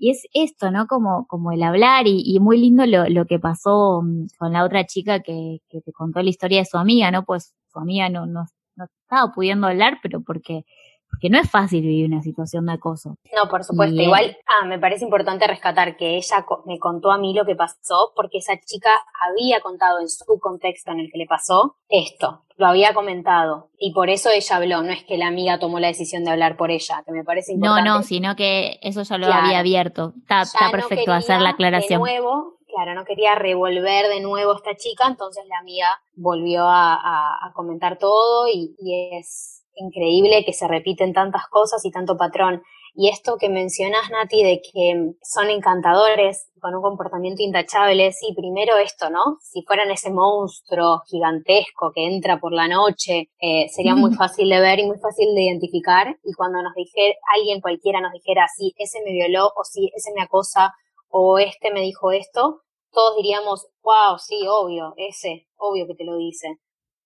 y 0.00 0.10
es 0.10 0.26
esto, 0.32 0.70
¿no? 0.70 0.86
Como, 0.86 1.26
como 1.26 1.52
el 1.52 1.62
hablar 1.62 2.06
y, 2.06 2.40
muy 2.40 2.58
lindo 2.58 2.86
lo, 2.86 3.06
lo, 3.08 3.26
que 3.26 3.38
pasó 3.38 4.00
mm, 4.02 4.28
con 4.38 4.54
la 4.54 4.64
otra 4.64 4.86
chica 4.86 5.20
que, 5.20 5.60
que, 5.68 5.82
te 5.82 5.92
contó 5.92 6.22
la 6.22 6.30
historia 6.30 6.60
de 6.60 6.64
su 6.64 6.78
amiga, 6.78 7.10
¿no? 7.10 7.24
Pues 7.24 7.54
su 7.70 7.78
amiga 7.78 8.08
no, 8.08 8.24
no, 8.26 8.46
no 8.76 8.84
estaba 9.02 9.32
pudiendo 9.32 9.66
hablar, 9.66 9.98
pero 10.02 10.22
porque 10.22 10.64
porque 11.10 11.28
no 11.28 11.38
es 11.38 11.50
fácil 11.50 11.82
vivir 11.82 12.06
una 12.06 12.22
situación 12.22 12.66
de 12.66 12.72
acoso. 12.72 13.16
No, 13.36 13.50
por 13.50 13.64
supuesto. 13.64 14.00
Igual, 14.00 14.36
ah, 14.46 14.64
me 14.66 14.78
parece 14.78 15.04
importante 15.04 15.46
rescatar 15.46 15.96
que 15.96 16.16
ella 16.16 16.46
me 16.66 16.78
contó 16.78 17.10
a 17.10 17.18
mí 17.18 17.34
lo 17.34 17.44
que 17.44 17.56
pasó, 17.56 18.12
porque 18.14 18.38
esa 18.38 18.58
chica 18.58 18.90
había 19.28 19.60
contado 19.60 20.00
en 20.00 20.08
su 20.08 20.24
contexto 20.40 20.92
en 20.92 21.00
el 21.00 21.10
que 21.10 21.18
le 21.18 21.26
pasó 21.26 21.76
esto, 21.88 22.44
lo 22.56 22.66
había 22.66 22.94
comentado, 22.94 23.70
y 23.78 23.92
por 23.92 24.10
eso 24.10 24.30
ella 24.30 24.56
habló, 24.56 24.82
no 24.82 24.92
es 24.92 25.04
que 25.04 25.18
la 25.18 25.26
amiga 25.26 25.58
tomó 25.58 25.80
la 25.80 25.88
decisión 25.88 26.24
de 26.24 26.30
hablar 26.30 26.56
por 26.56 26.70
ella, 26.70 27.02
que 27.04 27.12
me 27.12 27.24
parece 27.24 27.52
importante. 27.52 27.88
No, 27.88 27.96
no, 27.96 28.02
sino 28.02 28.36
que 28.36 28.78
eso 28.82 29.02
ya 29.02 29.18
lo 29.18 29.26
había 29.26 29.58
abierto. 29.58 30.14
Está, 30.20 30.42
está 30.42 30.70
perfecto 30.70 31.12
hacer 31.12 31.40
la 31.40 31.50
aclaración. 31.50 32.02
De 32.02 32.10
nuevo, 32.10 32.58
claro, 32.74 32.94
no 32.94 33.04
quería 33.04 33.34
revolver 33.34 34.08
de 34.08 34.20
nuevo 34.20 34.54
esta 34.56 34.76
chica, 34.76 35.06
entonces 35.08 35.44
la 35.48 35.58
amiga 35.58 36.00
volvió 36.14 36.68
a, 36.68 36.94
a, 36.94 37.52
comentar 37.54 37.98
todo 37.98 38.46
y, 38.48 38.74
y 38.78 39.16
es 39.18 39.59
increíble 39.80 40.44
que 40.44 40.52
se 40.52 40.68
repiten 40.68 41.12
tantas 41.12 41.46
cosas 41.48 41.84
y 41.84 41.90
tanto 41.90 42.16
patrón. 42.16 42.62
Y 42.94 43.08
esto 43.08 43.36
que 43.38 43.48
mencionas, 43.48 44.10
Nati, 44.10 44.42
de 44.42 44.60
que 44.60 45.12
son 45.22 45.48
encantadores, 45.48 46.50
con 46.60 46.74
un 46.74 46.82
comportamiento 46.82 47.42
intachable, 47.42 48.12
sí, 48.12 48.34
primero 48.34 48.76
esto, 48.76 49.10
¿no? 49.10 49.38
Si 49.40 49.62
fueran 49.62 49.90
ese 49.90 50.10
monstruo 50.10 51.00
gigantesco 51.06 51.92
que 51.94 52.06
entra 52.06 52.40
por 52.40 52.52
la 52.52 52.68
noche, 52.68 53.30
eh, 53.40 53.68
sería 53.70 53.94
muy 53.94 54.12
fácil 54.14 54.48
de 54.48 54.60
ver 54.60 54.80
y 54.80 54.86
muy 54.86 54.98
fácil 54.98 55.34
de 55.34 55.44
identificar. 55.44 56.18
Y 56.24 56.32
cuando 56.34 56.62
nos 56.62 56.74
dijera, 56.74 57.14
alguien 57.34 57.60
cualquiera 57.60 58.00
nos 58.00 58.12
dijera, 58.12 58.46
sí, 58.54 58.74
ese 58.76 59.00
me 59.04 59.12
violó, 59.12 59.46
o 59.46 59.64
sí, 59.64 59.90
ese 59.94 60.12
me 60.14 60.22
acosa, 60.22 60.74
o 61.08 61.38
este 61.38 61.72
me 61.72 61.80
dijo 61.80 62.12
esto, 62.12 62.62
todos 62.92 63.16
diríamos, 63.16 63.68
wow, 63.82 64.18
sí, 64.18 64.46
obvio, 64.48 64.94
ese, 64.96 65.46
obvio 65.56 65.86
que 65.86 65.94
te 65.94 66.04
lo 66.04 66.16
dice. 66.16 66.58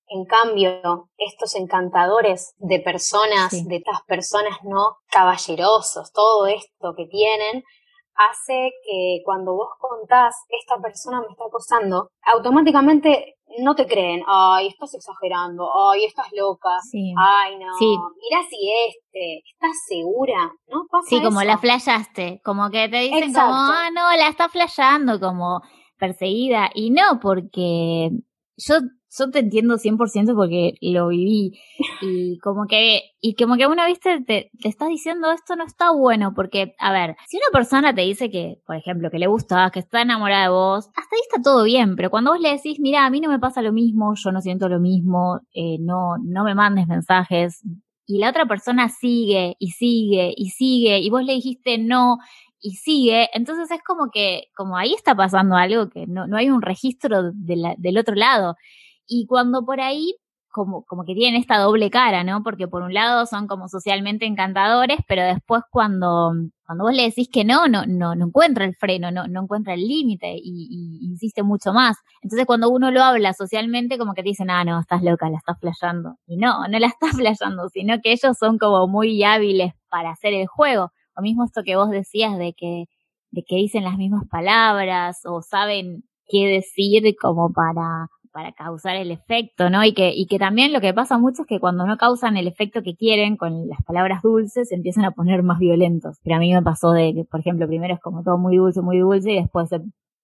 En 0.06 0.24
cambio, 0.26 1.08
estos 1.16 1.54
encantadores 1.54 2.54
de 2.58 2.80
personas, 2.80 3.50
de 3.66 3.76
estas 3.76 4.02
personas 4.02 4.58
no 4.62 4.98
caballerosos, 5.10 6.12
todo 6.12 6.46
esto 6.46 6.94
que 6.96 7.06
tienen, 7.06 7.64
hace 8.14 8.70
que 8.84 9.20
cuando 9.24 9.54
vos 9.54 9.70
contás, 9.78 10.34
esta 10.48 10.80
persona 10.80 11.20
me 11.20 11.28
está 11.28 11.44
acosando, 11.46 12.10
automáticamente 12.22 13.36
no 13.58 13.74
te 13.74 13.86
creen, 13.86 14.22
ay, 14.26 14.68
estás 14.68 14.94
exagerando, 14.94 15.68
ay, 15.90 16.04
estás 16.04 16.26
loca, 16.32 16.70
ay, 17.16 17.58
no, 17.58 17.74
sí. 17.78 17.86
mira 17.86 18.42
si 18.48 18.70
este, 18.88 19.42
¿estás 19.52 19.72
segura? 19.88 20.52
¿No 20.68 20.86
pasa 20.90 21.08
Sí, 21.08 21.22
como 21.22 21.42
la 21.42 21.58
flayaste, 21.58 22.40
como 22.44 22.70
que 22.70 22.88
te 22.88 22.98
dicen 22.98 23.32
como, 23.32 23.52
ah, 23.52 23.90
no, 23.92 24.16
la 24.16 24.28
está 24.28 24.48
flayando, 24.48 25.20
como 25.20 25.60
perseguida, 25.98 26.70
y 26.74 26.90
no, 26.90 27.20
porque 27.20 28.10
yo 28.56 28.74
yo 29.16 29.30
te 29.30 29.38
entiendo 29.40 29.78
100% 29.78 30.34
porque 30.34 30.74
lo 30.80 31.08
viví 31.08 31.52
y 32.02 32.38
como 32.38 32.66
que 32.66 33.02
y 33.20 33.34
como 33.34 33.56
que 33.56 33.66
una 33.66 33.86
viste 33.86 34.20
te, 34.20 34.50
te 34.60 34.68
estás 34.68 34.88
diciendo 34.88 35.30
esto 35.30 35.56
no 35.56 35.64
está 35.64 35.92
bueno 35.92 36.32
porque 36.34 36.74
a 36.78 36.92
ver 36.92 37.16
si 37.28 37.36
una 37.36 37.52
persona 37.52 37.94
te 37.94 38.02
dice 38.02 38.30
que 38.30 38.60
por 38.66 38.76
ejemplo 38.76 39.10
que 39.10 39.18
le 39.18 39.26
gusta 39.26 39.70
que 39.70 39.80
está 39.80 40.02
enamorada 40.02 40.44
de 40.44 40.50
vos 40.50 40.86
hasta 40.88 41.16
ahí 41.16 41.22
está 41.28 41.42
todo 41.42 41.64
bien 41.64 41.96
pero 41.96 42.10
cuando 42.10 42.32
vos 42.32 42.40
le 42.40 42.50
decís 42.50 42.78
mira 42.80 43.06
a 43.06 43.10
mí 43.10 43.20
no 43.20 43.30
me 43.30 43.38
pasa 43.38 43.62
lo 43.62 43.72
mismo 43.72 44.14
yo 44.16 44.32
no 44.32 44.40
siento 44.40 44.68
lo 44.68 44.80
mismo 44.80 45.40
eh, 45.52 45.78
no 45.80 46.16
no 46.22 46.44
me 46.44 46.54
mandes 46.54 46.86
mensajes 46.86 47.62
y 48.06 48.18
la 48.18 48.30
otra 48.30 48.46
persona 48.46 48.88
sigue 48.88 49.56
y 49.58 49.70
sigue 49.70 50.34
y 50.36 50.50
sigue 50.50 50.98
y 50.98 51.10
vos 51.10 51.24
le 51.24 51.34
dijiste 51.34 51.78
no 51.78 52.18
y 52.66 52.76
sigue, 52.76 53.28
entonces 53.34 53.70
es 53.70 53.82
como 53.82 54.10
que, 54.10 54.44
como 54.56 54.78
ahí 54.78 54.94
está 54.94 55.14
pasando 55.14 55.54
algo 55.54 55.90
que 55.90 56.06
no, 56.06 56.26
no 56.26 56.38
hay 56.38 56.48
un 56.48 56.62
registro 56.62 57.30
de 57.34 57.74
del 57.76 57.98
otro 57.98 58.14
lado. 58.14 58.56
Y 59.06 59.26
cuando 59.26 59.64
por 59.64 59.80
ahí, 59.80 60.14
como, 60.50 60.84
como 60.84 61.04
que 61.04 61.14
tienen 61.14 61.40
esta 61.40 61.58
doble 61.58 61.90
cara, 61.90 62.22
¿no? 62.24 62.42
Porque 62.44 62.68
por 62.68 62.82
un 62.82 62.94
lado 62.94 63.26
son 63.26 63.48
como 63.48 63.68
socialmente 63.68 64.24
encantadores, 64.24 64.98
pero 65.08 65.24
después 65.24 65.62
cuando, 65.70 66.32
cuando 66.64 66.84
vos 66.84 66.94
le 66.94 67.02
decís 67.02 67.28
que 67.30 67.44
no, 67.44 67.66
no, 67.66 67.84
no, 67.86 68.14
no 68.14 68.26
encuentra 68.26 68.64
el 68.64 68.76
freno, 68.76 69.10
no, 69.10 69.26
no 69.26 69.42
encuentra 69.42 69.74
el 69.74 69.80
límite 69.86 70.34
y, 70.36 70.68
y, 70.70 71.06
insiste 71.10 71.42
mucho 71.42 71.72
más. 71.72 71.96
Entonces 72.22 72.46
cuando 72.46 72.70
uno 72.70 72.90
lo 72.92 73.02
habla 73.02 73.32
socialmente, 73.34 73.98
como 73.98 74.14
que 74.14 74.22
te 74.22 74.28
dicen, 74.28 74.48
ah, 74.50 74.64
no, 74.64 74.80
estás 74.80 75.02
loca, 75.02 75.28
la 75.28 75.38
estás 75.38 75.58
flayando. 75.58 76.16
Y 76.26 76.36
no, 76.36 76.68
no 76.68 76.78
la 76.78 76.86
estás 76.86 77.10
flayando, 77.16 77.68
sino 77.70 78.00
que 78.00 78.12
ellos 78.12 78.36
son 78.38 78.58
como 78.58 78.86
muy 78.86 79.24
hábiles 79.24 79.72
para 79.90 80.10
hacer 80.12 80.34
el 80.34 80.46
juego. 80.46 80.92
O 81.16 81.22
mismo 81.22 81.44
esto 81.44 81.62
que 81.64 81.76
vos 81.76 81.90
decías 81.90 82.38
de 82.38 82.54
que, 82.56 82.84
de 83.30 83.42
que 83.44 83.56
dicen 83.56 83.84
las 83.84 83.96
mismas 83.96 84.26
palabras 84.28 85.20
o 85.24 85.42
saben 85.42 86.04
qué 86.26 86.46
decir 86.46 87.14
como 87.20 87.52
para 87.52 88.08
para 88.34 88.52
causar 88.52 88.96
el 88.96 89.12
efecto, 89.12 89.70
¿no? 89.70 89.84
Y 89.84 89.94
que, 89.94 90.12
y 90.12 90.26
que 90.26 90.40
también 90.40 90.72
lo 90.72 90.80
que 90.80 90.92
pasa 90.92 91.18
mucho 91.18 91.42
es 91.42 91.48
que 91.48 91.60
cuando 91.60 91.86
no 91.86 91.96
causan 91.96 92.36
el 92.36 92.48
efecto 92.48 92.82
que 92.82 92.96
quieren 92.96 93.36
con 93.36 93.68
las 93.68 93.80
palabras 93.84 94.22
dulces, 94.22 94.68
se 94.68 94.74
empiezan 94.74 95.04
a 95.04 95.12
poner 95.12 95.44
más 95.44 95.60
violentos. 95.60 96.18
Pero 96.24 96.36
a 96.36 96.38
mí 96.40 96.52
me 96.52 96.60
pasó 96.60 96.90
de 96.90 97.14
que, 97.14 97.24
por 97.24 97.40
ejemplo, 97.40 97.68
primero 97.68 97.94
es 97.94 98.00
como 98.00 98.24
todo 98.24 98.36
muy 98.36 98.56
dulce, 98.56 98.82
muy 98.82 98.98
dulce, 98.98 99.30
y 99.30 99.36
después 99.36 99.68
se, 99.68 99.78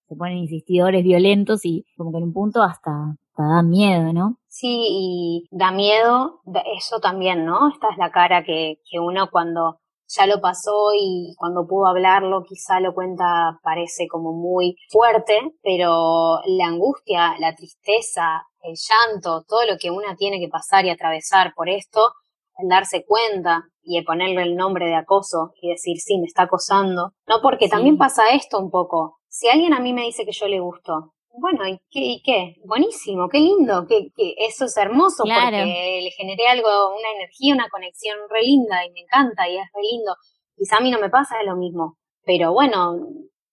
se 0.09 0.15
ponen 0.17 0.39
insistidores 0.39 1.05
violentos 1.05 1.63
y 1.63 1.85
como 1.95 2.11
que 2.11 2.17
en 2.17 2.25
un 2.25 2.33
punto 2.33 2.61
hasta, 2.61 3.15
hasta 3.29 3.43
da 3.43 3.63
miedo, 3.63 4.11
¿no? 4.11 4.37
Sí, 4.49 4.87
y 4.89 5.47
da 5.49 5.71
miedo, 5.71 6.41
eso 6.77 6.99
también, 6.99 7.45
¿no? 7.45 7.69
Esta 7.69 7.91
es 7.91 7.97
la 7.97 8.11
cara 8.11 8.43
que, 8.43 8.79
que 8.91 8.99
uno 8.99 9.29
cuando 9.31 9.79
ya 10.15 10.27
lo 10.27 10.41
pasó 10.41 10.91
y 10.97 11.33
cuando 11.37 11.65
pudo 11.67 11.87
hablarlo 11.87 12.43
quizá 12.43 12.79
lo 12.79 12.93
cuenta 12.93 13.59
parece 13.63 14.07
como 14.07 14.33
muy 14.33 14.75
fuerte, 14.89 15.39
pero 15.61 16.39
la 16.45 16.67
angustia, 16.67 17.35
la 17.39 17.55
tristeza, 17.55 18.43
el 18.63 18.75
llanto, 18.75 19.43
todo 19.47 19.65
lo 19.65 19.77
que 19.79 19.91
una 19.91 20.15
tiene 20.15 20.39
que 20.39 20.49
pasar 20.49 20.85
y 20.85 20.89
atravesar 20.89 21.53
por 21.55 21.69
esto, 21.69 22.13
el 22.57 22.67
darse 22.67 23.05
cuenta 23.05 23.63
y 23.83 23.97
el 23.97 24.03
ponerle 24.03 24.43
el 24.43 24.55
nombre 24.55 24.87
de 24.87 24.95
acoso 24.95 25.53
y 25.61 25.69
decir, 25.69 25.97
sí, 25.97 26.19
me 26.19 26.25
está 26.25 26.43
acosando. 26.43 27.13
No, 27.27 27.41
porque 27.41 27.67
también 27.67 27.97
pasa 27.97 28.29
esto 28.31 28.59
un 28.59 28.69
poco. 28.69 29.17
Si 29.27 29.47
alguien 29.47 29.73
a 29.73 29.79
mí 29.79 29.93
me 29.93 30.03
dice 30.03 30.25
que 30.25 30.33
yo 30.33 30.47
le 30.47 30.59
gusto, 30.59 31.13
bueno, 31.33 31.67
¿y 31.67 31.77
qué? 31.89 31.99
¿y 31.99 32.21
qué? 32.21 32.55
Buenísimo, 32.65 33.29
qué 33.29 33.39
lindo, 33.39 33.85
que, 33.87 34.11
eso 34.37 34.65
es 34.65 34.77
hermoso 34.77 35.23
porque 35.23 36.01
le 36.03 36.11
generé 36.11 36.47
algo, 36.47 36.67
una 36.89 37.11
energía, 37.15 37.53
una 37.53 37.69
conexión 37.69 38.17
re 38.29 38.41
linda 38.43 38.85
y 38.85 38.91
me 38.91 39.01
encanta 39.01 39.47
y 39.47 39.57
es 39.57 39.65
re 39.73 39.81
lindo. 39.81 40.15
Quizá 40.55 40.77
a 40.77 40.81
mí 40.81 40.91
no 40.91 40.99
me 40.99 41.09
pasa 41.09 41.41
lo 41.43 41.55
mismo, 41.55 41.97
pero 42.23 42.53
bueno, 42.53 42.97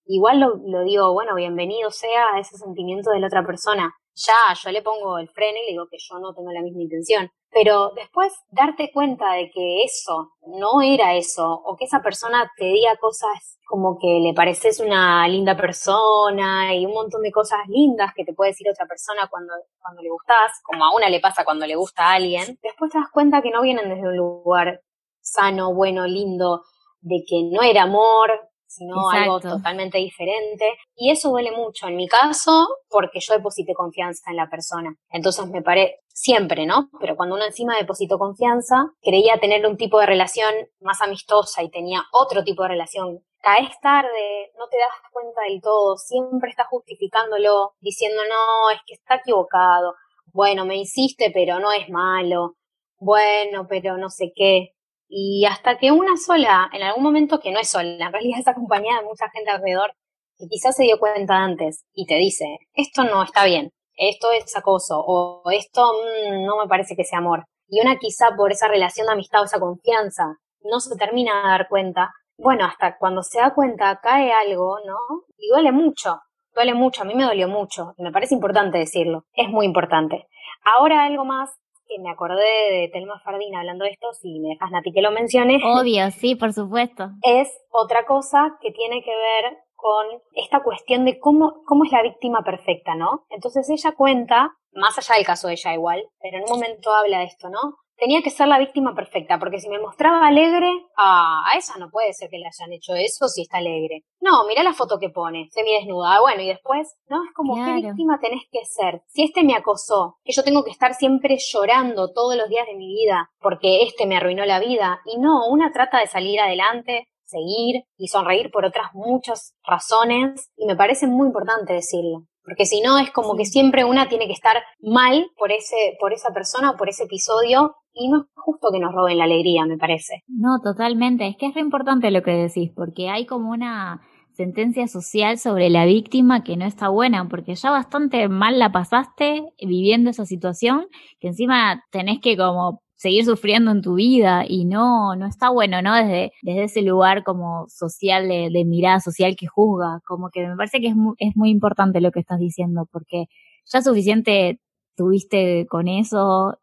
igual 0.06 0.40
lo, 0.40 0.56
lo 0.56 0.84
digo, 0.84 1.12
bueno, 1.12 1.34
bienvenido 1.34 1.90
sea 1.90 2.34
a 2.34 2.40
ese 2.40 2.56
sentimiento 2.56 3.10
de 3.10 3.20
la 3.20 3.28
otra 3.28 3.46
persona. 3.46 3.94
Ya, 4.14 4.54
yo 4.54 4.70
le 4.72 4.82
pongo 4.82 5.18
el 5.18 5.28
freno 5.28 5.58
y 5.58 5.66
le 5.66 5.72
digo 5.72 5.86
que 5.88 5.98
yo 5.98 6.18
no 6.18 6.34
tengo 6.34 6.50
la 6.50 6.62
misma 6.62 6.82
intención. 6.82 7.30
Pero 7.50 7.92
después 7.96 8.32
darte 8.50 8.90
cuenta 8.92 9.32
de 9.32 9.50
que 9.50 9.82
eso 9.84 10.32
no 10.46 10.82
era 10.82 11.14
eso, 11.14 11.60
o 11.64 11.76
que 11.76 11.86
esa 11.86 12.02
persona 12.02 12.50
te 12.56 12.66
diga 12.66 12.96
cosas 12.96 13.58
como 13.66 13.98
que 13.98 14.20
le 14.20 14.32
pareces 14.34 14.80
una 14.80 15.28
linda 15.28 15.56
persona 15.56 16.74
y 16.74 16.86
un 16.86 16.92
montón 16.92 17.22
de 17.22 17.30
cosas 17.30 17.60
lindas 17.68 18.12
que 18.14 18.24
te 18.24 18.32
puede 18.32 18.50
decir 18.50 18.66
otra 18.70 18.86
persona 18.86 19.28
cuando, 19.30 19.52
cuando 19.80 20.02
le 20.02 20.08
gustas, 20.08 20.52
como 20.62 20.84
a 20.84 20.94
una 20.94 21.08
le 21.10 21.20
pasa 21.20 21.44
cuando 21.44 21.66
le 21.66 21.76
gusta 21.76 22.04
a 22.04 22.14
alguien, 22.14 22.58
después 22.62 22.90
te 22.90 22.98
das 22.98 23.10
cuenta 23.12 23.42
que 23.42 23.50
no 23.50 23.62
vienen 23.62 23.88
desde 23.90 24.08
un 24.08 24.16
lugar 24.16 24.80
sano, 25.20 25.74
bueno, 25.74 26.06
lindo, 26.06 26.62
de 27.00 27.22
que 27.26 27.42
no 27.50 27.62
era 27.62 27.82
amor, 27.82 28.30
sino 28.68 29.10
algo 29.10 29.40
totalmente 29.40 29.98
diferente. 29.98 30.78
Y 30.94 31.10
eso 31.10 31.30
duele 31.30 31.50
mucho 31.50 31.88
en 31.88 31.96
mi 31.96 32.06
caso 32.06 32.68
porque 32.88 33.18
yo 33.20 33.34
deposité 33.34 33.74
confianza 33.74 34.30
en 34.30 34.36
la 34.36 34.48
persona. 34.48 34.94
Entonces 35.10 35.46
me 35.48 35.62
paré 35.62 36.00
siempre, 36.08 36.66
¿no? 36.66 36.90
Pero 37.00 37.16
cuando 37.16 37.34
uno 37.34 37.44
encima 37.44 37.76
depositó 37.76 38.18
confianza, 38.18 38.92
creía 39.02 39.38
tener 39.40 39.66
un 39.66 39.76
tipo 39.76 39.98
de 39.98 40.06
relación 40.06 40.52
más 40.80 41.00
amistosa 41.00 41.62
y 41.62 41.70
tenía 41.70 42.02
otro 42.12 42.44
tipo 42.44 42.62
de 42.62 42.68
relación. 42.68 43.20
Caes 43.40 43.80
tarde, 43.80 44.52
no 44.58 44.68
te 44.68 44.78
das 44.78 45.10
cuenta 45.12 45.42
del 45.48 45.60
todo, 45.62 45.96
siempre 45.96 46.50
estás 46.50 46.66
justificándolo, 46.68 47.74
diciendo 47.80 48.22
no, 48.28 48.70
es 48.70 48.80
que 48.84 48.94
está 48.94 49.16
equivocado, 49.16 49.94
bueno, 50.32 50.64
me 50.64 50.76
hiciste, 50.76 51.30
pero 51.32 51.60
no 51.60 51.72
es 51.72 51.88
malo, 51.88 52.56
bueno, 52.98 53.66
pero 53.68 53.96
no 53.96 54.10
sé 54.10 54.32
qué. 54.34 54.74
Y 55.08 55.46
hasta 55.46 55.78
que 55.78 55.90
una 55.90 56.16
sola, 56.16 56.68
en 56.72 56.82
algún 56.82 57.02
momento 57.02 57.40
que 57.40 57.50
no 57.50 57.58
es 57.58 57.70
sola, 57.70 58.06
en 58.06 58.12
realidad 58.12 58.38
es 58.40 58.48
acompañada 58.48 59.00
de 59.00 59.06
mucha 59.06 59.28
gente 59.30 59.50
alrededor, 59.50 59.92
que 60.36 60.46
quizás 60.48 60.76
se 60.76 60.84
dio 60.84 60.98
cuenta 60.98 61.36
antes 61.36 61.84
y 61.92 62.06
te 62.06 62.14
dice, 62.16 62.44
esto 62.74 63.04
no 63.04 63.22
está 63.22 63.44
bien, 63.44 63.70
esto 63.96 64.30
es 64.30 64.56
acoso, 64.56 65.00
o 65.04 65.50
esto 65.50 65.82
mm, 65.92 66.44
no 66.44 66.58
me 66.58 66.68
parece 66.68 66.94
que 66.94 67.04
sea 67.04 67.18
amor. 67.18 67.44
Y 67.66 67.80
una 67.80 67.96
quizá 67.98 68.36
por 68.36 68.52
esa 68.52 68.68
relación 68.68 69.06
de 69.06 69.14
amistad 69.14 69.42
o 69.42 69.44
esa 69.44 69.58
confianza 69.58 70.36
no 70.62 70.80
se 70.80 70.96
termina 70.96 71.42
de 71.42 71.48
dar 71.48 71.68
cuenta, 71.68 72.12
bueno, 72.36 72.64
hasta 72.64 72.96
cuando 72.98 73.22
se 73.22 73.40
da 73.40 73.52
cuenta 73.52 74.00
cae 74.00 74.32
algo, 74.32 74.78
¿no? 74.86 74.96
Y 75.36 75.48
duele 75.48 75.72
mucho, 75.72 76.20
duele 76.54 76.74
mucho, 76.74 77.02
a 77.02 77.04
mí 77.04 77.14
me 77.14 77.24
dolió 77.24 77.48
mucho, 77.48 77.94
y 77.96 78.02
me 78.02 78.12
parece 78.12 78.34
importante 78.34 78.78
decirlo, 78.78 79.24
es 79.32 79.48
muy 79.48 79.66
importante. 79.66 80.28
Ahora 80.64 81.04
algo 81.04 81.24
más 81.24 81.50
que 81.88 81.98
me 82.00 82.10
acordé 82.10 82.44
de 82.70 82.90
Telma 82.92 83.18
Fardín 83.20 83.56
hablando 83.56 83.84
de 83.84 83.90
esto, 83.90 84.12
si 84.12 84.38
me 84.40 84.50
dejas 84.50 84.70
Nati 84.70 84.92
que 84.92 85.02
lo 85.02 85.10
menciones. 85.10 85.62
Obvio, 85.64 86.10
sí, 86.10 86.36
por 86.36 86.52
supuesto. 86.52 87.10
Es 87.22 87.48
otra 87.70 88.04
cosa 88.04 88.56
que 88.60 88.70
tiene 88.70 89.02
que 89.02 89.14
ver 89.14 89.58
con 89.74 90.06
esta 90.34 90.62
cuestión 90.62 91.04
de 91.04 91.18
cómo, 91.18 91.62
cómo 91.64 91.84
es 91.84 91.92
la 91.92 92.02
víctima 92.02 92.42
perfecta, 92.42 92.94
¿no? 92.94 93.24
Entonces 93.30 93.68
ella 93.70 93.92
cuenta, 93.92 94.56
más 94.72 94.98
allá 94.98 95.14
del 95.14 95.24
caso 95.24 95.46
de 95.46 95.54
ella 95.54 95.72
igual, 95.72 96.04
pero 96.20 96.38
en 96.38 96.44
un 96.44 96.50
momento 96.50 96.92
habla 96.92 97.20
de 97.20 97.24
esto, 97.24 97.48
¿no? 97.48 97.76
Tenía 97.98 98.22
que 98.22 98.30
ser 98.30 98.46
la 98.46 98.58
víctima 98.58 98.94
perfecta, 98.94 99.38
porque 99.38 99.58
si 99.58 99.68
me 99.68 99.80
mostraba 99.80 100.26
alegre, 100.26 100.70
ah, 100.96 101.42
a 101.52 101.58
esa 101.58 101.76
no 101.78 101.90
puede 101.90 102.12
ser 102.12 102.30
que 102.30 102.38
le 102.38 102.46
hayan 102.46 102.72
hecho 102.72 102.94
eso 102.94 103.26
si 103.26 103.42
está 103.42 103.58
alegre. 103.58 104.04
No, 104.20 104.44
mira 104.46 104.62
la 104.62 104.72
foto 104.72 104.98
que 105.00 105.10
pone, 105.10 105.48
semi 105.50 105.74
desnuda, 105.74 106.14
ah, 106.16 106.20
bueno, 106.20 106.42
y 106.42 106.46
después, 106.46 106.96
¿no? 107.08 107.24
Es 107.24 107.32
como, 107.34 107.56
¿qué 107.56 107.72
víctima 107.72 108.20
tenés 108.20 108.42
que 108.52 108.64
ser? 108.64 109.02
Si 109.08 109.24
este 109.24 109.42
me 109.42 109.54
acosó, 109.54 110.16
que 110.22 110.32
yo 110.32 110.44
tengo 110.44 110.62
que 110.62 110.70
estar 110.70 110.94
siempre 110.94 111.38
llorando 111.38 112.12
todos 112.12 112.36
los 112.36 112.48
días 112.48 112.66
de 112.66 112.76
mi 112.76 112.86
vida 112.86 113.30
porque 113.40 113.82
este 113.82 114.06
me 114.06 114.16
arruinó 114.16 114.44
la 114.44 114.60
vida, 114.60 115.00
y 115.04 115.18
no, 115.18 115.48
una 115.48 115.72
trata 115.72 115.98
de 115.98 116.06
salir 116.06 116.40
adelante, 116.40 117.08
seguir 117.28 117.84
y 117.96 118.08
sonreír 118.08 118.50
por 118.50 118.64
otras 118.64 118.88
muchas 118.94 119.54
razones 119.64 120.50
y 120.56 120.66
me 120.66 120.76
parece 120.76 121.06
muy 121.06 121.26
importante 121.26 121.74
decirlo. 121.74 122.24
Porque 122.42 122.64
si 122.64 122.80
no 122.80 122.98
es 122.98 123.10
como 123.10 123.36
que 123.36 123.44
siempre 123.44 123.84
una 123.84 124.08
tiene 124.08 124.26
que 124.26 124.32
estar 124.32 124.62
mal 124.80 125.30
por 125.36 125.52
ese, 125.52 125.96
por 126.00 126.14
esa 126.14 126.32
persona 126.32 126.70
o 126.70 126.76
por 126.78 126.88
ese 126.88 127.04
episodio 127.04 127.76
y 127.98 128.08
no 128.08 128.18
es 128.18 128.24
justo 128.34 128.68
que 128.72 128.80
nos 128.80 128.94
roben 128.94 129.18
la 129.18 129.24
alegría, 129.24 129.66
me 129.66 129.76
parece. 129.76 130.22
No, 130.28 130.60
totalmente. 130.62 131.26
Es 131.26 131.36
que 131.36 131.46
es 131.46 131.54
re 131.54 131.60
importante 131.60 132.10
lo 132.10 132.22
que 132.22 132.30
decís, 132.32 132.70
porque 132.74 133.10
hay 133.10 133.26
como 133.26 133.50
una 133.50 134.00
sentencia 134.32 134.86
social 134.86 135.36
sobre 135.36 135.68
la 135.68 135.84
víctima 135.84 136.44
que 136.44 136.56
no 136.56 136.64
está 136.64 136.88
buena, 136.88 137.28
porque 137.28 137.56
ya 137.56 137.70
bastante 137.70 138.28
mal 138.28 138.58
la 138.58 138.70
pasaste 138.70 139.42
viviendo 139.60 140.10
esa 140.10 140.26
situación, 140.26 140.86
que 141.18 141.28
encima 141.28 141.82
tenés 141.90 142.20
que 142.20 142.36
como 142.36 142.80
seguir 142.94 143.24
sufriendo 143.24 143.70
en 143.72 143.82
tu 143.82 143.94
vida 143.94 144.44
y 144.46 144.64
no, 144.64 145.16
no 145.16 145.26
está 145.26 145.50
bueno, 145.50 145.82
¿no? 145.82 145.94
Desde, 145.94 146.32
desde 146.42 146.64
ese 146.64 146.82
lugar 146.82 147.24
como 147.24 147.66
social, 147.68 148.28
de, 148.28 148.50
de 148.52 148.64
mirada 148.64 149.00
social 149.00 149.36
que 149.36 149.46
juzga, 149.48 150.00
como 150.06 150.30
que 150.30 150.46
me 150.46 150.56
parece 150.56 150.80
que 150.80 150.88
es 150.88 150.96
muy, 150.96 151.14
es 151.18 151.36
muy 151.36 151.50
importante 151.50 152.00
lo 152.00 152.12
que 152.12 152.20
estás 152.20 152.38
diciendo, 152.38 152.88
porque 152.92 153.26
ya 153.66 153.82
suficiente 153.82 154.60
tuviste 154.96 155.66
con 155.68 155.88
eso 155.88 156.58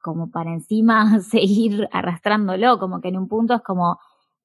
como 0.00 0.30
para 0.30 0.52
encima 0.52 1.20
seguir 1.20 1.88
arrastrándolo, 1.92 2.78
como 2.78 3.00
que 3.00 3.08
en 3.08 3.16
un 3.16 3.28
punto 3.28 3.54
es 3.54 3.62
como, 3.62 3.98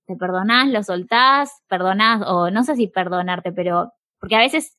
te 0.06 0.16
perdonás, 0.16 0.68
lo 0.70 0.84
soltás, 0.84 1.62
perdonás, 1.68 2.24
o 2.28 2.51
no 2.51 2.64
sé 2.64 2.76
si 2.76 2.88
perdonarte, 2.88 3.51
pero, 3.51 3.93
porque 4.20 4.36
a 4.36 4.39
veces 4.39 4.78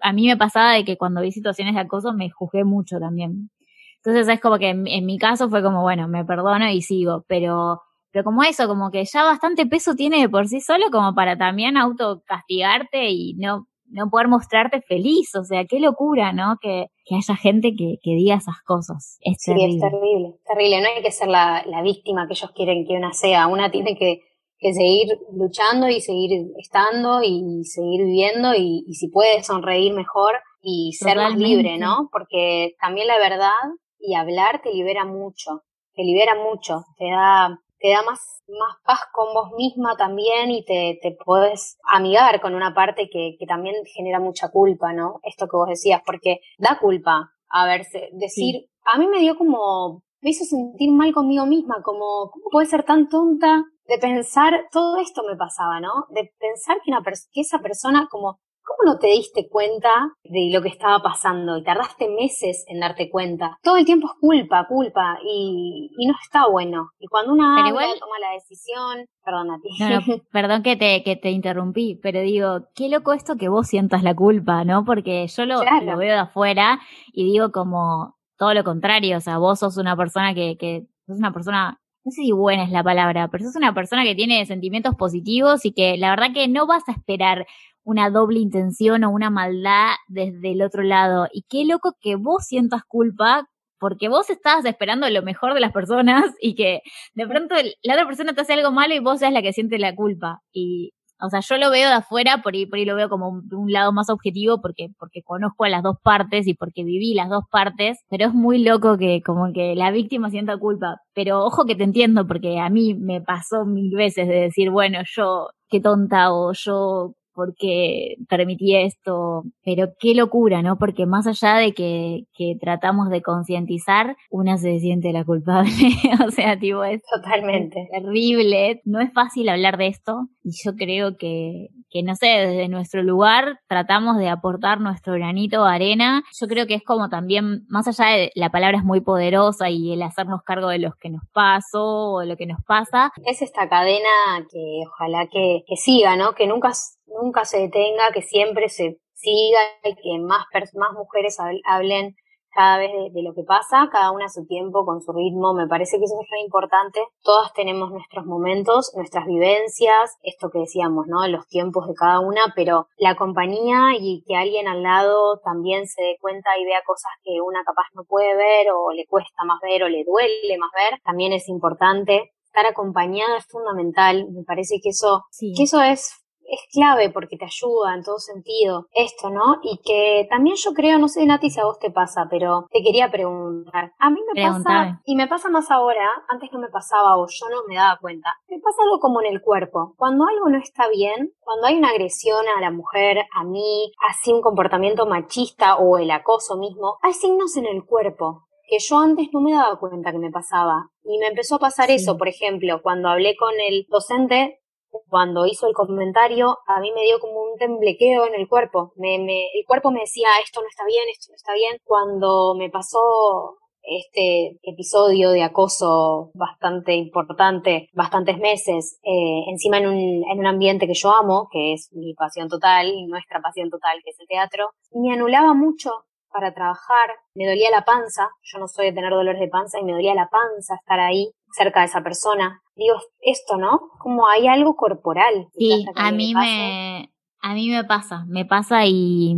a, 0.00 0.12
mí 0.12 0.26
me 0.26 0.36
pasaba 0.36 0.72
de 0.72 0.84
que 0.84 0.96
cuando 0.96 1.20
vi 1.20 1.32
situaciones 1.32 1.74
de 1.74 1.80
acoso 1.80 2.12
me 2.12 2.30
juzgué 2.30 2.64
mucho 2.64 2.98
también. 2.98 3.50
Entonces 3.96 4.28
es 4.28 4.40
como 4.40 4.58
que 4.58 4.70
en, 4.70 5.06
mi 5.06 5.18
caso 5.18 5.50
fue 5.50 5.62
como, 5.62 5.82
bueno, 5.82 6.08
me 6.08 6.24
perdono 6.24 6.68
y 6.70 6.80
sigo, 6.82 7.24
pero, 7.28 7.82
pero 8.10 8.24
como 8.24 8.42
eso, 8.42 8.66
como 8.66 8.90
que 8.90 9.04
ya 9.04 9.24
bastante 9.24 9.66
peso 9.66 9.94
tiene 9.94 10.20
de 10.20 10.28
por 10.28 10.48
sí 10.48 10.60
solo 10.60 10.86
como 10.90 11.14
para 11.14 11.36
también 11.36 11.76
autocastigarte 11.76 13.10
y 13.10 13.34
no, 13.34 13.68
no 13.90 14.08
poder 14.08 14.28
mostrarte 14.28 14.80
feliz, 14.82 15.34
o 15.34 15.44
sea, 15.44 15.64
qué 15.66 15.80
locura, 15.80 16.32
¿no? 16.32 16.56
Que, 16.60 16.86
que 17.04 17.16
haya 17.16 17.36
gente 17.36 17.74
que, 17.76 17.96
que, 18.02 18.10
diga 18.12 18.36
esas 18.36 18.60
cosas. 18.64 19.18
Es 19.20 19.42
sí, 19.42 19.52
terrible. 19.52 19.74
es 19.74 19.80
terrible, 19.80 20.34
terrible. 20.46 20.80
No 20.80 20.88
hay 20.88 21.02
que 21.02 21.10
ser 21.10 21.28
la, 21.28 21.64
la 21.66 21.82
víctima 21.82 22.26
que 22.26 22.34
ellos 22.34 22.52
quieren 22.54 22.86
que 22.86 22.94
una 22.96 23.12
sea. 23.12 23.46
Una 23.46 23.70
tiene 23.70 23.96
que, 23.96 24.20
que 24.58 24.72
seguir 24.72 25.08
luchando 25.32 25.88
y 25.88 26.00
seguir 26.00 26.30
estando 26.58 27.22
y 27.22 27.64
seguir 27.64 28.04
viviendo 28.04 28.54
y, 28.54 28.84
y 28.86 28.94
si 28.94 29.08
puede 29.08 29.42
sonreír 29.42 29.92
mejor 29.94 30.36
y 30.62 30.92
ser 30.92 31.16
más 31.16 31.36
libre, 31.36 31.78
¿no? 31.78 32.08
Porque 32.12 32.74
también 32.80 33.06
la 33.06 33.18
verdad 33.18 33.50
y 33.98 34.14
hablar 34.14 34.60
te 34.62 34.72
libera 34.72 35.04
mucho, 35.04 35.62
te 35.94 36.02
libera 36.02 36.34
mucho, 36.34 36.84
te 36.98 37.10
da, 37.10 37.58
te 37.80 37.90
da 37.90 38.02
más, 38.02 38.42
más 38.46 38.76
paz 38.84 39.00
con 39.12 39.32
vos 39.34 39.52
misma 39.56 39.96
también 39.96 40.50
y 40.50 40.64
te, 40.64 40.98
te 41.02 41.16
puedes 41.24 41.78
amigar 41.84 42.40
con 42.40 42.54
una 42.54 42.74
parte 42.74 43.08
que, 43.10 43.36
que 43.38 43.46
también 43.46 43.74
genera 43.86 44.20
mucha 44.20 44.50
culpa, 44.50 44.92
¿no? 44.92 45.20
Esto 45.22 45.48
que 45.48 45.56
vos 45.56 45.68
decías, 45.68 46.02
porque 46.04 46.40
da 46.58 46.78
culpa 46.78 47.32
a 47.48 47.66
verse, 47.66 48.10
decir, 48.12 48.66
a 48.84 48.98
mí 48.98 49.08
me 49.08 49.20
dio 49.20 49.36
como, 49.36 50.02
me 50.20 50.30
hizo 50.30 50.44
sentir 50.44 50.90
mal 50.92 51.12
conmigo 51.12 51.46
misma, 51.46 51.82
como, 51.82 52.30
¿cómo 52.30 52.44
puede 52.50 52.66
ser 52.66 52.84
tan 52.84 53.08
tonta 53.08 53.64
de 53.86 53.98
pensar, 53.98 54.68
todo 54.70 54.98
esto 54.98 55.22
me 55.28 55.36
pasaba, 55.36 55.80
¿no? 55.80 56.06
De 56.10 56.32
pensar 56.38 56.78
que, 56.84 56.92
una 56.92 57.02
que 57.02 57.40
esa 57.40 57.58
persona 57.58 58.08
como 58.10 58.38
¿Cómo 58.70 58.92
no 58.92 58.98
te 58.98 59.08
diste 59.08 59.48
cuenta 59.48 59.90
de 60.22 60.50
lo 60.52 60.62
que 60.62 60.68
estaba 60.68 61.02
pasando 61.02 61.58
y 61.58 61.64
tardaste 61.64 62.08
meses 62.08 62.64
en 62.68 62.78
darte 62.78 63.10
cuenta? 63.10 63.58
Todo 63.62 63.76
el 63.76 63.84
tiempo 63.84 64.06
es 64.06 64.20
culpa, 64.20 64.66
culpa 64.68 65.18
y, 65.24 65.90
y 65.98 66.06
no 66.06 66.14
está 66.22 66.46
bueno. 66.46 66.90
Y 67.00 67.08
cuando 67.08 67.32
una 67.32 67.68
igual... 67.68 67.88
toma 67.98 68.18
la 68.20 68.32
decisión, 68.32 69.06
perdón 69.24 69.50
a 69.50 69.58
ti. 69.60 69.70
No, 69.80 70.22
perdón 70.32 70.62
que 70.62 70.76
te, 70.76 71.02
que 71.02 71.16
te 71.16 71.30
interrumpí, 71.30 71.98
pero 72.00 72.20
digo, 72.20 72.68
qué 72.76 72.88
loco 72.88 73.12
esto 73.12 73.36
que 73.36 73.48
vos 73.48 73.66
sientas 73.66 74.04
la 74.04 74.14
culpa, 74.14 74.64
¿no? 74.64 74.84
Porque 74.84 75.26
yo 75.26 75.46
lo, 75.46 75.60
claro. 75.60 75.84
lo 75.84 75.96
veo 75.96 76.12
de 76.12 76.20
afuera 76.20 76.80
y 77.12 77.24
digo 77.24 77.50
como 77.50 78.16
todo 78.38 78.54
lo 78.54 78.62
contrario, 78.62 79.16
o 79.16 79.20
sea, 79.20 79.38
vos 79.38 79.58
sos 79.58 79.78
una 79.78 79.96
persona 79.96 80.32
que, 80.32 80.56
que 80.56 80.86
sos 81.06 81.18
una 81.18 81.32
persona 81.32 81.80
no 82.04 82.10
sé 82.12 82.22
si 82.22 82.32
buena 82.32 82.64
es 82.64 82.70
la 82.70 82.82
palabra, 82.82 83.28
pero 83.28 83.44
sos 83.44 83.56
una 83.56 83.74
persona 83.74 84.04
que 84.04 84.14
tiene 84.14 84.46
sentimientos 84.46 84.94
positivos 84.94 85.66
y 85.66 85.72
que 85.72 85.98
la 85.98 86.10
verdad 86.10 86.32
que 86.32 86.48
no 86.48 86.66
vas 86.66 86.88
a 86.88 86.92
esperar 86.92 87.46
una 87.84 88.10
doble 88.10 88.40
intención 88.40 89.04
o 89.04 89.10
una 89.10 89.30
maldad 89.30 89.94
desde 90.08 90.52
el 90.52 90.62
otro 90.62 90.82
lado. 90.82 91.28
Y 91.32 91.44
qué 91.48 91.64
loco 91.64 91.94
que 92.00 92.16
vos 92.16 92.44
sientas 92.46 92.82
culpa 92.86 93.48
porque 93.80 94.08
vos 94.08 94.30
estabas 94.30 94.64
esperando 94.66 95.08
lo 95.10 95.22
mejor 95.22 95.54
de 95.54 95.60
las 95.60 95.72
personas 95.72 96.24
y 96.40 96.54
que 96.54 96.82
de 97.14 97.26
pronto 97.26 97.56
la 97.82 97.94
otra 97.94 98.06
persona 98.06 98.34
te 98.34 98.42
hace 98.42 98.52
algo 98.52 98.70
malo 98.70 98.94
y 98.94 99.00
vos 99.00 99.18
seas 99.18 99.32
la 99.32 99.42
que 99.42 99.52
siente 99.52 99.78
la 99.78 99.94
culpa. 99.94 100.40
Y, 100.52 100.92
o 101.20 101.28
sea, 101.30 101.40
yo 101.40 101.56
lo 101.56 101.70
veo 101.70 101.88
de 101.88 101.94
afuera, 101.96 102.42
por 102.42 102.54
ahí, 102.54 102.66
por 102.66 102.78
ahí 102.78 102.84
lo 102.84 102.94
veo 102.94 103.08
como 103.08 103.40
de 103.42 103.56
un 103.56 103.72
lado 103.72 103.92
más 103.92 104.10
objetivo 104.10 104.60
porque, 104.60 104.88
porque 104.98 105.22
conozco 105.22 105.64
a 105.64 105.70
las 105.70 105.82
dos 105.82 105.96
partes 106.02 106.46
y 106.46 106.54
porque 106.54 106.84
viví 106.84 107.14
las 107.14 107.30
dos 107.30 107.44
partes, 107.50 107.98
pero 108.08 108.26
es 108.26 108.34
muy 108.34 108.62
loco 108.62 108.98
que 108.98 109.22
como 109.24 109.52
que 109.52 109.74
la 109.74 109.90
víctima 109.90 110.30
sienta 110.30 110.58
culpa. 110.58 111.00
Pero 111.14 111.44
ojo 111.44 111.64
que 111.64 111.74
te 111.74 111.84
entiendo 111.84 112.26
porque 112.26 112.60
a 112.60 112.68
mí 112.68 112.94
me 112.94 113.20
pasó 113.22 113.64
mil 113.64 113.94
veces 113.96 114.28
de 114.28 114.34
decir, 114.34 114.70
bueno, 114.70 115.00
yo 115.16 115.48
qué 115.70 115.80
tonta 115.80 116.32
o 116.32 116.52
yo 116.52 117.14
porque 117.34 118.16
permití 118.28 118.76
esto, 118.76 119.44
pero 119.64 119.88
qué 119.98 120.14
locura, 120.14 120.62
¿no? 120.62 120.78
Porque 120.78 121.06
más 121.06 121.26
allá 121.26 121.56
de 121.56 121.72
que, 121.72 122.24
que 122.34 122.56
tratamos 122.60 123.10
de 123.10 123.22
concientizar, 123.22 124.16
una 124.30 124.58
se 124.58 124.78
siente 124.80 125.12
la 125.12 125.24
culpable, 125.24 125.70
o 126.26 126.30
sea, 126.30 126.58
tipo, 126.58 126.84
es 126.84 127.02
totalmente 127.04 127.88
terrible, 127.90 128.80
no 128.84 129.00
es 129.00 129.12
fácil 129.12 129.48
hablar 129.48 129.76
de 129.76 129.88
esto 129.88 130.28
y 130.42 130.52
yo 130.64 130.74
creo 130.74 131.16
que, 131.16 131.68
que 131.90 132.02
no 132.02 132.14
sé, 132.14 132.26
desde 132.26 132.68
nuestro 132.68 133.02
lugar 133.02 133.60
tratamos 133.68 134.16
de 134.16 134.28
aportar 134.28 134.80
nuestro 134.80 135.14
granito 135.14 135.64
de 135.64 135.70
arena. 135.70 136.22
Yo 136.40 136.46
creo 136.46 136.66
que 136.66 136.74
es 136.74 136.84
como 136.84 137.08
también, 137.08 137.66
más 137.68 137.86
allá 137.88 138.16
de 138.16 138.32
la 138.34 138.50
palabra 138.50 138.78
es 138.78 138.84
muy 138.84 139.00
poderosa 139.00 139.68
y 139.70 139.92
el 139.92 140.02
hacernos 140.02 140.42
cargo 140.42 140.68
de 140.68 140.78
los 140.78 140.94
que 140.96 141.10
nos 141.10 141.22
pasó 141.32 142.12
o 142.12 142.24
lo 142.24 142.36
que 142.36 142.46
nos 142.46 142.62
pasa. 142.64 143.12
Es 143.24 143.42
esta 143.42 143.68
cadena 143.68 144.08
que 144.50 144.82
ojalá 144.86 145.26
que, 145.26 145.62
que 145.66 145.76
siga, 145.76 146.16
¿no? 146.16 146.32
Que 146.32 146.46
nunca 146.46 146.72
nunca 147.10 147.44
se 147.44 147.58
detenga, 147.58 148.12
que 148.12 148.22
siempre 148.22 148.68
se 148.68 148.98
siga 149.14 149.60
y 149.84 149.94
que 149.94 150.18
más, 150.22 150.46
más 150.74 150.92
mujeres 150.92 151.38
hablen 151.64 152.14
cada 152.52 152.78
vez 152.78 152.90
de, 153.12 153.22
lo 153.22 153.34
que 153.34 153.44
pasa, 153.44 153.88
cada 153.90 154.10
una 154.10 154.26
a 154.26 154.28
su 154.28 154.44
tiempo, 154.46 154.84
con 154.84 155.00
su 155.00 155.12
ritmo. 155.12 155.54
Me 155.54 155.66
parece 155.66 155.98
que 155.98 156.04
eso 156.04 156.14
es 156.20 156.28
muy 156.30 156.40
importante. 156.40 157.00
Todas 157.22 157.52
tenemos 157.52 157.90
nuestros 157.90 158.26
momentos, 158.26 158.92
nuestras 158.96 159.26
vivencias, 159.26 160.18
esto 160.22 160.50
que 160.50 160.60
decíamos, 160.60 161.06
¿no? 161.06 161.26
Los 161.28 161.46
tiempos 161.46 161.86
de 161.86 161.94
cada 161.94 162.20
una, 162.20 162.52
pero 162.54 162.88
la 162.96 163.16
compañía 163.16 163.92
y 163.98 164.22
que 164.26 164.36
alguien 164.36 164.68
al 164.68 164.82
lado 164.82 165.38
también 165.44 165.86
se 165.86 166.02
dé 166.02 166.16
cuenta 166.20 166.58
y 166.58 166.64
vea 166.64 166.82
cosas 166.84 167.12
que 167.22 167.40
una 167.40 167.62
capaz 167.64 167.86
no 167.94 168.04
puede 168.04 168.34
ver 168.34 168.66
o 168.72 168.92
le 168.92 169.06
cuesta 169.06 169.44
más 169.44 169.60
ver 169.62 169.84
o 169.84 169.88
le 169.88 170.04
duele 170.04 170.58
más 170.58 170.70
ver, 170.74 171.00
también 171.04 171.32
es 171.32 171.48
importante. 171.48 172.32
Estar 172.44 172.66
acompañada 172.66 173.36
es 173.36 173.46
fundamental. 173.46 174.26
Me 174.32 174.42
parece 174.42 174.80
que 174.82 174.88
eso, 174.88 175.22
sí. 175.30 175.52
que 175.56 175.62
eso 175.62 175.80
es 175.80 176.20
es 176.50 176.60
clave 176.72 177.10
porque 177.10 177.36
te 177.36 177.44
ayuda 177.44 177.94
en 177.94 178.02
todo 178.02 178.18
sentido 178.18 178.86
esto, 178.92 179.30
¿no? 179.30 179.58
Y 179.62 179.78
que 179.84 180.26
también 180.28 180.56
yo 180.56 180.72
creo, 180.72 180.98
no 180.98 181.08
sé 181.08 181.24
Nati 181.24 181.50
si 181.50 181.60
a 181.60 181.64
vos 181.64 181.78
te 181.78 181.90
pasa, 181.90 182.26
pero 182.28 182.66
te 182.70 182.82
quería 182.82 183.10
preguntar. 183.10 183.92
A 183.98 184.10
mí 184.10 184.20
me 184.32 184.42
pasa, 184.42 185.00
y 185.04 185.16
me 185.16 185.28
pasa 185.28 185.48
más 185.48 185.70
ahora, 185.70 186.06
antes 186.28 186.50
no 186.52 186.58
me 186.58 186.68
pasaba 186.68 187.16
o 187.16 187.26
yo 187.26 187.48
no 187.50 187.62
me 187.68 187.76
daba 187.76 187.98
cuenta, 188.00 188.34
me 188.48 188.58
pasa 188.58 188.82
algo 188.82 188.98
como 188.98 189.20
en 189.22 189.28
el 189.28 189.40
cuerpo. 189.40 189.94
Cuando 189.96 190.26
algo 190.26 190.48
no 190.48 190.58
está 190.58 190.88
bien, 190.88 191.32
cuando 191.40 191.66
hay 191.66 191.78
una 191.78 191.90
agresión 191.90 192.44
a 192.56 192.60
la 192.60 192.70
mujer, 192.70 193.18
a 193.34 193.44
mí, 193.44 193.92
así 194.08 194.32
un 194.32 194.42
comportamiento 194.42 195.06
machista 195.06 195.76
o 195.76 195.98
el 195.98 196.10
acoso 196.10 196.56
mismo, 196.56 196.98
hay 197.02 197.12
signos 197.12 197.56
en 197.56 197.66
el 197.66 197.84
cuerpo 197.84 198.46
que 198.70 198.78
yo 198.78 199.00
antes 199.00 199.28
no 199.32 199.40
me 199.40 199.52
daba 199.52 199.78
cuenta 199.80 200.12
que 200.12 200.18
me 200.18 200.30
pasaba. 200.30 200.90
Y 201.02 201.18
me 201.18 201.26
empezó 201.26 201.56
a 201.56 201.58
pasar 201.58 201.90
eso, 201.90 202.16
por 202.16 202.28
ejemplo, 202.28 202.80
cuando 202.82 203.08
hablé 203.08 203.36
con 203.36 203.52
el 203.68 203.84
docente, 203.88 204.59
cuando 205.08 205.46
hizo 205.46 205.66
el 205.66 205.74
comentario, 205.74 206.58
a 206.66 206.80
mí 206.80 206.92
me 206.92 207.02
dio 207.02 207.18
como 207.20 207.42
un 207.42 207.58
temblequeo 207.58 208.26
en 208.26 208.34
el 208.34 208.48
cuerpo. 208.48 208.92
Me, 208.96 209.18
me, 209.18 209.46
el 209.54 209.64
cuerpo 209.66 209.90
me 209.90 210.00
decía, 210.00 210.28
esto 210.42 210.60
no 210.60 210.68
está 210.68 210.84
bien, 210.86 211.04
esto 211.10 211.30
no 211.30 211.36
está 211.36 211.54
bien. 211.54 211.78
Cuando 211.84 212.54
me 212.56 212.70
pasó 212.70 213.58
este 213.82 214.58
episodio 214.62 215.30
de 215.30 215.42
acoso 215.42 216.30
bastante 216.34 216.94
importante, 216.94 217.88
bastantes 217.92 218.38
meses, 218.38 218.98
eh, 219.02 219.42
encima 219.48 219.78
en 219.78 219.88
un, 219.88 220.24
en 220.30 220.38
un 220.38 220.46
ambiente 220.46 220.86
que 220.86 220.94
yo 220.94 221.10
amo, 221.10 221.48
que 221.50 221.72
es 221.72 221.88
mi 221.92 222.14
pasión 222.14 222.48
total, 222.48 222.92
nuestra 223.08 223.40
pasión 223.40 223.70
total, 223.70 223.98
que 224.04 224.10
es 224.10 224.20
el 224.20 224.28
teatro, 224.28 224.70
me 224.92 225.12
anulaba 225.12 225.54
mucho 225.54 226.04
para 226.32 226.52
trabajar, 226.52 227.10
me 227.34 227.46
dolía 227.46 227.70
la 227.70 227.84
panza, 227.84 228.28
yo 228.42 228.58
no 228.58 228.68
soy 228.68 228.86
de 228.86 228.92
tener 228.92 229.10
dolores 229.10 229.40
de 229.40 229.48
panza 229.48 229.78
y 229.78 229.84
me 229.84 229.92
dolía 229.92 230.14
la 230.14 230.28
panza 230.28 230.76
estar 230.76 231.00
ahí 231.00 231.32
cerca 231.52 231.80
de 231.80 231.86
esa 231.86 232.02
persona. 232.02 232.60
Digo, 232.74 232.94
esto, 233.20 233.56
¿no? 233.56 233.80
Como 233.98 234.28
hay 234.28 234.46
algo 234.46 234.76
corporal. 234.76 235.48
Sí, 235.56 235.84
a 235.94 236.12
mí 236.12 236.34
me, 236.34 237.12
a 237.40 237.54
mí 237.54 237.70
me 237.70 237.84
pasa, 237.84 238.24
me 238.28 238.44
pasa 238.44 238.86
y 238.86 239.34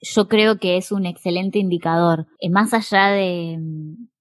yo 0.00 0.28
creo 0.28 0.58
que 0.58 0.76
es 0.76 0.92
un 0.92 1.06
excelente 1.06 1.58
indicador. 1.58 2.26
Eh, 2.40 2.50
más 2.50 2.72
allá 2.74 3.08
de, 3.08 3.58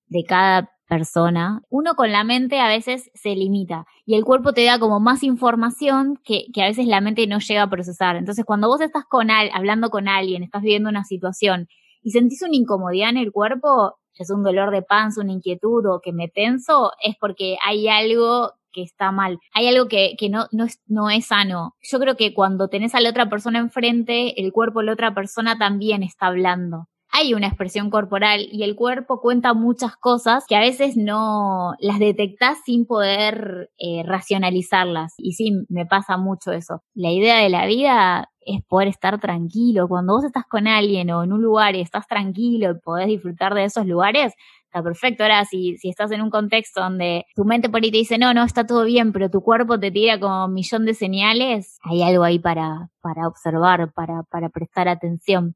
de 0.08 0.24
cada 0.24 0.72
persona, 0.88 1.62
uno 1.70 1.96
con 1.96 2.12
la 2.12 2.24
mente 2.24 2.60
a 2.60 2.68
veces 2.70 3.12
se 3.14 3.36
limita 3.36 3.86
y 4.06 4.16
el 4.16 4.24
cuerpo 4.24 4.54
te 4.54 4.64
da 4.64 4.80
como 4.80 5.00
más 5.00 5.22
información 5.22 6.18
que, 6.24 6.46
que 6.54 6.64
a 6.64 6.68
veces 6.68 6.88
la 6.88 7.02
mente 7.02 7.28
no 7.28 7.40
llega 7.40 7.64
a 7.64 7.70
procesar. 7.70 8.16
Entonces, 8.16 8.46
cuando 8.46 8.70
vos 8.70 8.82
estás 8.82 9.04
con 9.06 9.30
al, 9.30 9.50
hablando 9.54 9.90
con 9.90 10.08
alguien, 10.08 10.44
estás 10.44 10.62
viviendo 10.62 10.90
una 10.90 11.04
situación 11.04 11.68
y 12.08 12.12
sentís 12.12 12.42
una 12.42 12.56
incomodidad 12.56 13.10
en 13.10 13.18
el 13.18 13.34
cuerpo, 13.34 13.98
es 14.18 14.30
un 14.30 14.42
dolor 14.42 14.72
de 14.72 14.82
panza, 14.82 15.20
una 15.20 15.34
inquietud 15.34 15.86
o 15.88 16.00
que 16.00 16.14
me 16.14 16.30
tenso, 16.30 16.94
es 17.04 17.18
porque 17.20 17.58
hay 17.62 17.90
algo 17.90 18.54
que 18.72 18.82
está 18.82 19.12
mal. 19.12 19.40
Hay 19.54 19.68
algo 19.68 19.90
que, 19.90 20.16
no, 20.32 20.48
no, 20.54 20.64
es, 20.64 20.80
no 20.88 21.10
es 21.10 21.26
sano. 21.26 21.76
Yo 21.82 22.00
creo 22.00 22.16
que 22.16 22.34
cuando 22.34 22.70
tenés 22.70 22.96
a 22.96 23.02
la 23.02 23.10
otra 23.10 23.30
persona 23.30 23.60
enfrente, 23.60 24.42
el 24.42 24.54
cuerpo 24.54 24.80
de 24.80 24.86
la 24.86 24.94
otra 24.94 25.14
persona 25.14 25.58
también 25.58 26.02
está 26.02 26.28
hablando 26.28 26.88
hay 27.18 27.34
una 27.34 27.48
expresión 27.48 27.90
corporal 27.90 28.48
y 28.52 28.64
el 28.64 28.76
cuerpo 28.76 29.22
cuenta 29.22 29.54
muchas 29.54 29.96
cosas 29.96 30.46
que 30.48 30.56
a 30.56 30.60
veces 30.60 30.96
no 30.98 31.74
las 31.80 31.98
detectas 31.98 32.60
sin 32.64 32.86
poder 32.86 33.72
eh, 33.80 34.04
racionalizarlas. 34.06 35.16
Y 35.18 35.34
sí, 35.34 35.52
me 35.70 35.86
pasa 35.86 36.18
mucho 36.18 36.52
eso. 36.52 36.84
La 36.94 37.12
idea 37.12 37.38
de 37.38 37.50
la 37.50 37.66
vida 37.66 38.30
es 38.42 38.64
poder 38.66 38.88
estar 38.88 39.20
tranquilo. 39.20 39.88
Cuando 39.88 40.14
vos 40.14 40.26
estás 40.26 40.46
con 40.46 40.68
alguien 40.68 41.10
o 41.10 41.24
en 41.24 41.34
un 41.34 41.42
lugar 41.42 41.76
y 41.76 41.82
estás 41.82 42.08
tranquilo 42.08 42.72
y 42.72 42.80
podés 42.80 43.08
disfrutar 43.08 43.54
de 43.56 43.66
esos 43.66 43.88
lugares, 43.88 44.34
está 44.66 44.84
perfecto. 44.84 45.24
Ahora, 45.24 45.44
si, 45.46 45.76
si 45.78 45.90
estás 45.90 46.12
en 46.12 46.22
un 46.22 46.30
contexto 46.30 46.82
donde 46.82 47.26
tu 47.36 47.46
mente 47.46 47.68
por 47.70 47.84
ahí 47.84 47.92
te 47.92 47.98
dice, 47.98 48.18
no, 48.18 48.34
no, 48.34 48.44
está 48.44 48.66
todo 48.68 48.86
bien, 48.86 49.12
pero 49.12 49.30
tu 49.30 49.42
cuerpo 49.42 49.80
te 49.80 49.92
tira 49.92 50.20
como 50.20 50.46
un 50.46 50.54
millón 50.54 50.86
de 50.86 50.94
señales, 50.94 51.80
hay 51.84 52.04
algo 52.04 52.24
ahí 52.24 52.38
para, 52.38 52.90
para 53.02 53.28
observar, 53.28 53.92
para, 53.94 54.24
para 54.24 54.50
prestar 54.50 54.88
atención. 54.88 55.56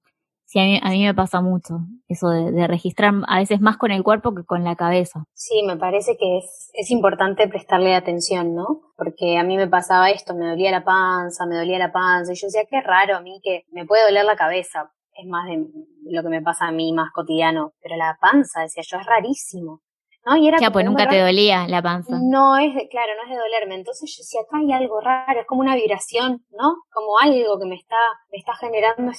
Sí, 0.51 0.59
a 0.59 0.63
mí, 0.65 0.79
a 0.83 0.89
mí 0.89 1.05
me 1.05 1.13
pasa 1.13 1.39
mucho 1.39 1.79
eso 2.09 2.27
de, 2.27 2.67
registrar 2.67 3.13
a 3.25 3.39
veces 3.39 3.61
más 3.61 3.77
con 3.77 3.89
el 3.89 4.03
cuerpo 4.03 4.35
que 4.35 4.43
con 4.43 4.65
la 4.65 4.75
cabeza. 4.75 5.23
Sí, 5.33 5.63
me 5.63 5.77
parece 5.77 6.17
que 6.17 6.39
es, 6.39 6.69
es 6.73 6.91
importante 6.91 7.47
prestarle 7.47 7.95
atención, 7.95 8.53
¿no? 8.53 8.81
Porque 8.97 9.37
a 9.37 9.45
mí 9.45 9.55
me 9.55 9.69
pasaba 9.69 10.09
esto, 10.09 10.35
me 10.35 10.49
dolía 10.49 10.69
la 10.69 10.83
panza, 10.83 11.45
me 11.45 11.55
dolía 11.55 11.79
la 11.79 11.93
panza, 11.93 12.33
y 12.33 12.35
yo 12.35 12.47
decía, 12.47 12.65
qué 12.69 12.81
raro 12.81 13.15
a 13.15 13.21
mí 13.21 13.39
que 13.41 13.63
me 13.71 13.85
puede 13.85 14.03
doler 14.03 14.25
la 14.25 14.35
cabeza, 14.35 14.91
es 15.15 15.25
más 15.25 15.47
de 15.47 15.65
lo 16.03 16.21
que 16.21 16.27
me 16.27 16.41
pasa 16.41 16.67
a 16.67 16.73
mí 16.73 16.91
más 16.91 17.13
cotidiano, 17.13 17.71
pero 17.81 17.95
la 17.95 18.17
panza, 18.19 18.59
decía 18.59 18.83
yo, 18.85 18.97
es 18.97 19.05
rarísimo. 19.05 19.79
¿No? 20.26 20.38
Y 20.38 20.47
era 20.47 20.59
ya, 20.59 20.72
pues 20.72 20.86
nunca 20.86 21.07
te 21.07 21.19
dolía 21.19 21.67
la 21.67 21.82
panza. 21.82 22.17
No 22.22 22.57
es, 22.57 22.74
de, 22.76 22.88
claro, 22.89 23.13
no 23.15 23.24
es 23.24 23.30
de 23.30 23.38
dolerme. 23.38 23.76
Entonces 23.76 24.09
yo 24.15 24.22
decía, 24.22 24.41
acá 24.41 24.57
hay 24.59 24.72
algo 24.72 24.99
raro, 25.01 25.39
es 25.39 25.47
como 25.47 25.61
una 25.61 25.76
vibración, 25.76 26.45
¿no? 26.51 26.76
Como 26.91 27.17
algo 27.19 27.59
que 27.59 27.65
me 27.65 27.76
está, 27.76 27.97
me 28.32 28.38
está 28.38 28.53
generando 28.55 29.11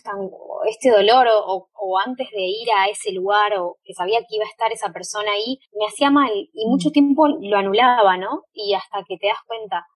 este 0.64 0.90
dolor 0.90 1.26
o, 1.28 1.68
o, 1.74 1.98
antes 1.98 2.28
de 2.30 2.42
ir 2.42 2.68
a 2.76 2.86
ese 2.86 3.12
lugar 3.12 3.58
o 3.58 3.76
que 3.84 3.94
sabía 3.94 4.20
que 4.20 4.36
iba 4.36 4.44
a 4.44 4.48
estar 4.48 4.72
esa 4.72 4.92
persona 4.92 5.32
ahí, 5.32 5.58
me 5.78 5.86
hacía 5.86 6.10
mal 6.10 6.32
y 6.52 6.66
mucho 6.68 6.90
mm. 6.90 6.92
tiempo 6.92 7.28
lo 7.28 7.56
anulaba, 7.56 8.16
¿no? 8.16 8.44
Y 8.52 8.74
hasta 8.74 9.04
que 9.06 9.16
te 9.18 9.28
das 9.28 9.42
cuenta, 9.46 9.86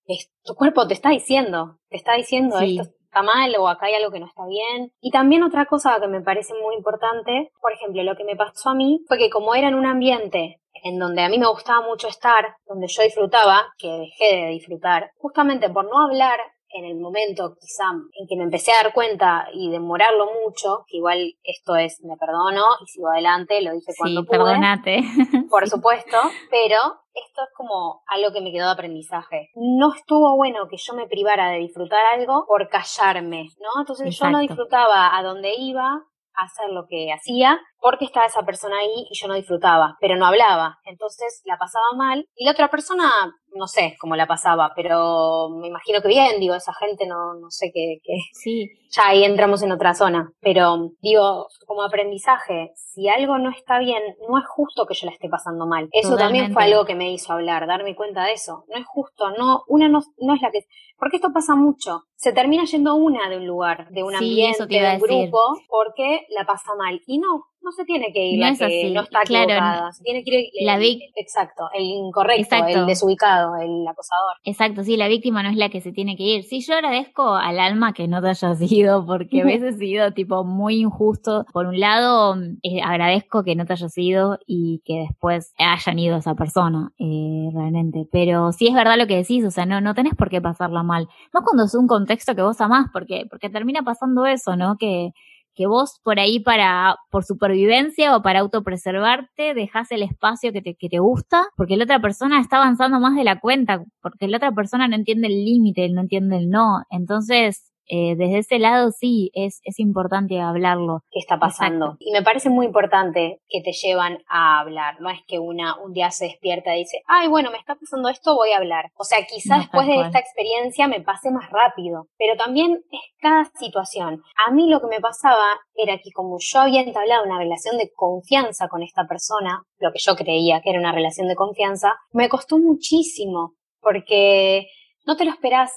tu 0.45 0.55
cuerpo 0.55 0.87
te 0.87 0.95
está 0.95 1.11
diciendo, 1.11 1.79
te 1.89 1.97
está 1.97 2.15
diciendo 2.15 2.59
esto 2.59 2.97
está 3.17 3.23
mal 3.23 3.55
o 3.59 3.69
acá 3.69 3.87
hay 3.87 3.95
algo 3.95 4.11
que 4.11 4.21
no 4.21 4.27
está 4.27 4.47
bien. 4.47 4.93
Y 5.01 5.11
también 5.11 5.43
otra 5.43 5.65
cosa 5.67 5.99
que 6.01 6.07
me 6.07 6.21
parece 6.21 6.53
muy 6.55 6.75
importante, 6.75 7.51
por 7.61 7.73
ejemplo, 7.73 8.03
lo 8.03 8.17
que 8.17 8.25
me 8.25 8.37
pasó 8.37 8.71
a 8.71 8.75
mí 8.75 9.01
fue 9.09 9.17
que 9.19 9.31
como 9.31 9.55
era 9.55 9.69
en 9.69 9.75
un 9.75 9.87
ambiente 9.87 10.61
en 10.85 10.99
donde 10.99 11.23
a 11.23 11.29
mí 11.29 11.39
me 11.39 11.49
gustaba 11.49 11.81
mucho 11.81 12.09
estar, 12.09 12.57
donde 12.67 12.87
yo 12.89 13.03
disfrutaba, 13.03 13.73
que 13.79 13.89
dejé 13.89 14.37
de 14.37 14.47
disfrutar, 14.51 15.11
justamente 15.17 15.71
por 15.71 15.87
no 15.87 15.99
hablar 15.99 16.39
en 16.77 16.85
el 16.85 16.97
momento 16.97 17.57
quizá 17.61 17.85
en 17.93 18.27
que 18.29 18.37
me 18.37 18.45
empecé 18.45 18.73
a 18.73 18.83
dar 18.83 18.93
cuenta 18.93 19.49
y 19.53 19.71
demorarlo 19.71 20.27
mucho, 20.45 20.85
que 20.87 20.99
igual 20.99 21.35
esto 21.43 21.77
es, 21.77 22.03
me 22.05 22.17
perdono 22.17 22.63
y 22.83 22.87
sigo 22.87 23.09
adelante, 23.09 23.63
lo 23.63 23.73
dije 23.73 23.93
cuando 23.97 24.21
sí, 24.23 24.27
perdonate. 24.29 25.03
por 25.51 25.69
supuesto, 25.69 26.19
pero 26.51 26.77
esto 27.15 27.43
es 27.43 27.55
como 27.57 28.03
algo 28.07 28.33
que 28.33 28.41
me 28.41 28.53
quedó 28.53 28.67
de 28.67 28.73
aprendizaje. 28.73 29.51
No 29.55 29.95
estuvo 29.95 30.37
bueno 30.37 30.69
que 30.69 30.77
yo 30.77 30.95
me 30.95 31.07
privara 31.07 31.51
de 31.51 31.59
disfrutar 31.59 32.05
algo 32.15 32.45
por 32.47 32.69
callarme, 32.69 33.49
¿no? 33.61 33.81
Entonces 33.81 34.19
yo 34.19 34.31
no 34.31 34.41
disfrutaba 34.41 35.17
a 35.17 35.23
donde 35.23 35.55
iba, 35.57 36.05
hacer 36.37 36.71
lo 36.71 36.87
que 36.87 37.13
hacía 37.13 37.59
porque 37.81 38.05
estaba 38.05 38.27
esa 38.27 38.43
persona 38.43 38.79
ahí 38.79 39.07
y 39.11 39.19
yo 39.19 39.29
no 39.29 39.35
disfrutaba, 39.35 39.97
pero 40.01 40.17
no 40.17 40.27
hablaba. 40.27 40.79
Entonces 40.85 41.43
la 41.45 41.57
pasaba 41.57 41.93
mal 41.97 42.27
y 42.35 42.45
la 42.45 42.53
otra 42.53 42.69
persona, 42.69 43.11
no 43.55 43.67
sé 43.67 43.97
cómo 44.01 44.17
la 44.17 44.27
pasaba, 44.27 44.73
pero 44.75 45.49
me 45.51 45.69
imagino 45.69 46.01
que 46.03 46.09
bien, 46.09 46.41
digo, 46.41 46.55
esa 46.55 46.73
gente 46.75 47.07
no, 47.07 47.35
no 47.35 47.51
sé 47.51 47.71
qué. 47.73 47.99
qué. 48.03 48.15
Sí. 48.33 48.69
Ya 48.91 49.09
ahí 49.09 49.25
entramos 49.25 49.63
en 49.63 49.73
otra 49.73 49.95
zona, 49.95 50.33
pero 50.41 50.91
digo, 51.01 51.49
como 51.67 51.83
aprendizaje, 51.83 52.73
si 52.77 53.09
algo 53.09 53.39
no 53.39 53.51
está 53.51 53.79
bien, 53.79 54.03
no 54.29 54.39
es 54.39 54.45
justo 54.47 54.87
que 54.87 54.95
yo 54.95 55.07
la 55.07 55.13
esté 55.13 55.29
pasando 55.29 55.67
mal. 55.67 55.89
Eso 55.93 56.17
también 56.17 56.53
fue 56.53 56.65
algo 56.65 56.85
que 56.85 56.95
me 56.95 57.13
hizo 57.13 57.33
hablar, 57.33 57.67
darme 57.67 57.95
cuenta 57.95 58.25
de 58.25 58.33
eso. 58.33 58.65
No 58.69 58.79
es 58.79 58.87
justo, 58.87 59.31
no, 59.31 59.65
una 59.69 59.89
no, 59.89 60.01
no 60.19 60.35
es 60.35 60.41
la 60.41 60.51
que... 60.51 60.67
Porque 60.99 61.17
esto 61.17 61.31
pasa 61.33 61.55
mucho. 61.55 62.05
Se 62.15 62.33
termina 62.33 62.65
yendo 62.65 62.95
una 62.95 63.29
de 63.29 63.37
un 63.37 63.47
lugar, 63.47 63.91
de 63.91 64.03
un 64.03 64.15
ambiente, 64.15 64.67
de 64.67 64.95
un 64.95 65.01
grupo, 65.01 65.39
porque 65.69 66.27
la 66.31 66.47
pasa 66.47 66.75
mal. 66.75 67.03
Y 67.07 67.19
no, 67.19 67.45
no 67.67 67.73
se 67.73 67.85
tiene 67.85 68.13
que 68.13 68.25
ir 68.25 68.39
no 68.39 68.47
la 68.47 68.57
que 68.57 68.91
no 68.91 69.01
está 69.03 69.21
claro, 69.23 69.93
se 69.93 70.05
tiene 70.05 70.23
que 70.23 70.31
ir 70.31 70.51
el, 70.55 70.67
la 70.67 70.79
exacto, 71.17 71.69
el 71.75 71.83
incorrecto, 71.83 72.55
el 72.65 72.87
desubicado, 72.87 73.57
el 73.57 73.87
acosador. 73.89 74.37
Exacto, 74.45 74.85
sí, 74.85 74.97
la 74.97 75.09
víctima 75.09 75.43
no 75.43 75.49
es 75.49 75.57
la 75.57 75.69
que 75.69 75.81
se 75.81 75.91
tiene 75.91 76.17
que 76.17 76.23
ir. 76.23 76.45
Sí, 76.45 76.61
yo 76.61 76.75
agradezco 76.75 77.35
al 77.35 77.59
alma 77.59 77.93
que 77.93 78.07
no 78.07 78.23
te 78.23 78.29
hayas 78.29 78.61
ido, 78.71 79.05
porque 79.05 79.43
a 79.43 79.45
veces 79.45 79.75
he 79.75 79.79
sido 79.79 80.13
tipo 80.13 80.45
muy 80.45 80.77
injusto. 80.77 81.45
Por 81.53 81.67
un 81.67 81.81
lado, 81.81 82.37
eh, 82.63 82.81
agradezco 82.85 83.43
que 83.43 83.57
no 83.57 83.67
te 83.67 83.73
hayas 83.73 83.99
ido 83.99 84.39
y 84.47 84.81
que 84.85 85.01
después 85.09 85.53
hayan 85.59 85.99
ido 85.99 86.17
esa 86.19 86.37
persona, 86.37 86.93
eh, 87.01 87.49
realmente. 87.53 88.07
Pero 88.13 88.53
sí 88.53 88.69
es 88.69 88.75
verdad 88.75 88.97
lo 88.97 89.09
que 89.09 89.17
decís, 89.17 89.45
o 89.45 89.51
sea, 89.51 89.67
no, 89.67 89.81
no 89.81 89.95
tenés 89.95 90.15
por 90.15 90.31
qué 90.31 90.41
pasarla 90.41 90.85
mal. 90.85 91.09
Más 91.33 91.43
cuando 91.43 91.65
es 91.65 91.75
un 91.75 91.89
contexto 91.89 92.37
que 92.37 92.43
vos 92.43 92.61
amás, 92.61 92.87
porque, 92.93 93.25
porque 93.29 93.51
termina 93.51 93.83
pasando 93.83 94.25
eso, 94.25 94.55
¿no? 94.55 94.77
Que 94.79 95.11
que 95.57 95.67
vos 95.67 95.99
por 96.05 96.21
ahí 96.21 96.39
para, 96.39 96.97
por 97.11 97.25
supervivencia 97.25 98.15
o 98.15 98.23
para 98.23 98.41
autopreservarte, 98.41 99.55
dejas 99.55 99.91
el 99.91 100.03
espacio 100.03 100.53
que 100.53 100.63
te, 100.63 100.77
que 100.77 100.89
te 100.89 100.99
gusta, 100.99 101.47
porque 101.57 101.77
la 101.77 101.85
otra 101.85 102.01
persona 102.01 102.41
está 102.41 102.59
avanzando 102.59 103.01
más 103.01 103.17
de 103.17 103.25
la 103.25 103.41
cuenta, 103.41 103.83
porque 104.03 104.29
la 104.29 104.37
otra 104.37 104.53
persona 104.53 104.87
no 104.87 104.95
entiende 104.95 105.29
el 105.29 105.45
límite, 105.45 105.89
no 105.89 106.03
entiende 106.03 106.37
el 106.37 106.51
no. 106.51 106.83
Entonces, 106.91 107.73
eh, 107.89 108.17
desde 108.17 108.39
ese 108.39 108.59
lado 108.59 108.91
sí 108.91 109.31
es, 109.35 109.61
es 109.65 109.79
importante 109.79 110.41
hablarlo. 110.41 111.01
¿Qué 111.11 111.21
está 111.21 111.39
pasando? 111.39 111.97
Y 112.01 112.13
me 112.13 112.23
parece 112.23 112.51
muy 112.51 112.67
importante 112.67 113.41
que 113.49 113.61
te 113.63 113.73
llevan 113.73 114.19
a 114.29 114.61
hablar. 114.61 115.01
No 115.01 115.11
es 115.11 115.21
que 115.27 115.39
una 115.39 115.81
un 115.81 115.93
día 115.93 116.11
se 116.11 116.27
despierta 116.27 116.75
y 116.75 116.81
dice, 116.81 117.03
ay, 117.07 117.29
bueno, 117.29 117.51
me 117.51 117.59
está 117.59 117.77
pasando 117.77 118.09
esto, 118.09 118.35
voy 118.35 118.51
a 118.51 118.59
hablar. 118.59 118.91
O 118.97 119.05
sea, 119.05 119.19
quizás 119.25 119.61
después 119.61 119.87
de 119.87 120.01
esta 120.01 120.19
experiencia 120.19 120.89
me 120.89 121.01
pase 121.01 121.31
más 121.31 121.49
rápido. 121.51 122.09
Pero 122.19 122.37
también 122.37 122.83
es 122.91 123.01
cada 123.21 123.45
situación. 123.59 124.23
A 124.47 124.51
mí 124.51 124.69
lo 124.69 124.81
que 124.81 124.89
me 124.89 125.01
pasaba 125.01 125.61
era 125.75 125.99
que 125.99 126.11
como 126.13 126.39
yo 126.41 126.61
había 126.61 126.83
entablado 126.83 127.25
una 127.25 127.39
relación 127.39 127.79
de 127.79 127.91
confianza 127.95 128.69
con 128.69 128.83
esta 128.83 129.07
persona, 129.07 129.63
lo 129.79 129.93
que 129.93 129.99
yo 130.01 130.17
creía 130.17 130.61
que 130.61 130.71
era 130.71 130.81
una 130.81 130.93
relación 130.93 131.29
de 131.29 131.37
confianza, 131.37 131.95
me 132.13 132.29
costó 132.29 132.59
muchísimo. 132.59 133.55
Porque 133.81 134.67
no 135.07 135.17
te 135.17 135.25
lo 135.25 135.31
esperás 135.31 135.71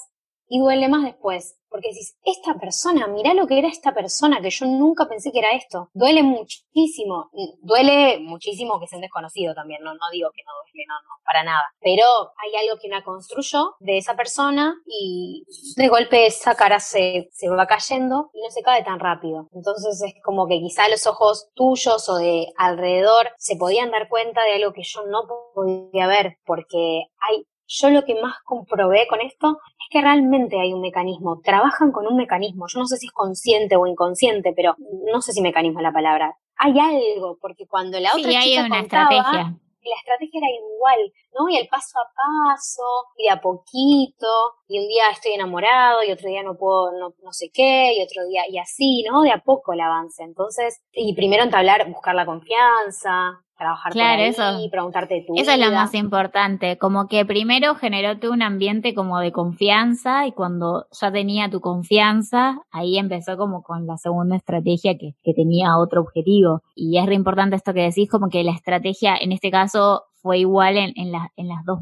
y 0.48 0.60
duele 0.60 0.88
más 0.88 1.04
después 1.04 1.59
porque 1.70 1.90
decís, 1.90 2.18
esta 2.24 2.56
persona, 2.60 3.08
mirá 3.08 3.34
lo 3.34 3.48
que 3.48 3.60
era 3.60 3.68
esta 3.68 3.94
persona, 3.94 4.42
que 4.42 4.50
yo 4.50 4.66
nunca 4.66 5.08
pensé 5.08 5.32
que 5.32 5.40
era 5.40 5.54
esto. 5.54 5.90
Duele 5.94 6.24
muchísimo, 6.24 7.30
duele 7.62 8.20
muchísimo 8.20 8.80
que 8.80 8.88
sea 8.88 8.98
un 8.98 9.02
desconocido 9.02 9.54
también, 9.54 9.82
no, 9.84 9.94
no 9.94 10.10
digo 10.12 10.30
que 10.34 10.44
no 10.44 10.52
duele, 10.64 10.86
no, 10.88 10.96
no, 10.96 11.24
para 11.26 11.44
nada. 11.44 11.64
Pero 11.80 12.06
hay 12.38 12.56
algo 12.56 12.80
que 12.80 12.88
una 12.88 13.04
construyó 13.04 13.76
de 13.80 13.98
esa 13.98 14.16
persona 14.16 14.76
y 14.86 15.44
de 15.76 15.88
golpe 15.88 16.26
esa 16.26 16.56
cara 16.56 16.80
se, 16.80 17.30
se 17.32 17.50
va 17.50 17.68
cayendo 17.68 18.30
y 18.34 18.42
no 18.42 18.50
se 18.50 18.62
cae 18.62 18.84
tan 18.84 19.00
rápido. 19.00 19.48
Entonces 19.52 20.02
es 20.02 20.14
como 20.24 20.48
que 20.48 20.60
quizá 20.60 20.88
los 20.90 21.06
ojos 21.08 21.50
tuyos 21.54 22.10
o 22.10 22.16
de 22.16 22.48
alrededor 22.58 23.30
se 23.38 23.56
podían 23.56 23.92
dar 23.92 24.10
cuenta 24.10 24.44
de 24.44 24.56
algo 24.56 24.74
que 24.74 24.84
yo 24.84 25.06
no 25.08 25.24
podía 25.54 26.08
ver, 26.08 26.38
porque 26.46 27.04
hay 27.20 27.46
yo 27.70 27.90
lo 27.92 28.04
que 28.04 28.20
más 28.20 28.36
comprobé 28.44 29.08
con 29.08 29.22
esto 29.22 29.60
es 29.80 29.88
que 29.92 30.02
realmente 30.02 30.60
hay 30.60 30.74
un 30.74 30.82
mecanismo, 30.82 31.40
trabajan 31.44 31.92
con 31.92 32.08
un 32.08 32.16
mecanismo, 32.16 32.66
yo 32.68 32.80
no 32.80 32.88
sé 32.88 32.98
si 32.98 33.06
es 33.06 33.12
consciente 33.12 33.76
o 33.76 33.86
inconsciente, 33.86 34.54
pero 34.56 34.76
no 35.12 35.22
sé 35.22 35.34
si 35.34 35.42
mecanismo 35.42 35.80
es 35.80 35.84
la 35.84 35.94
palabra. 35.94 36.36
Hay 36.58 36.78
algo, 36.80 37.38
porque 37.40 37.68
cuando 37.68 38.00
la 38.00 38.10
otra 38.10 38.30
sí, 38.30 38.36
hay 38.36 38.58
una 38.58 38.80
estrategia. 38.80 39.56
la 39.84 39.96
estrategia 39.96 40.40
era 40.40 40.48
igual, 40.50 41.14
¿no? 41.38 41.48
Y 41.48 41.58
el 41.58 41.68
paso 41.68 42.00
a 42.00 42.10
paso, 42.12 42.84
y 43.18 43.26
de 43.26 43.30
a 43.30 43.40
poquito, 43.40 44.28
y 44.68 44.80
un 44.80 44.88
día 44.88 45.04
estoy 45.12 45.34
enamorado, 45.34 46.04
y 46.04 46.12
otro 46.12 46.28
día 46.28 46.42
no 46.42 46.58
puedo, 46.58 46.92
no, 46.92 47.14
no 47.24 47.32
sé 47.32 47.52
qué, 47.54 47.94
y 47.96 48.02
otro 48.02 48.26
día, 48.28 48.44
y 48.50 48.58
así, 48.58 49.04
¿no? 49.10 49.22
De 49.22 49.32
a 49.32 49.44
poco 49.44 49.74
el 49.74 49.82
avance. 49.82 50.24
Entonces, 50.24 50.82
y 50.92 51.14
primero 51.14 51.44
entablar, 51.44 51.88
buscar 51.90 52.16
la 52.16 52.26
confianza, 52.26 53.44
trabajar 53.60 53.92
claro, 53.92 54.18
por 54.18 54.24
ahí, 54.24 54.30
eso, 54.30 54.72
preguntarte 54.72 55.26
tu 55.28 55.36
Eso 55.36 55.52
es 55.52 55.60
lo 55.60 55.72
más 55.72 55.94
importante, 55.94 56.78
como 56.78 57.08
que 57.08 57.26
primero 57.26 57.76
generó 57.76 58.18
un 58.32 58.42
ambiente 58.42 58.96
como 58.96 59.20
de 59.20 59.32
confianza 59.32 60.26
y 60.26 60.32
cuando 60.32 60.88
ya 60.92 61.12
tenía 61.12 61.50
tu 61.50 61.60
confianza, 61.60 62.62
ahí 62.72 62.98
empezó 62.98 63.38
como 63.38 63.62
con 63.62 63.86
la 63.86 63.98
segunda 63.98 64.38
estrategia 64.38 64.98
que, 64.98 65.16
que 65.22 65.34
tenía 65.34 65.78
otro 65.78 66.02
objetivo. 66.02 66.64
Y 66.74 66.98
es 66.98 67.06
re 67.06 67.16
importante 67.16 67.56
esto 67.56 67.74
que 67.74 67.82
decís, 67.82 68.10
como 68.10 68.30
que 68.30 68.44
la 68.44 68.52
estrategia 68.52 69.16
en 69.18 69.34
este 69.34 69.52
caso 69.52 70.06
fue 70.22 70.40
igual 70.40 70.78
en, 70.78 70.94
en, 70.96 71.12
la, 71.12 71.32
en 71.36 71.50
las 71.50 71.64
dos 71.66 71.80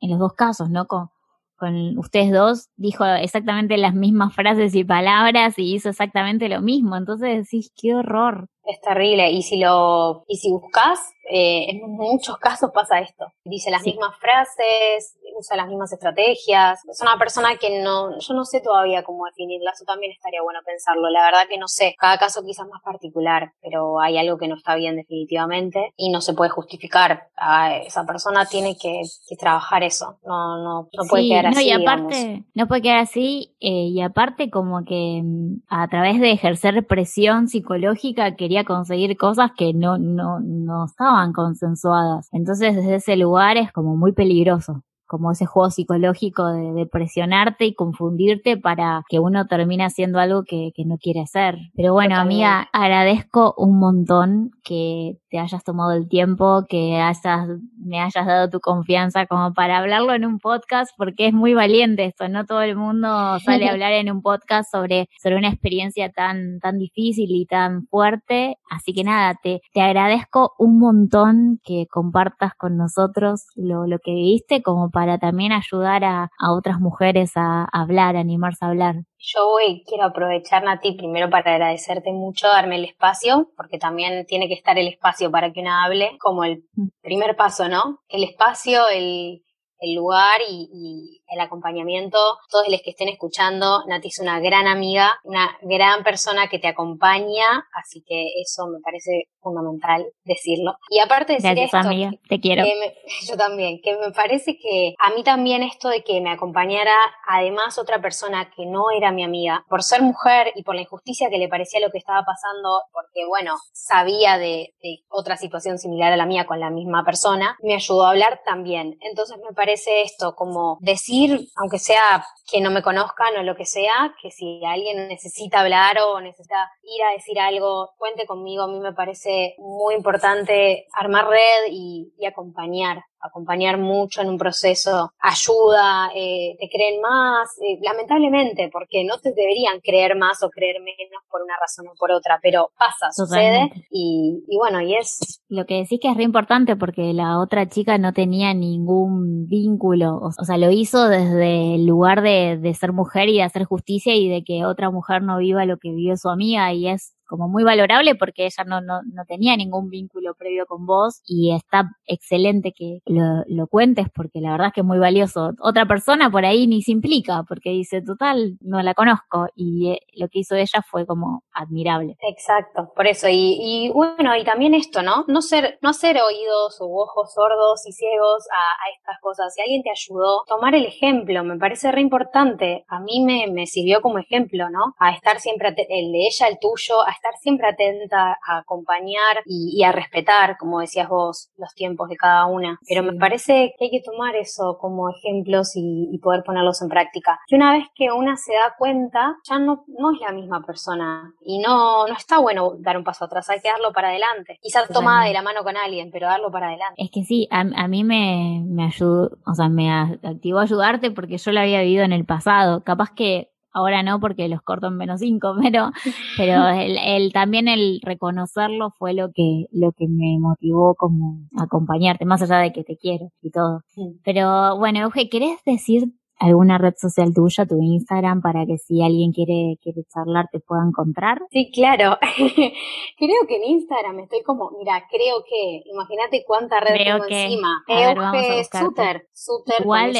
en 0.00 0.10
los 0.10 0.18
dos 0.18 0.34
casos, 0.34 0.70
¿no? 0.70 0.86
Con, 0.86 1.08
con 1.56 1.98
ustedes 1.98 2.32
dos, 2.32 2.68
dijo 2.76 3.04
exactamente 3.04 3.76
las 3.78 3.94
mismas 3.94 4.34
frases 4.34 4.74
y 4.74 4.84
palabras 4.84 5.58
y 5.58 5.74
hizo 5.74 5.88
exactamente 5.88 6.48
lo 6.48 6.60
mismo. 6.60 6.96
Entonces 6.96 7.44
decís, 7.44 7.72
qué 7.74 7.94
horror. 7.94 8.48
Es 8.66 8.80
terrible. 8.80 9.30
Y 9.30 9.42
si 9.42 9.58
lo, 9.58 10.24
y 10.26 10.36
si 10.36 10.50
buscas, 10.50 11.14
eh, 11.28 11.70
en 11.70 11.90
muchos 11.90 12.36
casos 12.38 12.70
pasa 12.72 13.00
esto. 13.00 13.32
Dice 13.44 13.70
las 13.70 13.84
mismas 13.84 14.16
frases, 14.18 15.16
usa 15.36 15.56
las 15.56 15.68
mismas 15.68 15.92
estrategias. 15.92 16.80
Es 16.88 17.00
una 17.00 17.18
persona 17.18 17.56
que 17.56 17.82
no, 17.82 18.18
yo 18.18 18.34
no 18.34 18.44
sé 18.44 18.60
todavía 18.60 19.02
cómo 19.02 19.24
definirla, 19.26 19.72
eso 19.72 19.84
también 19.84 20.12
estaría 20.12 20.42
bueno 20.42 20.60
pensarlo. 20.64 21.08
La 21.10 21.24
verdad 21.24 21.48
que 21.48 21.58
no 21.58 21.68
sé, 21.68 21.94
cada 21.98 22.18
caso 22.18 22.42
quizás 22.44 22.66
más 22.68 22.82
particular, 22.82 23.52
pero 23.60 24.00
hay 24.00 24.18
algo 24.18 24.38
que 24.38 24.48
no 24.48 24.56
está 24.56 24.76
bien 24.76 24.96
definitivamente 24.96 25.92
y 25.96 26.10
no 26.10 26.20
se 26.20 26.34
puede 26.34 26.50
justificar. 26.50 27.28
A 27.36 27.76
esa 27.76 28.04
persona 28.06 28.46
tiene 28.46 28.76
que, 28.76 29.02
trabajar 29.38 29.82
eso, 29.82 30.18
no, 30.24 30.56
no, 30.62 30.88
no 30.92 31.04
puede 31.08 31.28
quedar 31.28 31.46
así. 31.48 31.56
No, 31.56 31.60
y 31.62 31.72
aparte, 31.72 32.44
no 32.54 32.66
puede 32.66 32.82
quedar 32.82 32.98
así, 32.98 33.54
eh, 33.60 33.88
y 33.88 34.00
aparte 34.00 34.50
como 34.50 34.84
que 34.84 35.20
mm, 35.22 35.62
a 35.68 35.86
través 35.88 36.20
de 36.20 36.32
ejercer 36.32 36.86
presión 36.86 37.48
psicológica 37.48 38.34
quería 38.36 38.55
conseguir 38.64 39.16
cosas 39.16 39.50
que 39.56 39.72
no, 39.74 39.98
no, 39.98 40.40
no 40.40 40.84
estaban 40.86 41.32
consensuadas. 41.32 42.28
Entonces 42.32 42.74
desde 42.74 42.96
ese 42.96 43.16
lugar 43.16 43.56
es 43.56 43.72
como 43.72 43.96
muy 43.96 44.12
peligroso 44.12 44.82
como 45.06 45.32
ese 45.32 45.46
juego 45.46 45.70
psicológico 45.70 46.46
de, 46.46 46.86
presionarte 46.86 47.64
y 47.66 47.74
confundirte 47.74 48.56
para 48.56 49.02
que 49.08 49.18
uno 49.18 49.46
termine 49.46 49.84
haciendo 49.84 50.18
algo 50.18 50.44
que, 50.44 50.70
que 50.74 50.84
no 50.84 50.98
quiere 50.98 51.20
hacer. 51.20 51.56
Pero 51.74 51.92
bueno, 51.92 52.16
amiga, 52.16 52.68
agradezco 52.72 53.54
un 53.56 53.78
montón 53.78 54.50
que 54.62 55.18
te 55.30 55.38
hayas 55.38 55.64
tomado 55.64 55.92
el 55.92 56.08
tiempo, 56.08 56.64
que 56.68 56.96
hayas, 57.00 57.48
me 57.78 58.00
hayas 58.00 58.26
dado 58.26 58.48
tu 58.48 58.60
confianza 58.60 59.26
como 59.26 59.52
para 59.52 59.78
hablarlo 59.78 60.14
en 60.14 60.24
un 60.24 60.38
podcast, 60.38 60.92
porque 60.96 61.28
es 61.28 61.34
muy 61.34 61.54
valiente 61.54 62.04
esto, 62.04 62.28
no 62.28 62.46
todo 62.46 62.62
el 62.62 62.76
mundo 62.76 63.38
sale 63.40 63.68
a 63.68 63.72
hablar 63.72 63.92
en 63.92 64.10
un 64.10 64.22
podcast 64.22 64.70
sobre, 64.70 65.08
sobre 65.22 65.36
una 65.36 65.48
experiencia 65.48 66.10
tan, 66.10 66.58
tan 66.60 66.78
difícil 66.78 67.30
y 67.30 67.46
tan 67.46 67.86
fuerte. 67.86 68.58
Así 68.70 68.92
que 68.92 69.04
nada, 69.04 69.38
te, 69.42 69.60
te 69.72 69.80
agradezco 69.80 70.54
un 70.58 70.78
montón 70.78 71.60
que 71.64 71.86
compartas 71.90 72.54
con 72.54 72.76
nosotros 72.76 73.46
lo, 73.54 73.86
lo 73.86 73.98
que 73.98 74.12
viviste 74.12 74.62
como 74.62 74.90
para 74.96 75.18
también 75.18 75.52
ayudar 75.52 76.04
a, 76.04 76.30
otras 76.56 76.80
mujeres 76.80 77.32
a, 77.36 77.68
hablar, 77.70 78.16
a 78.16 78.20
animarse 78.20 78.64
a 78.64 78.68
hablar. 78.68 78.94
Yo 79.18 79.46
hoy 79.46 79.84
quiero 79.86 80.04
aprovechar, 80.04 80.64
Nati, 80.64 80.92
primero 80.92 81.28
para 81.28 81.52
agradecerte 81.52 82.12
mucho, 82.12 82.46
darme 82.48 82.76
el 82.76 82.86
espacio, 82.86 83.50
porque 83.58 83.76
también 83.76 84.24
tiene 84.24 84.48
que 84.48 84.54
estar 84.54 84.78
el 84.78 84.88
espacio 84.88 85.30
para 85.30 85.52
que 85.52 85.60
una 85.60 85.84
hable, 85.84 86.16
como 86.18 86.44
el 86.44 86.64
mm. 86.72 86.86
primer 87.02 87.36
paso, 87.36 87.68
¿no? 87.68 87.98
El 88.08 88.24
espacio, 88.24 88.88
el, 88.88 89.42
el 89.80 89.94
lugar 89.94 90.40
y, 90.48 91.20
el 91.28 91.40
acompañamiento. 91.40 92.18
Todos 92.50 92.68
los 92.68 92.80
que 92.82 92.90
estén 92.90 93.08
escuchando, 93.08 93.84
Nati 93.86 94.08
es 94.08 94.18
una 94.18 94.40
gran 94.40 94.66
amiga, 94.66 95.18
una 95.24 95.56
gran 95.62 96.02
persona 96.04 96.48
que 96.48 96.58
te 96.58 96.68
acompaña, 96.68 97.66
así 97.74 98.02
que 98.06 98.26
eso 98.40 98.66
me 98.68 98.80
parece 98.80 99.28
fundamental 99.40 100.06
decirlo. 100.24 100.76
Y 100.90 100.98
aparte 100.98 101.34
de 101.34 101.38
decir 101.40 101.64
esto, 101.64 101.76
amiga, 101.78 102.10
te 102.28 102.40
quiero. 102.40 102.64
yo 103.28 103.36
también, 103.36 103.80
que 103.82 103.96
me 103.96 104.10
parece 104.12 104.56
que 104.58 104.94
a 104.98 105.14
mí 105.14 105.22
también 105.22 105.62
esto 105.62 105.88
de 105.88 106.02
que 106.02 106.20
me 106.20 106.30
acompañara 106.30 106.94
además 107.28 107.78
otra 107.78 108.00
persona 108.00 108.50
que 108.54 108.66
no 108.66 108.90
era 108.96 109.12
mi 109.12 109.24
amiga, 109.24 109.64
por 109.68 109.82
ser 109.82 110.02
mujer 110.02 110.52
y 110.54 110.62
por 110.62 110.74
la 110.74 110.82
injusticia 110.82 111.30
que 111.30 111.38
le 111.38 111.48
parecía 111.48 111.80
lo 111.80 111.90
que 111.90 111.98
estaba 111.98 112.24
pasando, 112.24 112.82
porque 112.92 113.26
bueno, 113.26 113.54
sabía 113.72 114.38
de, 114.38 114.74
de 114.82 114.98
otra 115.08 115.36
situación 115.36 115.78
similar 115.78 116.12
a 116.12 116.16
la 116.16 116.26
mía 116.26 116.46
con 116.46 116.60
la 116.60 116.70
misma 116.70 117.04
persona, 117.04 117.56
me 117.62 117.74
ayudó 117.74 118.04
a 118.04 118.10
hablar 118.10 118.40
también. 118.44 118.96
Entonces 119.00 119.38
me 119.38 119.54
parece 119.54 120.02
esto 120.02 120.34
como 120.34 120.78
decir, 120.80 121.15
aunque 121.56 121.78
sea 121.78 122.24
que 122.50 122.60
no 122.60 122.70
me 122.70 122.82
conozcan 122.82 123.36
o 123.36 123.42
lo 123.42 123.56
que 123.56 123.66
sea, 123.66 124.14
que 124.20 124.30
si 124.30 124.60
alguien 124.64 125.08
necesita 125.08 125.60
hablar 125.60 125.98
o 126.00 126.20
necesita 126.20 126.70
ir 126.82 127.02
a 127.02 127.12
decir 127.12 127.38
algo, 127.40 127.90
cuente 127.98 128.26
conmigo. 128.26 128.64
A 128.64 128.68
mí 128.68 128.78
me 128.78 128.92
parece 128.92 129.56
muy 129.58 129.94
importante 129.94 130.86
armar 130.92 131.28
red 131.28 131.70
y, 131.70 132.12
y 132.18 132.26
acompañar 132.26 133.04
acompañar 133.26 133.78
mucho 133.78 134.22
en 134.22 134.28
un 134.28 134.38
proceso, 134.38 135.10
ayuda, 135.18 136.10
eh, 136.14 136.56
te 136.58 136.68
creen 136.68 137.00
más, 137.00 137.50
eh, 137.60 137.78
lamentablemente, 137.82 138.68
porque 138.72 139.04
no 139.04 139.18
te 139.18 139.32
deberían 139.32 139.80
creer 139.80 140.16
más 140.16 140.42
o 140.42 140.50
creer 140.50 140.76
menos 140.80 141.22
por 141.30 141.42
una 141.42 141.54
razón 141.60 141.86
o 141.88 141.94
por 141.98 142.10
otra, 142.12 142.38
pero 142.42 142.70
pasa, 142.78 143.10
sucede 143.12 143.70
y, 143.90 144.44
y, 144.48 144.56
bueno, 144.56 144.80
y 144.80 144.94
es... 144.94 145.42
Lo 145.48 145.64
que 145.66 145.74
decís 145.74 146.00
que 146.00 146.08
es 146.08 146.16
re 146.16 146.24
importante 146.24 146.76
porque 146.76 147.12
la 147.12 147.38
otra 147.38 147.68
chica 147.68 147.98
no 147.98 148.12
tenía 148.12 148.54
ningún 148.54 149.46
vínculo, 149.46 150.18
o, 150.18 150.44
sea, 150.44 150.58
lo 150.58 150.70
hizo 150.70 151.08
desde 151.08 151.74
el 151.74 151.86
lugar 151.86 152.22
de, 152.22 152.58
de 152.58 152.74
ser 152.74 152.92
mujer 152.92 153.28
y 153.28 153.36
de 153.36 153.42
hacer 153.42 153.64
justicia 153.64 154.14
y 154.14 154.28
de 154.28 154.42
que 154.44 154.64
otra 154.64 154.90
mujer 154.90 155.22
no 155.22 155.38
viva 155.38 155.64
lo 155.64 155.78
que 155.78 155.90
vivió 155.90 156.16
su 156.16 156.28
amiga 156.28 156.72
y 156.72 156.88
es 156.88 157.15
como 157.26 157.48
muy 157.48 157.64
valorable 157.64 158.14
porque 158.14 158.46
ella 158.46 158.64
no, 158.64 158.80
no, 158.80 159.00
no 159.12 159.24
tenía 159.26 159.56
ningún 159.56 159.88
vínculo 159.88 160.34
previo 160.34 160.66
con 160.66 160.86
vos 160.86 161.22
y 161.26 161.54
está 161.54 161.90
excelente 162.06 162.72
que 162.72 163.00
lo, 163.06 163.44
lo, 163.48 163.66
cuentes 163.66 164.06
porque 164.14 164.40
la 164.40 164.52
verdad 164.52 164.68
es 164.68 164.72
que 164.74 164.80
es 164.80 164.86
muy 164.86 164.98
valioso. 164.98 165.50
Otra 165.60 165.86
persona 165.86 166.30
por 166.30 166.44
ahí 166.44 166.66
ni 166.66 166.82
se 166.82 166.92
implica 166.92 167.42
porque 167.48 167.70
dice, 167.70 168.02
total, 168.02 168.56
no 168.60 168.80
la 168.82 168.94
conozco 168.94 169.48
y 169.54 169.90
eh, 169.90 170.00
lo 170.14 170.28
que 170.28 170.40
hizo 170.40 170.54
ella 170.54 170.82
fue 170.88 171.06
como 171.06 171.42
admirable. 171.52 172.16
Exacto, 172.20 172.92
por 172.94 173.06
eso. 173.06 173.28
Y, 173.28 173.58
y 173.60 173.90
bueno, 173.90 174.36
y 174.36 174.44
también 174.44 174.74
esto, 174.74 175.02
¿no? 175.02 175.24
No 175.26 175.42
ser, 175.42 175.78
no 175.82 175.90
hacer 175.90 176.16
oídos 176.20 176.80
o 176.80 176.86
ojos 176.86 177.32
sordos 177.34 177.86
y 177.86 177.92
ciegos 177.92 178.46
a, 178.52 178.84
a 178.84 178.90
estas 178.96 179.20
cosas. 179.20 179.52
Si 179.54 179.60
alguien 179.60 179.82
te 179.82 179.90
ayudó, 179.90 180.44
tomar 180.46 180.74
el 180.74 180.86
ejemplo, 180.86 181.42
me 181.44 181.58
parece 181.58 181.90
re 181.92 182.00
importante. 182.00 182.84
A 182.88 183.00
mí 183.00 183.22
me, 183.24 183.46
me 183.48 183.66
sirvió 183.66 184.00
como 184.00 184.18
ejemplo, 184.18 184.70
¿no? 184.70 184.94
A 184.98 185.12
estar 185.12 185.40
siempre, 185.40 185.68
el 185.68 186.12
de 186.12 186.26
ella, 186.26 186.48
el 186.48 186.58
tuyo, 186.58 187.02
a 187.06 187.10
estar 187.16 187.34
siempre 187.40 187.68
atenta, 187.68 188.38
a 188.46 188.58
acompañar 188.58 189.42
y, 189.44 189.82
a 189.84 189.92
respetar, 189.92 190.56
como 190.58 190.80
decías 190.80 191.08
vos, 191.08 191.50
los 191.56 191.74
tiempos 191.74 192.08
de 192.08 192.16
cada 192.16 192.46
una. 192.46 192.78
Pero 192.88 193.02
me 193.02 193.14
parece 193.14 193.74
que 193.78 193.86
hay 193.86 193.90
que 193.90 194.02
tomar 194.02 194.36
eso 194.36 194.78
como 194.80 195.10
ejemplos 195.10 195.72
y, 195.74 196.18
poder 196.22 196.42
ponerlos 196.44 196.80
en 196.82 196.88
práctica. 196.88 197.38
Y 197.46 197.54
una 197.54 197.72
vez 197.72 197.84
que 197.94 198.10
una 198.10 198.36
se 198.36 198.54
da 198.54 198.74
cuenta, 198.78 199.36
ya 199.44 199.58
no, 199.58 199.84
no 199.86 200.12
es 200.12 200.20
la 200.20 200.32
misma 200.32 200.62
persona 200.62 201.34
y 201.40 201.58
no, 201.58 202.06
no 202.06 202.14
está 202.14 202.38
bueno 202.38 202.72
dar 202.78 202.96
un 202.96 203.04
paso 203.04 203.26
atrás, 203.26 203.48
hay 203.50 203.60
que 203.60 203.68
darlo 203.68 203.92
para 203.92 204.08
adelante. 204.08 204.58
Quizás 204.60 204.88
tomada 204.88 205.26
de 205.26 205.32
la 205.32 205.42
mano 205.42 205.62
con 205.62 205.76
alguien, 205.76 206.10
pero 206.10 206.26
darlo 206.26 206.50
para 206.50 206.68
adelante. 206.68 206.94
Es 206.96 207.10
que 207.10 207.22
sí, 207.22 207.46
a, 207.50 207.64
mí 207.86 208.02
me, 208.02 208.62
me 208.66 208.84
ayudó, 208.84 209.30
o 209.46 209.54
sea, 209.54 209.68
me 209.68 209.90
activó 209.90 210.58
ayudarte 210.58 211.10
porque 211.10 211.38
yo 211.38 211.52
lo 211.52 211.60
había 211.60 211.82
vivido 211.82 212.04
en 212.04 212.12
el 212.12 212.24
pasado. 212.24 212.82
Capaz 212.82 213.10
que 213.14 213.50
ahora 213.76 214.02
no 214.02 214.18
porque 214.20 214.48
los 214.48 214.62
corto 214.62 214.86
en 214.86 214.96
menos 214.96 215.20
cinco, 215.20 215.54
pero, 215.62 215.90
pero 216.36 216.66
el, 216.68 217.32
también 217.32 217.68
el 217.68 218.00
reconocerlo 218.02 218.90
fue 218.98 219.12
lo 219.12 219.30
que, 219.32 219.66
lo 219.70 219.92
que 219.92 220.08
me 220.08 220.38
motivó 220.38 220.94
como 220.94 221.46
acompañarte, 221.56 222.24
más 222.24 222.42
allá 222.42 222.58
de 222.58 222.72
que 222.72 222.84
te 222.84 222.96
quiero 222.96 223.30
y 223.42 223.50
todo. 223.50 223.82
Pero 224.24 224.78
bueno, 224.78 225.00
Euge, 225.00 225.28
¿querés 225.28 225.62
decir 225.64 226.12
alguna 226.38 226.78
red 226.78 226.94
social 226.96 227.32
tuya, 227.34 227.66
tu 227.66 227.80
Instagram, 227.80 228.40
para 228.40 228.66
que 228.66 228.78
si 228.78 229.02
alguien 229.02 229.32
quiere, 229.32 229.78
quiere 229.82 230.02
charlar 230.12 230.48
te 230.52 230.60
pueda 230.60 230.82
encontrar? 230.86 231.42
Sí, 231.50 231.70
claro. 231.72 232.18
creo 233.16 233.46
que 233.48 233.56
en 233.56 233.64
Instagram 233.64 234.20
estoy 234.20 234.42
como, 234.42 234.70
mira, 234.78 235.04
creo 235.10 235.44
que, 235.48 235.82
imagínate 235.90 236.44
cuánta 236.46 236.80
red 236.80 236.96
tengo 236.96 237.24
encima. 237.28 237.82
Euge 237.88 238.64
Suter, 238.64 239.28
Suter 239.32 239.80
igual 239.80 240.14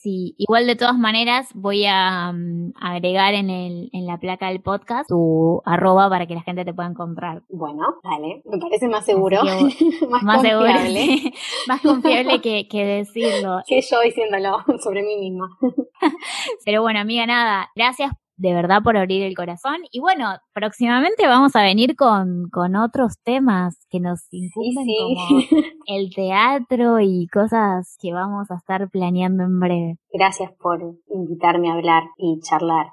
Sí, 0.00 0.34
igual 0.38 0.66
de 0.66 0.76
todas 0.76 0.98
maneras 0.98 1.48
voy 1.54 1.84
a 1.86 2.32
mm, 2.32 2.72
agregar 2.80 3.34
en 3.34 3.50
el, 3.50 3.90
en 3.92 4.06
la 4.06 4.18
placa 4.18 4.48
del 4.48 4.60
podcast 4.60 5.08
tu 5.08 5.62
arroba 5.64 6.08
para 6.08 6.26
que 6.26 6.34
la 6.34 6.42
gente 6.42 6.64
te 6.64 6.74
pueda 6.74 6.88
encontrar. 6.88 7.42
Bueno, 7.48 7.82
dale, 8.02 8.42
me 8.44 8.58
parece 8.58 8.88
más 8.88 9.04
seguro. 9.04 9.42
más, 10.10 10.22
más 10.22 10.36
confiable. 10.36 11.32
más 11.68 11.80
confiable 11.80 12.40
que, 12.40 12.68
que 12.68 12.84
decirlo. 12.84 13.60
Que 13.66 13.80
yo 13.80 14.00
diciéndolo 14.00 14.58
sobre 14.82 15.02
mí 15.02 15.16
Pero 16.64 16.82
bueno, 16.82 17.00
amiga, 17.00 17.26
nada, 17.26 17.70
gracias 17.74 18.12
de 18.38 18.54
verdad 18.54 18.82
por 18.82 18.96
abrir 18.96 19.22
el 19.24 19.34
corazón. 19.34 19.78
Y 19.90 20.00
bueno, 20.00 20.26
próximamente 20.54 21.26
vamos 21.26 21.54
a 21.56 21.62
venir 21.62 21.96
con, 21.96 22.48
con 22.50 22.76
otros 22.76 23.18
temas 23.22 23.76
que 23.90 24.00
nos 24.00 24.20
incumben 24.30 24.86
como 24.86 25.40
el 25.86 26.14
teatro 26.14 27.00
y 27.00 27.26
cosas 27.26 27.96
que 28.00 28.12
vamos 28.12 28.50
a 28.50 28.56
estar 28.56 28.88
planeando 28.90 29.42
en 29.42 29.60
breve. 29.60 29.98
Gracias 30.12 30.52
por 30.52 30.80
invitarme 31.08 31.70
a 31.70 31.74
hablar 31.74 32.04
y 32.16 32.40
charlar. 32.40 32.86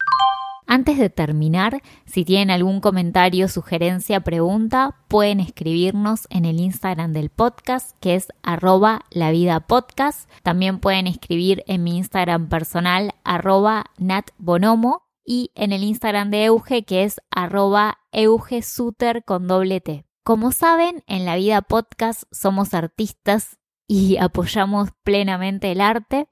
Antes 0.67 0.97
de 0.97 1.09
terminar, 1.09 1.81
si 2.05 2.25
tienen 2.25 2.49
algún 2.49 2.79
comentario, 2.81 3.47
sugerencia, 3.47 4.21
pregunta, 4.21 5.03
pueden 5.07 5.39
escribirnos 5.39 6.27
en 6.29 6.45
el 6.45 6.59
Instagram 6.59 7.13
del 7.13 7.29
podcast, 7.29 7.95
que 7.99 8.15
es 8.15 8.27
arroba 8.41 9.01
la 9.11 9.31
vida 9.31 9.59
podcast. 9.67 10.29
También 10.41 10.79
pueden 10.79 11.07
escribir 11.07 11.63
en 11.67 11.83
mi 11.83 11.97
Instagram 11.97 12.49
personal, 12.49 13.13
arroba 13.23 13.85
natbonomo, 13.97 15.05
y 15.25 15.51
en 15.55 15.71
el 15.71 15.83
Instagram 15.83 16.29
de 16.29 16.45
Euge, 16.45 16.83
que 16.83 17.03
es 17.03 17.19
arroba 17.31 17.97
eugesuter 18.11 19.23
con 19.25 19.47
doble 19.47 19.81
T. 19.81 20.05
Como 20.23 20.51
saben, 20.51 21.03
en 21.07 21.25
la 21.25 21.35
vida 21.35 21.61
podcast 21.63 22.23
somos 22.31 22.73
artistas 22.73 23.57
y 23.87 24.17
apoyamos 24.21 24.89
plenamente 25.03 25.71
el 25.71 25.81
arte. 25.81 26.27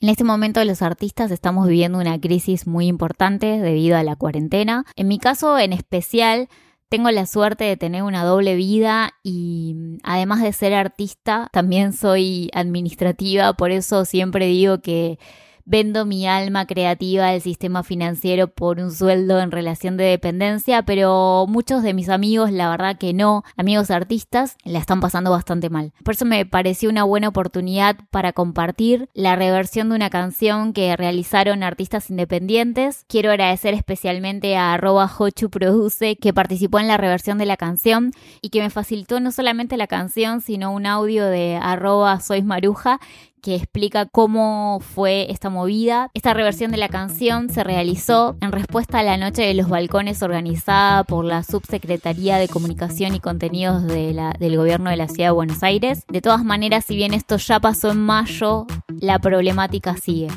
En 0.00 0.08
este 0.08 0.24
momento 0.24 0.64
los 0.64 0.82
artistas 0.82 1.30
estamos 1.30 1.68
viviendo 1.68 1.98
una 1.98 2.20
crisis 2.20 2.66
muy 2.66 2.86
importante 2.86 3.60
debido 3.60 3.96
a 3.96 4.02
la 4.02 4.16
cuarentena. 4.16 4.84
En 4.96 5.08
mi 5.08 5.18
caso 5.18 5.58
en 5.58 5.72
especial, 5.72 6.48
tengo 6.88 7.10
la 7.10 7.24
suerte 7.24 7.64
de 7.64 7.78
tener 7.78 8.02
una 8.02 8.22
doble 8.22 8.54
vida 8.54 9.14
y 9.22 9.74
además 10.02 10.42
de 10.42 10.52
ser 10.52 10.74
artista, 10.74 11.48
también 11.50 11.94
soy 11.94 12.50
administrativa, 12.52 13.54
por 13.54 13.70
eso 13.70 14.04
siempre 14.04 14.46
digo 14.46 14.82
que 14.82 15.18
vendo 15.64 16.04
mi 16.04 16.26
alma 16.26 16.66
creativa 16.66 17.28
al 17.28 17.40
sistema 17.40 17.82
financiero 17.82 18.48
por 18.48 18.78
un 18.78 18.90
sueldo 18.90 19.40
en 19.40 19.50
relación 19.50 19.96
de 19.96 20.04
dependencia, 20.04 20.82
pero 20.82 21.46
muchos 21.48 21.82
de 21.82 21.94
mis 21.94 22.08
amigos, 22.08 22.50
la 22.52 22.70
verdad 22.70 22.96
que 22.98 23.12
no, 23.12 23.44
amigos 23.56 23.90
artistas, 23.90 24.56
la 24.64 24.78
están 24.78 25.00
pasando 25.00 25.30
bastante 25.30 25.70
mal. 25.70 25.92
Por 26.04 26.14
eso 26.14 26.24
me 26.24 26.44
pareció 26.46 26.90
una 26.90 27.04
buena 27.04 27.28
oportunidad 27.28 27.96
para 28.10 28.32
compartir 28.32 29.08
la 29.14 29.36
reversión 29.36 29.88
de 29.88 29.96
una 29.96 30.10
canción 30.10 30.72
que 30.72 30.96
realizaron 30.96 31.62
artistas 31.62 32.10
independientes. 32.10 33.04
Quiero 33.08 33.30
agradecer 33.30 33.74
especialmente 33.74 34.56
a 34.56 34.74
arroba 34.74 35.10
Hochu 35.18 35.50
Produce 35.50 36.16
que 36.16 36.32
participó 36.32 36.78
en 36.78 36.88
la 36.88 36.96
reversión 36.96 37.38
de 37.38 37.46
la 37.46 37.56
canción 37.56 38.12
y 38.40 38.50
que 38.50 38.60
me 38.60 38.70
facilitó 38.70 39.20
no 39.20 39.32
solamente 39.32 39.76
la 39.76 39.86
canción, 39.86 40.40
sino 40.40 40.72
un 40.72 40.86
audio 40.86 41.26
de 41.26 41.56
arroba 41.56 42.20
Sois 42.20 42.44
Maruja 42.44 43.00
que 43.42 43.56
explica 43.56 44.06
cómo 44.06 44.78
fue 44.80 45.30
esta 45.30 45.50
movida. 45.50 46.10
Esta 46.14 46.32
reversión 46.32 46.70
de 46.70 46.76
la 46.76 46.88
canción 46.88 47.50
se 47.50 47.64
realizó 47.64 48.36
en 48.40 48.52
respuesta 48.52 49.00
a 49.00 49.02
la 49.02 49.16
Noche 49.16 49.42
de 49.42 49.52
los 49.52 49.68
Balcones 49.68 50.22
organizada 50.22 51.02
por 51.02 51.24
la 51.24 51.42
Subsecretaría 51.42 52.38
de 52.38 52.48
Comunicación 52.48 53.16
y 53.16 53.20
Contenidos 53.20 53.84
de 53.84 54.14
la, 54.14 54.32
del 54.38 54.56
Gobierno 54.56 54.90
de 54.90 54.96
la 54.96 55.08
Ciudad 55.08 55.30
de 55.30 55.34
Buenos 55.34 55.62
Aires. 55.64 56.04
De 56.06 56.20
todas 56.20 56.44
maneras, 56.44 56.84
si 56.84 56.94
bien 56.94 57.14
esto 57.14 57.36
ya 57.36 57.58
pasó 57.58 57.90
en 57.90 58.00
mayo, 58.00 58.66
la 59.00 59.18
problemática 59.18 59.96
sigue. 59.96 60.28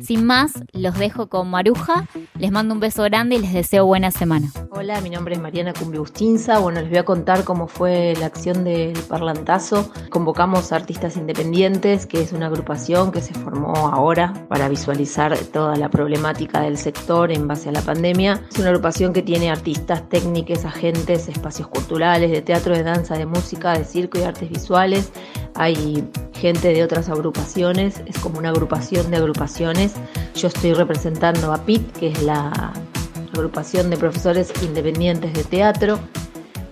Sin 0.00 0.24
más, 0.24 0.52
los 0.72 0.96
dejo 0.96 1.28
con 1.28 1.50
Maruja, 1.50 2.06
les 2.38 2.52
mando 2.52 2.72
un 2.72 2.80
beso 2.80 3.02
grande 3.02 3.34
y 3.36 3.40
les 3.40 3.52
deseo 3.52 3.84
buena 3.84 4.10
semana. 4.10 4.50
Hola, 4.70 5.00
mi 5.00 5.10
nombre 5.10 5.34
es 5.34 5.40
Mariana 5.40 5.72
Cumbiustinza. 5.72 6.60
Bueno, 6.60 6.80
les 6.80 6.88
voy 6.88 6.98
a 6.98 7.04
contar 7.04 7.44
cómo 7.44 7.66
fue 7.66 8.14
la 8.18 8.26
acción 8.26 8.64
del 8.64 8.98
Parlantazo. 9.08 9.90
Convocamos 10.08 10.72
a 10.72 10.76
artistas 10.76 11.16
independientes, 11.16 12.06
que 12.06 12.20
es 12.20 12.32
agrupación 12.46 13.12
que 13.12 13.20
se 13.20 13.34
formó 13.34 13.74
ahora 13.88 14.32
para 14.48 14.68
visualizar 14.68 15.36
toda 15.52 15.76
la 15.76 15.88
problemática 15.88 16.60
del 16.60 16.78
sector 16.78 17.30
en 17.32 17.46
base 17.46 17.68
a 17.68 17.72
la 17.72 17.82
pandemia. 17.82 18.42
Es 18.50 18.58
una 18.58 18.68
agrupación 18.68 19.12
que 19.12 19.22
tiene 19.22 19.50
artistas, 19.50 20.08
técnicos, 20.08 20.64
agentes, 20.64 21.28
espacios 21.28 21.68
culturales, 21.68 22.30
de 22.30 22.42
teatro, 22.42 22.74
de 22.74 22.82
danza, 22.82 23.16
de 23.16 23.26
música, 23.26 23.76
de 23.76 23.84
circo 23.84 24.18
y 24.18 24.22
artes 24.22 24.48
visuales. 24.48 25.12
Hay 25.54 26.08
gente 26.34 26.72
de 26.72 26.82
otras 26.84 27.08
agrupaciones, 27.08 28.02
es 28.06 28.18
como 28.18 28.38
una 28.38 28.50
agrupación 28.50 29.10
de 29.10 29.16
agrupaciones. 29.16 29.94
Yo 30.34 30.48
estoy 30.48 30.72
representando 30.72 31.52
a 31.52 31.58
PIT, 31.64 31.92
que 31.92 32.08
es 32.08 32.22
la 32.22 32.72
agrupación 33.34 33.90
de 33.90 33.96
profesores 33.96 34.52
independientes 34.62 35.32
de 35.32 35.44
teatro. 35.44 35.98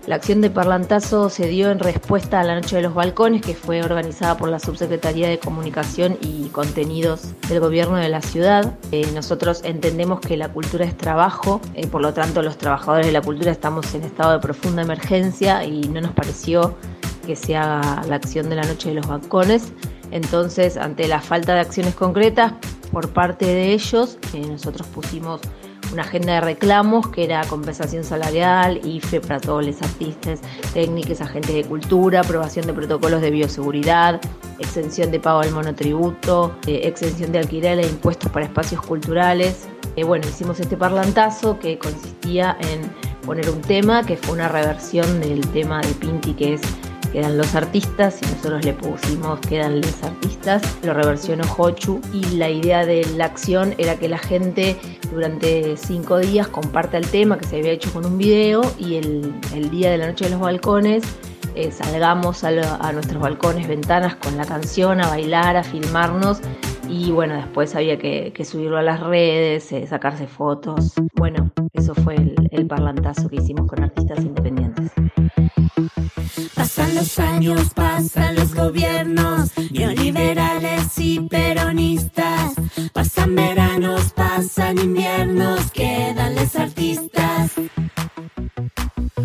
La 0.07 0.15
acción 0.15 0.41
de 0.41 0.51
Parlantazo 0.51 1.29
se 1.31 1.49
dio 1.49 1.69
en 1.69 1.81
respuesta 1.81 2.39
a 2.39 2.45
la 2.45 2.55
Noche 2.55 2.77
de 2.77 2.83
los 2.83 2.95
Balcones, 2.95 3.43
que 3.43 3.57
fue 3.57 3.83
organizada 3.83 4.37
por 4.37 4.49
la 4.49 4.61
Subsecretaría 4.61 5.29
de 5.29 5.41
Comunicación 5.41 6.17
y 6.21 6.47
Contenidos 6.51 7.35
del 7.49 7.59
Gobierno 7.59 7.97
de 7.97 8.09
la 8.09 8.23
ciudad. 8.23 8.79
Eh, 8.93 9.11
nosotros 9.13 9.63
entendemos 9.65 10.21
que 10.21 10.37
la 10.37 10.49
cultura 10.49 10.85
es 10.85 10.97
trabajo, 10.97 11.61
eh, 11.75 11.89
por 11.89 12.03
lo 12.03 12.15
tanto 12.15 12.41
los 12.43 12.57
trabajadores 12.57 13.07
de 13.07 13.13
la 13.13 13.21
cultura 13.21 13.51
estamos 13.51 13.93
en 13.97 14.05
estado 14.05 14.35
de 14.35 14.39
profunda 14.39 14.83
emergencia 14.83 15.65
y 15.65 15.81
no 15.89 16.01
nos 16.01 16.13
pareció 16.13 16.77
que 17.27 17.35
se 17.35 17.57
haga 17.57 18.05
la 18.07 18.15
acción 18.15 18.49
de 18.49 18.55
la 18.55 18.63
Noche 18.63 18.91
de 18.91 18.95
los 18.95 19.09
Balcones. 19.09 19.73
Entonces, 20.13 20.77
ante 20.77 21.09
la 21.09 21.21
falta 21.21 21.55
de 21.55 21.61
acciones 21.61 21.97
concretas 21.97 22.53
por 22.93 23.09
parte 23.13 23.45
de 23.45 23.73
ellos, 23.73 24.19
eh, 24.35 24.47
nosotros 24.49 24.87
pusimos 24.87 25.41
una 25.93 26.03
agenda 26.03 26.35
de 26.35 26.41
reclamos 26.41 27.09
que 27.09 27.25
era 27.25 27.45
compensación 27.47 28.05
salarial, 28.05 28.81
IFE 28.85 29.21
para 29.21 29.41
todos 29.41 29.65
los 29.65 29.81
artistas, 29.83 30.41
técnicos, 30.73 31.21
agentes 31.21 31.55
de 31.55 31.65
cultura, 31.65 32.21
aprobación 32.21 32.67
de 32.67 32.73
protocolos 32.73 33.21
de 33.21 33.31
bioseguridad, 33.31 34.21
exención 34.59 35.11
de 35.11 35.21
pago 35.21 35.41
del 35.41 35.53
monotributo, 35.53 36.55
eh, 36.67 36.81
exención 36.85 37.33
de 37.33 37.39
alquiler 37.39 37.79
e 37.79 37.87
impuestos 37.87 38.31
para 38.31 38.47
espacios 38.47 38.81
culturales. 38.83 39.67
Eh, 39.97 40.05
bueno, 40.05 40.27
hicimos 40.29 40.61
este 40.61 40.77
parlantazo 40.77 41.59
que 41.59 41.79
consistía 41.79 42.57
en 42.61 42.91
poner 43.25 43.51
un 43.51 43.61
tema 43.61 44.05
que 44.05 44.17
fue 44.17 44.35
una 44.35 44.49
reversión 44.49 45.21
del 45.21 45.47
tema 45.49 45.81
de 45.81 45.89
Pinti 45.95 46.35
que 46.35 46.55
es 46.55 46.63
quedan 47.13 47.37
los 47.37 47.55
artistas 47.55 48.21
y 48.23 48.27
nosotros 48.27 48.65
le 48.65 48.73
pusimos 48.73 49.41
quedan 49.41 49.81
los 49.81 50.03
artistas, 50.03 50.63
lo 50.83 50.95
reversionó 50.95 51.45
Hochu 51.57 52.01
y 52.13 52.25
la 52.37 52.51
idea 52.51 52.85
de 52.85 53.07
la 53.17 53.27
acción 53.27 53.75
era 53.79 53.97
que 53.97 54.09
la 54.09 54.19
gente 54.19 54.77
durante 55.13 55.77
cinco 55.77 56.19
días 56.19 56.49
comparta 56.49 56.99
el 56.99 57.07
tema 57.09 57.39
que 57.39 57.47
se 57.47 57.59
había 57.59 57.73
hecho 57.73 57.93
con 57.93 58.05
un 58.07 58.19
video 58.19 58.63
y 58.79 58.97
el, 58.97 59.71
día 59.71 59.91
de 59.91 59.99
la 59.99 60.07
noche 60.09 60.27
de 60.27 60.31
los 60.33 60.41
balcones 60.41 61.03
eh, 61.55 61.71
salgamos 61.71 62.45
a, 62.45 62.93
nuestros 62.93 63.21
balcones, 63.21 63.67
ventanas 63.67 64.17
con 64.17 64.37
la 64.37 64.45
canción, 64.45 65.01
a 65.01 65.09
bailar, 65.09 65.57
a 65.57 65.65
filmarnos 65.65 66.41
y 66.89 67.11
bueno, 67.11 67.35
después 67.35 67.75
había 67.75 67.99
que, 67.99 68.33
subirlo 68.45 68.79
a 68.79 68.83
las 68.83 69.01
redes, 69.01 69.73
eh, 69.73 69.87
sacarse 69.87 70.27
fotos. 70.27 70.93
Bueno, 71.15 71.51
eso 71.73 71.95
fue 71.95 72.17
el 72.51 72.67
parlantazo 72.67 73.29
que 73.29 73.37
hicimos 73.37 73.67
con 73.67 73.83
artistas 73.83 74.25
independientes. 74.25 74.93
Pasan 76.55 76.95
los 76.95 77.19
años, 77.19 77.71
pasan 77.75 78.35
los 78.35 78.55
gobiernos, 78.55 79.51
neoliberales 79.71 80.99
y 80.99 81.21
peronistas. 81.21 82.55
Pasan 82.93 83.35
veranos, 83.35 84.13
pasan 84.13 84.79
inviernos, 84.79 85.71
quedan 85.73 86.35
los 86.35 86.57
artistas. 86.57 87.53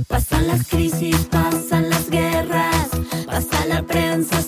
Pasan 0.08 0.48
las 0.48 0.68
crisis, 0.68 1.16
pasan 1.30 1.90
las 1.90 2.10
guerras, 2.10 2.90
pasa 3.26 3.66
la 3.68 3.84
prensa 3.84 4.41